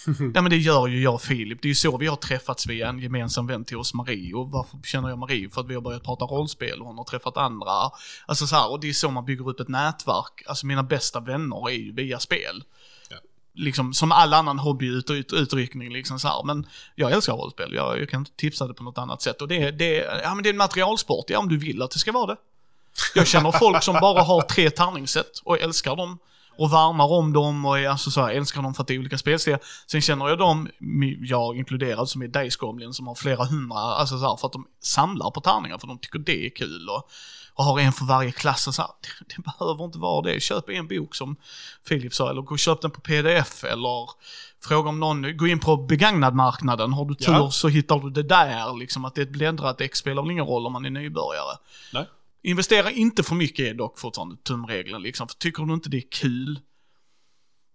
ja 0.34 0.42
men 0.42 0.50
det 0.50 0.56
gör 0.56 0.86
ju 0.86 1.02
jag 1.02 1.14
och 1.14 1.22
Filip. 1.22 1.62
Det 1.62 1.66
är 1.66 1.70
ju 1.70 1.74
så 1.74 1.96
vi 1.96 2.06
har 2.06 2.16
träffats 2.16 2.66
via 2.66 2.88
en 2.88 2.98
gemensam 2.98 3.46
vän 3.46 3.64
till 3.64 3.76
oss, 3.76 3.94
Marie. 3.94 4.34
Och 4.34 4.50
varför 4.50 4.78
känner 4.84 5.08
jag 5.08 5.18
Marie? 5.18 5.50
För 5.50 5.60
att 5.60 5.68
vi 5.68 5.74
har 5.74 5.80
börjat 5.80 6.04
prata 6.04 6.24
rollspel 6.24 6.80
och 6.80 6.86
hon 6.86 6.98
har 6.98 7.04
träffat 7.04 7.36
andra. 7.36 7.90
Alltså 8.26 8.46
så 8.46 8.56
här, 8.56 8.70
och 8.70 8.80
det 8.80 8.88
är 8.88 8.92
så 8.92 9.10
man 9.10 9.24
bygger 9.24 9.48
upp 9.48 9.60
ett 9.60 9.68
nätverk. 9.68 10.42
Alltså 10.46 10.66
mina 10.66 10.82
bästa 10.82 11.20
vänner 11.20 11.70
är 11.70 11.74
ju 11.74 11.92
via 11.92 12.18
spel. 12.18 12.64
Ja. 13.10 13.16
Liksom 13.54 13.94
som 13.94 14.12
all 14.12 14.34
annan 14.34 14.58
hobbyutryckning 14.58 15.92
liksom 15.92 16.20
så 16.20 16.28
här. 16.28 16.44
Men 16.44 16.66
jag 16.94 17.12
älskar 17.12 17.32
rollspel. 17.32 17.74
Jag, 17.74 18.00
jag 18.00 18.08
kan 18.08 18.20
inte 18.20 18.32
tipsa 18.36 18.66
det 18.66 18.74
på 18.74 18.82
något 18.82 18.98
annat 18.98 19.22
sätt. 19.22 19.42
Och 19.42 19.48
det, 19.48 19.70
det, 19.70 19.94
ja, 20.22 20.34
men 20.34 20.42
det 20.42 20.48
är 20.48 20.52
en 20.52 20.56
materialsport, 20.56 21.30
ja 21.30 21.38
om 21.38 21.48
du 21.48 21.58
vill 21.58 21.82
att 21.82 21.90
det 21.90 21.98
ska 21.98 22.12
vara 22.12 22.26
det. 22.26 22.36
Jag 23.14 23.26
känner 23.26 23.52
folk 23.52 23.82
som 23.82 23.96
bara 24.00 24.22
har 24.22 24.42
tre 24.42 24.70
tärningssätt 24.70 25.38
och 25.44 25.60
älskar 25.60 25.96
dem. 25.96 26.18
Och 26.58 26.72
värnar 26.72 27.12
om 27.12 27.32
dem 27.32 27.64
och 27.64 27.78
är, 27.78 27.88
alltså 27.88 28.10
så 28.10 28.20
här, 28.20 28.30
älskar 28.30 28.62
dem 28.62 28.74
för 28.74 28.82
att 28.82 28.88
det 28.88 28.94
är 28.94 28.98
olika 28.98 29.18
spelstilar. 29.18 29.60
Sen 29.86 30.00
känner 30.00 30.28
jag 30.28 30.38
dem, 30.38 30.68
jag 31.20 31.56
inkluderad, 31.56 32.08
som 32.08 32.22
är 32.22 32.28
Dice 32.28 32.56
Goblin, 32.60 32.92
som 32.92 33.06
har 33.06 33.14
flera 33.14 33.44
hundra, 33.44 33.78
alltså 33.78 34.18
så 34.18 34.28
här, 34.28 34.36
för 34.36 34.46
att 34.46 34.52
de 34.52 34.66
samlar 34.82 35.30
på 35.30 35.40
tärningar 35.40 35.78
för 35.78 35.86
de 35.86 35.98
tycker 35.98 36.18
det 36.18 36.46
är 36.46 36.50
kul. 36.50 36.88
Och, 36.88 37.10
och 37.54 37.64
har 37.64 37.80
en 37.80 37.92
för 37.92 38.04
varje 38.04 38.32
klass 38.32 38.66
och 38.68 38.74
så 38.74 38.82
här, 38.82 38.90
det, 39.00 39.34
det 39.36 39.42
behöver 39.42 39.84
inte 39.84 39.98
vara 39.98 40.22
det. 40.22 40.40
Köp 40.40 40.68
en 40.68 40.88
bok 40.88 41.14
som 41.14 41.36
Filip 41.86 42.14
sa, 42.14 42.30
eller 42.30 42.42
gå 42.42 42.52
och 42.52 42.58
köp 42.58 42.80
den 42.80 42.90
på 42.90 43.00
pdf, 43.00 43.64
eller 43.64 44.10
fråga 44.64 44.88
om 44.88 45.00
någon, 45.00 45.36
gå 45.36 45.46
in 45.46 45.60
på 45.60 45.76
begagnadmarknaden, 45.76 46.92
har 46.92 47.04
du 47.04 47.14
tur 47.14 47.32
Ja. 47.32 47.50
så 47.50 47.68
hittar 47.68 47.98
du 47.98 48.10
det 48.10 48.22
där, 48.22 48.78
liksom 48.78 49.04
att 49.04 49.14
det 49.14 49.20
är 49.20 49.26
ett 49.26 49.32
bläddrat 49.32 49.80
ex 49.80 49.98
spelar 49.98 50.22
väl 50.22 50.30
ingen 50.30 50.46
roll 50.46 50.66
om 50.66 50.72
man 50.72 50.84
är 50.84 50.90
nybörjare. 50.90 51.56
Nej. 51.92 52.06
Investera 52.42 52.90
inte 52.90 53.22
för 53.22 53.34
mycket 53.34 53.66
är 53.66 53.74
dock 53.74 53.98
fortfarande 53.98 54.36
tumregeln 54.36 55.02
liksom. 55.02 55.28
För 55.28 55.34
tycker 55.34 55.62
du 55.62 55.74
inte 55.74 55.88
det 55.88 55.96
är 55.96 56.10
kul 56.10 56.60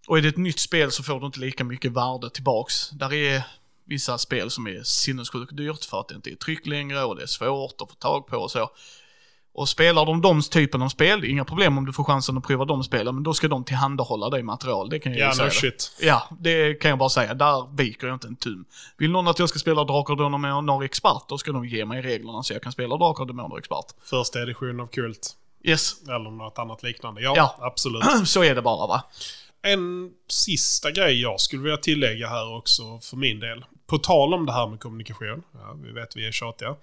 och 0.08 0.18
är 0.18 0.22
det 0.22 0.28
ett 0.28 0.38
nytt 0.38 0.60
spel 0.60 0.92
så 0.92 1.04
får 1.04 1.20
du 1.20 1.26
inte 1.26 1.40
lika 1.40 1.64
mycket 1.64 1.92
värde 1.92 2.30
tillbaks. 2.30 2.90
Där 2.90 3.14
är 3.14 3.44
vissa 3.86 4.18
spel 4.18 4.52
som 4.52 4.68
är 4.68 4.84
sinnessjukt 4.84 5.58
dyrt 5.58 5.86
för 5.86 6.00
att 6.00 6.08
det 6.08 6.16
inte 6.16 6.30
är 6.30 6.36
tryck 6.36 6.66
längre 6.66 7.04
och 7.04 7.16
det 7.16 7.24
är 7.24 7.28
svårt 7.28 7.82
att 7.82 7.90
få 7.90 7.96
tag 7.96 8.28
på 8.28 8.38
och 8.38 8.52
så. 8.52 8.70
Och 9.58 9.70
spelar 9.70 10.06
de 10.06 10.22
de 10.22 10.42
typen 10.42 10.82
av 10.82 10.90
spel, 10.90 11.26
inga 11.26 11.46
problem 11.46 11.78
om 11.78 11.86
du 11.86 11.94
får 11.94 12.04
chansen 12.04 12.38
att 12.38 12.44
prova 12.44 12.66
de 12.66 12.84
spelen, 12.84 13.16
men 13.16 13.24
då 13.24 13.34
ska 13.34 13.48
de 13.48 13.64
tillhandahålla 13.64 14.30
dig 14.30 14.44
material. 14.44 14.90
Det 14.90 15.00
kan 15.00 15.12
jag 15.12 15.22
Ja, 15.30 15.34
säga. 15.34 15.46
no 15.46 15.50
det. 15.50 15.56
shit. 15.56 15.92
Ja, 16.02 16.24
det 16.40 16.74
kan 16.82 16.90
jag 16.90 16.98
bara 16.98 17.10
säga. 17.10 17.34
Där 17.34 17.76
viker 17.78 18.08
jag 18.08 18.16
inte 18.16 18.28
en 18.28 18.36
tum. 18.36 18.66
Vill 18.98 19.12
någon 19.12 19.28
att 19.28 19.40
jag 19.40 19.50
ska 19.50 19.60
spela 19.60 19.84
Drakar 19.84 20.14
och 20.14 20.18
Demoner 20.18 20.62
några 20.62 20.86
expert, 20.86 21.24
då 21.30 21.38
ska 21.38 21.52
de 21.52 21.66
ge 21.66 21.86
mig 21.86 22.02
reglerna 22.02 22.44
så 22.44 22.54
jag 22.54 22.62
kan 22.64 22.72
spela 22.72 22.98
Drakar 22.98 23.22
och 23.24 23.28
Demoner 23.28 23.58
expert. 23.58 23.86
Första 24.04 24.42
edition 24.42 24.80
av 24.80 24.88
Kult. 24.88 25.32
Yes, 25.64 26.04
Eller 26.04 26.32
något 26.32 26.60
annat 26.60 26.84
liknande. 26.84 27.22
Ja, 27.22 27.34
Ja. 27.36 27.56
absolut. 27.62 28.04
så 28.28 28.44
är 28.44 28.56
det 28.56 28.62
bara 28.62 28.88
va. 28.88 29.04
En 29.62 30.10
sista 30.30 30.92
grej 30.92 31.22
jag 31.22 31.40
skulle 31.42 31.62
vilja 31.62 31.78
tillägga 31.78 32.28
här 32.30 32.56
också 32.58 33.00
för 33.00 33.18
min 33.18 33.40
del. 33.40 33.66
På 33.88 33.98
tal 33.98 34.34
om 34.34 34.46
det 34.46 34.52
här 34.54 34.68
med 34.68 34.80
kommunikation. 34.80 35.44
Ja, 35.54 35.76
vi 35.84 35.92
vet 35.92 36.16
vi 36.16 36.28
är 36.28 36.32
tjatiga. 36.32 36.76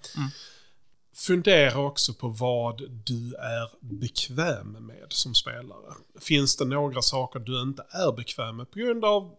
Fundera 1.15 1.79
också 1.79 2.13
på 2.13 2.27
vad 2.27 2.81
du 3.05 3.35
är 3.35 3.69
bekväm 3.79 4.71
med 4.71 5.05
som 5.09 5.35
spelare. 5.35 5.93
Finns 6.19 6.55
det 6.57 6.65
några 6.65 7.01
saker 7.01 7.39
du 7.39 7.61
inte 7.61 7.85
är 7.89 8.11
bekväm 8.11 8.55
med 8.55 8.71
på 8.71 8.79
grund 8.79 9.05
av 9.05 9.35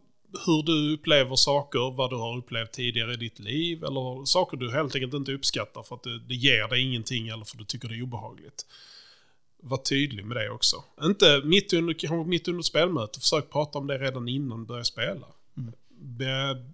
hur 0.47 0.63
du 0.63 0.95
upplever 0.95 1.37
saker, 1.37 1.97
vad 1.97 2.11
du 2.11 2.17
har 2.17 2.39
upplevt 2.39 2.73
tidigare 2.73 3.13
i 3.13 3.17
ditt 3.17 3.39
liv 3.39 3.85
eller 3.85 4.25
saker 4.25 4.57
du 4.57 4.73
helt 4.73 4.95
enkelt 4.95 5.15
inte 5.15 5.33
uppskattar 5.33 5.83
för 5.83 5.95
att 5.95 6.03
det, 6.03 6.19
det 6.19 6.35
ger 6.35 6.69
dig 6.69 6.81
ingenting 6.81 7.29
eller 7.29 7.45
för 7.45 7.57
att 7.57 7.59
du 7.59 7.65
tycker 7.65 7.89
det 7.89 7.95
är 7.95 8.03
obehagligt. 8.03 8.67
Var 9.61 9.77
tydlig 9.77 10.25
med 10.25 10.37
det 10.37 10.51
också. 10.51 10.85
Inte 11.03 11.41
mitt 11.45 11.73
under, 11.73 11.95
kanske 11.95 12.31
mitt 12.31 12.49
under 12.49 12.63
spelmöte, 12.63 13.21
försök 13.21 13.51
prata 13.51 13.79
om 13.79 13.87
det 13.87 13.99
redan 13.99 14.29
innan 14.29 14.61
du 14.61 14.67
börjar 14.67 14.85
spela. 14.85 15.27
Be, 15.89 16.65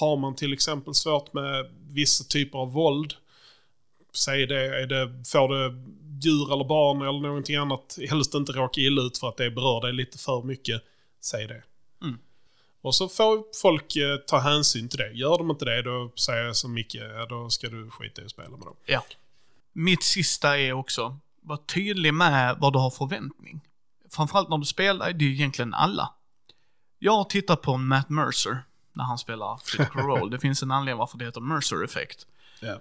har 0.00 0.16
man 0.16 0.34
till 0.34 0.52
exempel 0.52 0.94
svårt 0.94 1.32
med 1.32 1.74
vissa 1.88 2.24
typer 2.24 2.58
av 2.58 2.72
våld, 2.72 3.14
säg 4.16 4.46
det, 4.46 4.82
är 4.82 4.86
det, 4.86 5.24
får 5.26 5.48
det 5.48 5.82
djur 6.24 6.52
eller 6.52 6.64
barn 6.64 7.02
eller 7.02 7.20
någonting 7.20 7.56
annat 7.56 7.98
helst 8.10 8.34
inte 8.34 8.52
råka 8.52 8.80
illa 8.80 9.02
ut 9.02 9.18
för 9.18 9.28
att 9.28 9.36
det 9.36 9.50
berör 9.50 9.80
dig 9.80 9.92
lite 9.92 10.18
för 10.18 10.42
mycket, 10.42 10.82
säg 11.20 11.46
det. 11.46 11.62
Mm. 12.02 12.18
Och 12.80 12.94
så 12.94 13.08
får 13.08 13.44
folk 13.62 13.96
eh, 13.96 14.16
ta 14.16 14.38
hänsyn 14.38 14.88
till 14.88 14.98
det. 14.98 15.10
Gör 15.10 15.38
de 15.38 15.50
inte 15.50 15.64
det, 15.64 15.82
då 15.82 16.12
säger 16.16 16.44
jag 16.44 16.56
som 16.56 16.74
Micke, 16.74 16.94
ja, 16.94 17.26
då 17.26 17.50
ska 17.50 17.68
du 17.68 17.90
skita 17.90 18.22
i 18.22 18.24
att 18.24 18.30
spela 18.30 18.50
med 18.50 18.66
dem. 18.66 18.76
Ja. 18.86 19.04
Mitt 19.72 20.02
sista 20.02 20.58
är 20.58 20.72
också, 20.72 21.18
var 21.40 21.56
tydlig 21.56 22.14
med 22.14 22.56
vad 22.58 22.72
du 22.72 22.78
har 22.78 22.90
förväntning. 22.90 23.60
Framförallt 24.10 24.48
när 24.48 24.58
du 24.58 24.64
spelar, 24.64 25.12
det 25.12 25.24
är 25.24 25.28
ju 25.28 25.34
egentligen 25.34 25.74
alla. 25.74 26.12
Jag 26.98 27.12
har 27.12 27.24
tittat 27.24 27.62
på 27.62 27.76
Matt 27.76 28.08
Mercer 28.08 28.58
när 28.92 29.04
han 29.04 29.18
spelar 29.18 29.60
Critical 29.64 30.02
Role. 30.06 30.30
Det 30.30 30.38
finns 30.38 30.62
en 30.62 30.70
anledning 30.70 30.98
varför 30.98 31.18
det 31.18 31.24
heter 31.24 31.40
Mercer-effekt. 31.40 32.26
Ja. 32.60 32.80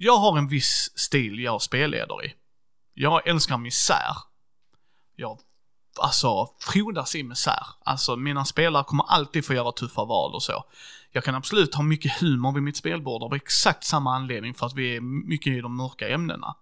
Jag 0.00 0.16
har 0.16 0.38
en 0.38 0.48
viss 0.48 0.92
stil 0.94 1.38
jag 1.38 1.62
spelleder 1.62 2.24
i. 2.24 2.34
Jag 2.94 3.28
älskar 3.28 3.58
misär. 3.58 4.16
Jag, 5.16 5.38
alltså, 6.00 6.48
frodas 6.58 7.14
i 7.14 7.22
misär. 7.22 7.66
Alltså, 7.84 8.16
mina 8.16 8.44
spelare 8.44 8.84
kommer 8.84 9.04
alltid 9.04 9.44
få 9.44 9.54
göra 9.54 9.72
tuffa 9.72 10.04
val 10.04 10.34
och 10.34 10.42
så. 10.42 10.64
Jag 11.12 11.24
kan 11.24 11.34
absolut 11.34 11.74
ha 11.74 11.82
mycket 11.82 12.20
humor 12.20 12.52
vid 12.52 12.62
mitt 12.62 12.76
spelbord 12.76 13.22
av 13.22 13.34
exakt 13.34 13.84
samma 13.84 14.14
anledning 14.16 14.54
för 14.54 14.66
att 14.66 14.74
vi 14.74 14.96
är 14.96 15.00
mycket 15.00 15.52
i 15.52 15.60
de 15.60 15.76
mörka 15.76 16.08
ämnena. 16.08 16.56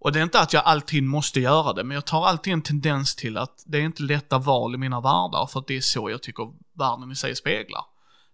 Och 0.00 0.12
det 0.12 0.18
är 0.18 0.22
inte 0.22 0.40
att 0.40 0.52
jag 0.52 0.64
alltid 0.64 1.02
måste 1.02 1.40
göra 1.40 1.72
det, 1.72 1.84
men 1.84 1.94
jag 1.94 2.06
tar 2.06 2.26
alltid 2.26 2.52
en 2.52 2.62
tendens 2.62 3.16
till 3.16 3.36
att 3.36 3.62
det 3.66 3.78
är 3.78 3.82
inte 3.82 4.02
lätta 4.02 4.38
val 4.38 4.74
i 4.74 4.78
mina 4.78 5.00
världar, 5.00 5.46
för 5.46 5.60
att 5.60 5.66
det 5.66 5.76
är 5.76 5.80
så 5.80 6.10
jag 6.10 6.22
tycker 6.22 6.52
världen 6.78 7.12
i 7.12 7.16
sig 7.16 7.36
speglar. 7.36 7.84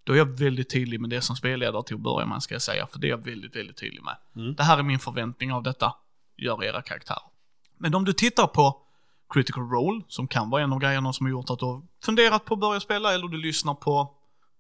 Då 0.09 0.15
är 0.15 0.19
jag 0.19 0.39
väldigt 0.39 0.71
tydlig 0.71 1.01
med 1.01 1.11
det 1.11 1.23
som 1.23 1.37
spelledare 1.37 1.83
till 1.83 1.97
att 1.97 2.01
börja 2.01 2.27
med, 2.27 2.43
ska 2.43 2.55
jag 2.55 2.63
säga, 2.63 2.87
för 2.87 2.99
det 2.99 3.07
är 3.07 3.09
jag 3.09 3.25
väldigt, 3.25 3.57
väldigt 3.57 3.77
tydlig 3.77 4.03
med. 4.03 4.17
Det 4.57 4.63
här 4.63 4.79
är 4.79 4.83
min 4.83 4.99
förväntning 4.99 5.53
av 5.53 5.63
detta. 5.63 5.95
Gör 6.37 6.65
era 6.65 6.83
karaktärer. 6.83 7.23
Men 7.79 7.95
om 7.95 8.05
du 8.05 8.13
tittar 8.13 8.47
på 8.47 8.83
Critical 9.35 9.71
Role, 9.71 10.05
som 10.09 10.29
kan 10.29 10.51
vara 10.51 10.63
en 10.63 10.73
av 10.73 10.79
grejerna 10.79 11.13
som 11.13 11.27
har 11.27 11.31
gjort 11.31 11.51
att 11.51 11.59
du 11.59 11.65
har 11.65 11.83
funderat 12.05 12.45
på 12.45 12.55
att 12.55 12.61
börja 12.61 12.81
spela, 12.81 13.15
eller 13.15 13.29
du 13.29 13.37
lyssnar 13.37 13.75
på, 13.75 14.15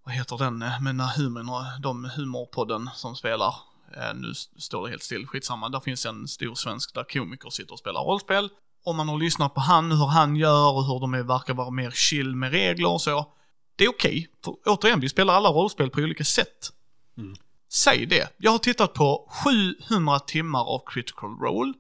vad 0.04 0.14
heter 0.14 0.38
den, 0.38 0.62
eh, 0.62 0.68
humorn 1.16 1.48
och 1.48 1.80
de 1.82 2.10
humorpodden 2.16 2.90
som 2.94 3.16
spelar. 3.16 3.54
Eh, 3.96 4.14
nu 4.14 4.34
står 4.58 4.84
det 4.84 4.90
helt 4.90 5.02
still, 5.02 5.26
skitsamma. 5.26 5.68
Där 5.68 5.80
finns 5.80 6.06
en 6.06 6.28
stor 6.28 6.54
svensk 6.54 6.94
där 6.94 7.04
komiker 7.04 7.50
sitter 7.50 7.72
och 7.72 7.78
spelar 7.78 8.00
rollspel. 8.00 8.48
Om 8.84 8.96
man 8.96 9.08
har 9.08 9.18
lyssnat 9.18 9.54
på 9.54 9.60
han, 9.60 9.92
hur 9.92 10.06
han 10.06 10.36
gör 10.36 10.72
och 10.72 10.84
hur 10.84 11.00
de 11.00 11.14
är, 11.14 11.22
verkar 11.22 11.54
vara 11.54 11.70
mer 11.70 11.90
chill 11.90 12.36
med 12.36 12.50
regler 12.50 12.92
och 12.92 13.00
så. 13.00 13.34
Det 13.78 13.84
är 13.84 13.88
okej, 13.88 14.28
för 14.44 14.54
återigen, 14.66 15.00
vi 15.00 15.08
spelar 15.08 15.34
alla 15.34 15.48
rollspel 15.48 15.90
på 15.90 16.00
olika 16.00 16.24
sätt. 16.24 16.72
Säg 17.72 18.06
det. 18.06 18.28
Jag 18.38 18.50
har 18.50 18.58
tittat 18.58 18.94
på 18.94 19.28
700 19.88 20.18
timmar 20.18 20.60
av 20.64 20.82
critical 20.86 21.30
role. 21.30 21.72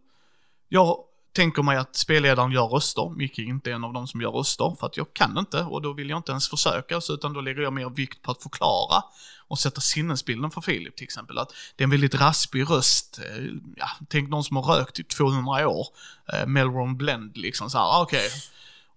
Jag 0.68 0.96
tänker 1.32 1.62
mig 1.62 1.76
att 1.76 1.96
spelledaren 1.96 2.52
gör 2.52 2.66
röster. 2.66 3.10
Micke 3.16 3.38
är 3.38 3.42
inte 3.42 3.72
en 3.72 3.84
av 3.84 3.92
de 3.92 4.06
som 4.08 4.20
gör 4.20 4.30
röster, 4.30 4.76
för 4.80 4.86
att 4.86 4.96
jag 4.96 5.14
kan 5.14 5.38
inte 5.38 5.62
och 5.62 5.82
då 5.82 5.92
vill 5.92 6.10
jag 6.10 6.18
inte 6.18 6.30
ens 6.32 6.48
försöka, 6.48 7.00
så 7.00 7.14
utan 7.14 7.32
då 7.32 7.40
lägger 7.40 7.62
jag 7.62 7.72
mer 7.72 7.90
vikt 7.90 8.22
på 8.22 8.30
att 8.30 8.42
förklara 8.42 9.02
och 9.48 9.58
sätta 9.58 9.80
sinnesbilden 9.80 10.50
för 10.50 10.60
Filip 10.60 10.96
till 10.96 11.04
exempel. 11.04 11.38
Att 11.38 11.52
det 11.76 11.82
är 11.82 11.86
en 11.86 11.90
väldigt 11.90 12.14
raspig 12.14 12.70
röst. 12.70 13.18
eh, 13.18 13.44
Ja, 13.76 13.88
tänk 14.08 14.28
någon 14.28 14.44
som 14.44 14.56
har 14.56 14.74
rökt 14.76 14.98
i 14.98 15.04
200 15.04 15.68
år. 15.68 15.86
Eh, 16.32 16.46
Melron 16.46 16.96
Blend 16.96 17.36
liksom 17.36 17.70
så 17.70 17.78
här, 17.78 18.02
okej. 18.02 18.30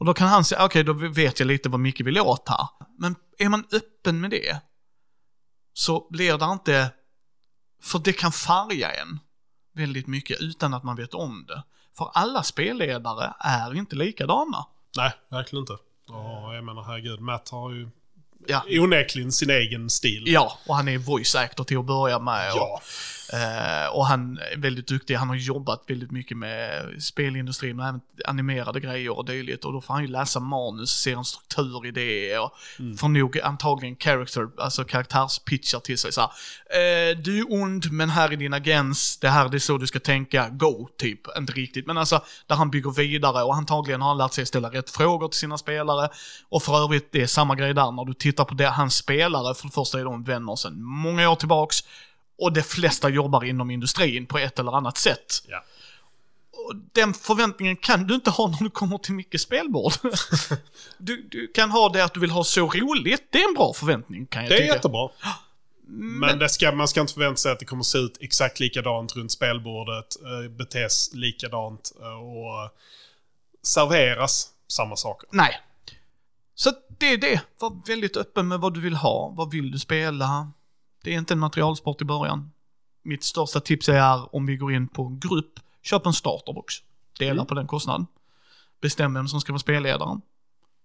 Och 0.01 0.05
då 0.07 0.13
kan 0.13 0.27
han 0.27 0.43
säga, 0.45 0.65
okej 0.65 0.83
då 0.83 0.93
vet 0.93 1.39
jag 1.39 1.47
lite 1.47 1.69
vad 1.69 1.79
Micke 1.79 2.01
vill 2.01 2.19
åt 2.19 2.49
här. 2.49 2.67
Men 2.97 3.15
är 3.37 3.49
man 3.49 3.65
öppen 3.71 4.21
med 4.21 4.29
det, 4.31 4.57
så 5.73 6.07
blir 6.09 6.37
det 6.37 6.45
inte, 6.45 6.91
för 7.83 7.99
det 7.99 8.13
kan 8.13 8.31
färga 8.31 8.91
en 8.91 9.19
väldigt 9.75 10.07
mycket 10.07 10.41
utan 10.41 10.73
att 10.73 10.83
man 10.83 10.95
vet 10.95 11.13
om 11.13 11.45
det. 11.47 11.63
För 11.97 12.11
alla 12.13 12.43
spelledare 12.43 13.33
är 13.39 13.75
inte 13.75 13.95
likadana. 13.95 14.65
Nej, 14.97 15.11
verkligen 15.29 15.61
inte. 15.63 15.73
Och 16.13 16.55
jag 16.55 16.63
menar 16.63 16.83
herregud, 16.83 17.19
Matt 17.19 17.49
har 17.49 17.71
ju 17.71 17.89
Ja. 18.47 18.63
onekligen 18.69 19.31
sin 19.31 19.49
egen 19.49 19.89
stil. 19.89 20.23
Ja, 20.27 20.57
och 20.67 20.75
han 20.75 20.87
är 20.87 20.97
voice 20.97 21.35
actor 21.35 21.63
till 21.63 21.77
att 21.77 21.85
börja 21.85 22.19
med. 22.19 22.51
Och, 22.51 22.57
Ja. 22.57 22.81
Eh, 23.33 23.95
och 23.95 24.05
han 24.05 24.37
är 24.37 24.57
väldigt 24.57 24.87
duktig. 24.87 25.15
Han 25.15 25.29
har 25.29 25.35
jobbat 25.35 25.83
väldigt 25.87 26.11
mycket 26.11 26.37
med 26.37 26.83
spelindustrin 26.99 27.79
och 27.79 27.85
även 27.85 28.01
animerade 28.25 28.79
grejer 28.79 29.17
och 29.17 29.25
dylikt. 29.25 29.65
Och 29.65 29.73
då 29.73 29.81
får 29.81 29.93
han 29.93 30.03
ju 30.03 30.09
läsa 30.09 30.39
manus, 30.39 30.89
se 30.89 31.11
en 31.11 31.25
struktur 31.25 31.85
i 31.85 31.91
det 31.91 32.37
och 32.37 32.51
får 32.97 33.09
nog 33.09 33.39
antagligen 33.39 33.95
character, 33.95 34.47
alltså 34.57 34.83
karaktärspitchar 34.83 35.79
till 35.79 35.97
sig 35.97 36.11
så 36.11 36.21
här. 36.21 36.29
Eh, 36.69 37.17
du 37.17 37.39
är 37.39 37.53
ond, 37.53 37.91
men 37.91 38.09
här 38.09 38.33
är 38.33 38.37
din 38.37 38.53
agens. 38.53 39.17
Det 39.17 39.29
här 39.29 39.49
det 39.49 39.57
är 39.57 39.59
så 39.59 39.77
du 39.77 39.87
ska 39.87 39.99
tänka. 39.99 40.49
Go, 40.49 40.89
typ. 40.97 41.37
Inte 41.37 41.53
riktigt, 41.53 41.87
men 41.87 41.97
alltså 41.97 42.21
där 42.47 42.55
han 42.55 42.69
bygger 42.71 42.91
vidare 42.91 43.43
och 43.43 43.55
antagligen 43.55 44.01
har 44.01 44.07
han 44.07 44.17
lärt 44.17 44.33
sig 44.33 44.45
ställa 44.45 44.69
rätt 44.69 44.89
frågor 44.89 45.27
till 45.27 45.39
sina 45.39 45.57
spelare. 45.57 46.09
Och 46.49 46.63
för 46.63 46.83
övrigt, 46.83 47.11
det 47.11 47.21
är 47.21 47.27
samma 47.27 47.55
grej 47.55 47.73
där 47.73 47.91
när 47.91 48.05
du 48.05 48.13
tittar 48.13 48.45
på 48.45 48.53
det, 48.53 48.69
hans 48.69 48.95
spelare, 48.95 49.55
för 49.55 49.67
det 49.67 49.73
första 49.73 49.99
är 49.99 50.03
de 50.03 50.23
vänner 50.23 50.55
sedan 50.55 50.81
många 50.81 51.29
år 51.29 51.35
tillbaks. 51.35 51.83
Och 52.41 52.53
de 52.53 52.61
flesta 52.63 53.09
jobbar 53.09 53.43
inom 53.43 53.71
industrin 53.71 54.25
på 54.25 54.37
ett 54.37 54.59
eller 54.59 54.77
annat 54.77 54.97
sätt. 54.97 55.43
Ja. 55.47 55.63
Och 56.51 56.75
den 56.93 57.13
förväntningen 57.13 57.75
kan 57.75 58.07
du 58.07 58.15
inte 58.15 58.29
ha 58.29 58.47
när 58.47 58.57
du 58.57 58.69
kommer 58.69 58.97
till 58.97 59.13
mycket 59.13 59.41
spelbord. 59.41 59.93
du, 60.97 61.27
du 61.31 61.47
kan 61.47 61.71
ha 61.71 61.89
det 61.89 62.03
att 62.03 62.13
du 62.13 62.19
vill 62.19 62.31
ha 62.31 62.43
så 62.43 62.67
roligt, 62.67 63.27
det 63.31 63.41
är 63.41 63.47
en 63.47 63.53
bra 63.53 63.73
förväntning 63.73 64.25
kan 64.25 64.41
jag 64.41 64.51
Det 64.51 64.55
är 64.55 64.59
tycka. 64.59 64.73
jättebra. 64.73 65.09
Men 65.93 66.39
det 66.39 66.49
ska, 66.49 66.71
man 66.71 66.87
ska 66.87 67.01
inte 67.01 67.13
förvänta 67.13 67.37
sig 67.37 67.51
att 67.51 67.59
det 67.59 67.65
kommer 67.65 67.83
se 67.83 67.97
ut 67.97 68.17
exakt 68.21 68.59
likadant 68.59 69.15
runt 69.15 69.31
spelbordet, 69.31 70.15
eh, 70.21 70.51
betes 70.51 71.13
likadant 71.13 71.91
eh, 72.01 72.07
och 72.07 72.71
serveras 73.63 74.47
samma 74.67 74.95
saker. 74.95 75.29
Nej. 75.31 75.59
Så 76.55 76.71
det 76.99 77.13
är 77.13 77.17
det. 77.17 77.41
Var 77.59 77.87
väldigt 77.87 78.17
öppen 78.17 78.47
med 78.47 78.59
vad 78.59 78.73
du 78.73 78.81
vill 78.81 78.95
ha. 78.95 79.33
Vad 79.37 79.51
vill 79.51 79.71
du 79.71 79.79
spela? 79.79 80.51
Det 81.03 81.13
är 81.13 81.17
inte 81.17 81.33
en 81.33 81.39
materialsport 81.39 82.01
i 82.01 82.05
början. 82.05 82.51
Mitt 83.03 83.23
största 83.23 83.59
tips 83.59 83.89
är 83.89 84.35
om 84.35 84.45
vi 84.45 84.55
går 84.57 84.73
in 84.73 84.87
på 84.87 85.03
en 85.05 85.19
grupp, 85.19 85.59
köp 85.81 86.05
en 86.05 86.13
starterbox. 86.13 86.73
Dela 87.19 87.45
på 87.45 87.53
den 87.53 87.67
kostnaden. 87.67 88.07
Bestäm 88.81 89.13
vem 89.13 89.27
som 89.27 89.41
ska 89.41 89.53
vara 89.53 89.59
spelledaren. 89.59 90.21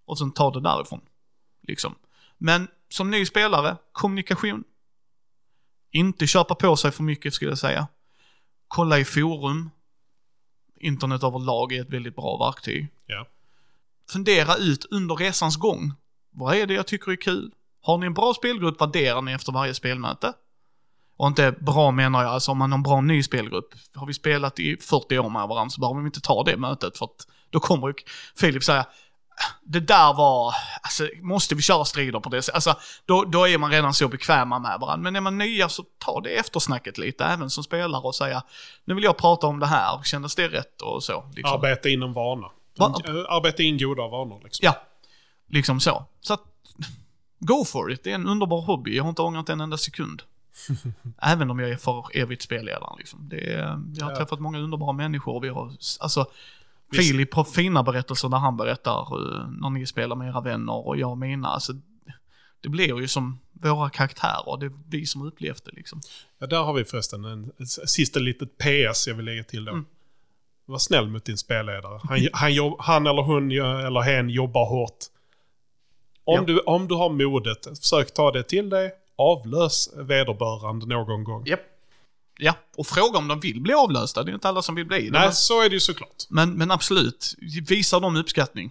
Och 0.05 0.18
sen 0.18 0.33
ta 0.33 0.50
det 0.50 0.61
därifrån. 0.61 1.00
Liksom. 1.62 1.94
Men 2.38 2.68
som 2.88 3.11
ny 3.11 3.26
spelare, 3.26 3.76
kommunikation. 3.92 4.64
Inte 5.90 6.26
köpa 6.26 6.55
på 6.55 6.76
sig 6.76 6.90
för 6.90 7.02
mycket 7.02 7.35
skulle 7.35 7.50
jag 7.50 7.59
säga. 7.59 7.87
Kolla 8.68 8.98
i 8.98 9.05
forum. 9.05 9.70
Internet 10.81 11.22
överlag 11.22 11.72
är 11.72 11.81
ett 11.81 11.90
väldigt 11.90 12.16
bra 12.16 12.37
verktyg 12.46 12.88
Ja. 13.07 13.26
fundera 14.11 14.57
ut 14.57 14.85
under 14.85 15.14
resans 15.14 15.57
gång. 15.57 15.92
Vad 16.31 16.55
är 16.57 16.66
det 16.66 16.74
jag 16.74 16.87
tycker 16.87 17.12
är 17.12 17.16
kul? 17.16 17.52
Har 17.87 17.99
ni 17.99 18.07
en 18.07 18.14
bra 18.14 18.35
spelgrupp, 18.35 18.81
värderar 18.81 19.22
ni 19.22 19.33
efter 19.33 19.53
varje 19.53 19.75
spelmöte. 19.75 20.33
Och 21.16 21.27
inte 21.27 21.53
bra 21.61 21.90
menar 21.90 22.22
jag, 22.22 22.33
alltså 22.33 22.51
om 22.51 22.59
man 22.59 22.72
har 22.72 22.79
en 22.79 22.83
bra 22.83 23.01
ny 23.01 23.22
spelgrupp. 23.22 23.75
Har 23.94 24.07
vi 24.07 24.14
spelat 24.14 24.59
i 24.59 24.77
40 24.77 25.18
år 25.18 25.31
med 25.31 25.49
varandra 25.49 25.70
så 25.70 25.81
behöver 25.81 26.01
vi 26.01 26.07
inte 26.07 26.20
ta 26.20 26.44
det 26.44 26.57
mötet 26.57 26.99
för 26.99 27.05
att 27.05 27.27
då 27.51 27.61
kommer 27.61 27.88
ju 27.88 27.94
Filip 28.37 28.64
säga 28.64 28.87
det 29.62 29.81
där 29.81 30.14
var, 30.14 30.55
alltså 30.83 31.09
måste 31.22 31.55
vi 31.55 31.62
köra 31.62 31.85
strider 31.85 32.20
på 32.20 32.29
det 32.29 32.42
sättet? 32.42 32.55
Alltså, 32.55 32.75
då, 33.07 33.25
då 33.25 33.49
är 33.49 33.59
man 33.59 33.70
redan 33.70 33.94
så 33.94 34.09
bekväma 34.09 34.59
med 34.59 34.81
varandra. 34.81 35.03
Men 35.03 35.16
är 35.16 35.20
man 35.20 35.38
nya 35.38 35.68
så 35.68 35.85
ta 35.99 36.20
det 36.20 36.31
eftersnacket 36.31 36.99
lite, 36.99 37.25
även 37.25 37.51
som 37.51 37.64
spelare 37.64 38.03
och 38.03 38.14
säga, 38.14 38.42
nu 38.85 38.94
vill 38.94 39.05
jag 39.05 39.16
prata 39.16 39.46
om 39.46 39.59
det 39.59 39.66
här, 39.66 40.03
kändes 40.03 40.35
det 40.35 40.49
rätt 40.49 40.83
och 40.83 41.03
så. 41.03 41.31
Liksom. 41.37 41.55
Arbeta 41.55 41.88
in 41.88 42.03
en 42.03 42.12
vana. 42.12 42.46
Va? 42.79 42.94
Eh, 43.09 43.14
Arbeta 43.29 43.62
in 43.62 43.79
goda 43.79 44.09
vanor 44.09 44.40
liksom. 44.44 44.64
Ja, 44.66 44.77
liksom 45.49 45.81
så. 45.81 46.05
Så 46.20 46.35
att, 46.35 46.42
go 47.38 47.64
for 47.64 47.92
it. 47.92 48.05
Det 48.05 48.11
är 48.11 48.14
en 48.14 48.27
underbar 48.29 48.61
hobby. 48.61 48.96
Jag 48.96 49.05
har 49.05 49.09
inte 49.11 49.22
ångrat 49.22 49.49
en 49.49 49.61
enda 49.61 49.77
sekund. 49.77 50.22
Även 51.22 51.51
om 51.51 51.59
jag 51.59 51.70
är 51.70 51.77
för 51.77 52.05
evigt 52.16 52.42
spelledare 52.42 52.94
liksom. 52.99 53.29
Det 53.29 53.53
är, 53.53 53.81
jag 53.94 54.05
har 54.05 54.12
Ja. 54.12 54.16
träffat 54.16 54.40
många 54.40 54.59
underbara 54.59 54.92
människor 54.92 55.40
vi 55.40 55.49
har, 55.49 55.72
alltså, 56.01 56.27
Visst. 56.90 57.09
Filip 57.11 57.35
har 57.35 57.44
fina 57.44 57.83
berättelser 57.83 58.29
när 58.29 58.37
han 58.38 58.57
berättar 58.57 59.01
eh, 59.01 59.49
när 59.51 59.70
ni 59.70 59.87
spelar 59.87 60.16
med 60.16 60.29
era 60.29 60.40
vänner 60.40 60.87
och 60.87 60.96
jag 60.96 61.11
och 61.11 61.18
mina. 61.18 61.49
Alltså, 61.49 61.72
det 62.61 62.68
blir 62.68 63.01
ju 63.01 63.09
som 63.09 63.38
våra 63.53 63.90
karaktärer. 63.90 64.57
Det 64.61 64.66
är 64.66 64.72
vi 64.88 65.07
som 65.07 65.22
upplevt 65.22 65.64
det 65.64 65.70
liksom. 65.72 66.01
Ja, 66.38 66.46
där 66.46 66.62
har 66.62 66.72
vi 66.72 66.85
förresten 66.85 67.25
en, 67.25 67.53
ett 67.59 67.68
sista 67.88 68.20
litet 68.20 68.59
PS 68.59 69.07
jag 69.09 69.14
vill 69.14 69.25
lägga 69.25 69.44
till 69.44 69.64
då. 69.64 69.72
Mm. 69.72 69.85
Var 70.66 70.79
snäll 70.79 71.09
mot 71.09 71.25
din 71.25 71.38
spelledare. 71.38 72.01
Han, 72.05 72.29
han, 72.33 72.55
jobb, 72.55 72.77
han 72.79 73.07
eller 73.07 73.22
hon 73.22 73.51
eller 73.87 74.01
hen 74.01 74.31
jobbar 74.31 74.68
hårt. 74.68 74.99
Om, 76.26 76.34
Ja. 76.34 76.42
du, 76.42 76.60
om 76.60 76.88
du 76.88 76.94
har 76.94 77.10
modet, 77.10 77.78
försök 77.78 78.14
ta 78.14 78.30
det 78.30 78.42
till 78.42 78.70
dig. 78.70 78.92
Avlös 79.18 79.90
vederbörande 79.96 80.86
någon 80.86 81.24
gång. 81.24 81.46
Japp. 81.46 81.60
Ja, 82.38 82.54
och 82.76 82.86
fråga 82.86 83.18
om 83.18 83.28
de 83.28 83.40
vill 83.40 83.60
bli 83.60 83.74
avlösta. 83.74 84.22
Det 84.22 84.30
är 84.30 84.34
inte 84.34 84.48
alla 84.48 84.62
som 84.62 84.74
vill 84.74 84.86
bli 84.86 85.11
det. 85.11 85.18
Nej, 85.18 85.32
så 85.32 85.62
är 85.62 85.68
det 85.68 85.74
ju 85.74 85.80
såklart. 85.80 86.24
Men, 86.28 86.51
men 86.53 86.70
absolut, 86.70 87.34
visa 87.68 88.01
dem 88.01 88.16
uppskattning. 88.16 88.70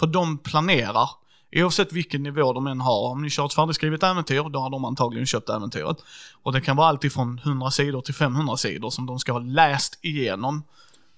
För 0.00 0.06
de 0.06 0.38
planerar, 0.38 1.10
oavsett 1.56 1.92
vilken 1.92 2.22
nivå 2.22 2.52
de 2.52 2.66
än 2.66 2.80
har. 2.80 3.08
Om 3.08 3.22
ni 3.22 3.30
kör 3.30 3.46
ett 3.46 3.54
färdigskrivet 3.54 4.02
äventyr, 4.02 4.48
då 4.50 4.58
har 4.58 4.70
de 4.70 4.84
antagligen 4.84 5.26
köpt 5.26 5.48
äventyret. 5.48 5.96
Och 6.42 6.52
det 6.52 6.60
kan 6.60 6.76
vara 6.76 6.88
allt 6.88 7.04
ifrån 7.04 7.40
100 7.44 7.70
sidor 7.70 8.00
till 8.00 8.14
500 8.14 8.56
sidor 8.56 8.90
som 8.90 9.06
de 9.06 9.18
ska 9.18 9.32
ha 9.32 9.38
läst 9.38 9.98
igenom. 10.02 10.62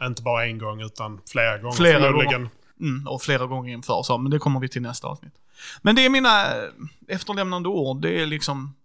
Inte 0.02 0.22
bara 0.22 0.46
en 0.46 0.58
gång 0.58 0.80
utan 0.82 1.20
flera 1.26 1.58
gånger 1.58 1.76
Flera 1.76 2.00
förmodligen. 2.00 2.48
Mm, 2.80 3.06
och 3.08 3.22
flera 3.22 3.46
gånger 3.46 3.72
inför 3.72 4.02
så, 4.02 4.18
men 4.18 4.30
det 4.30 4.38
kommer 4.38 4.60
vi 4.60 4.68
till 4.68 4.82
nästa 4.82 5.08
avsnitt. 5.08 5.32
Men 5.82 5.94
det 5.96 6.04
är 6.04 6.10
mina 6.10 6.56
eh, 6.56 6.70
efterlämnande 7.08 7.68
ord, 7.68 8.02
det 8.02 8.22
är 8.22 8.26
liksom... 8.26 8.76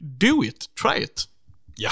Do 0.00 0.44
it, 0.44 0.74
try 0.82 1.02
it. 1.02 1.28
Ja. 1.74 1.90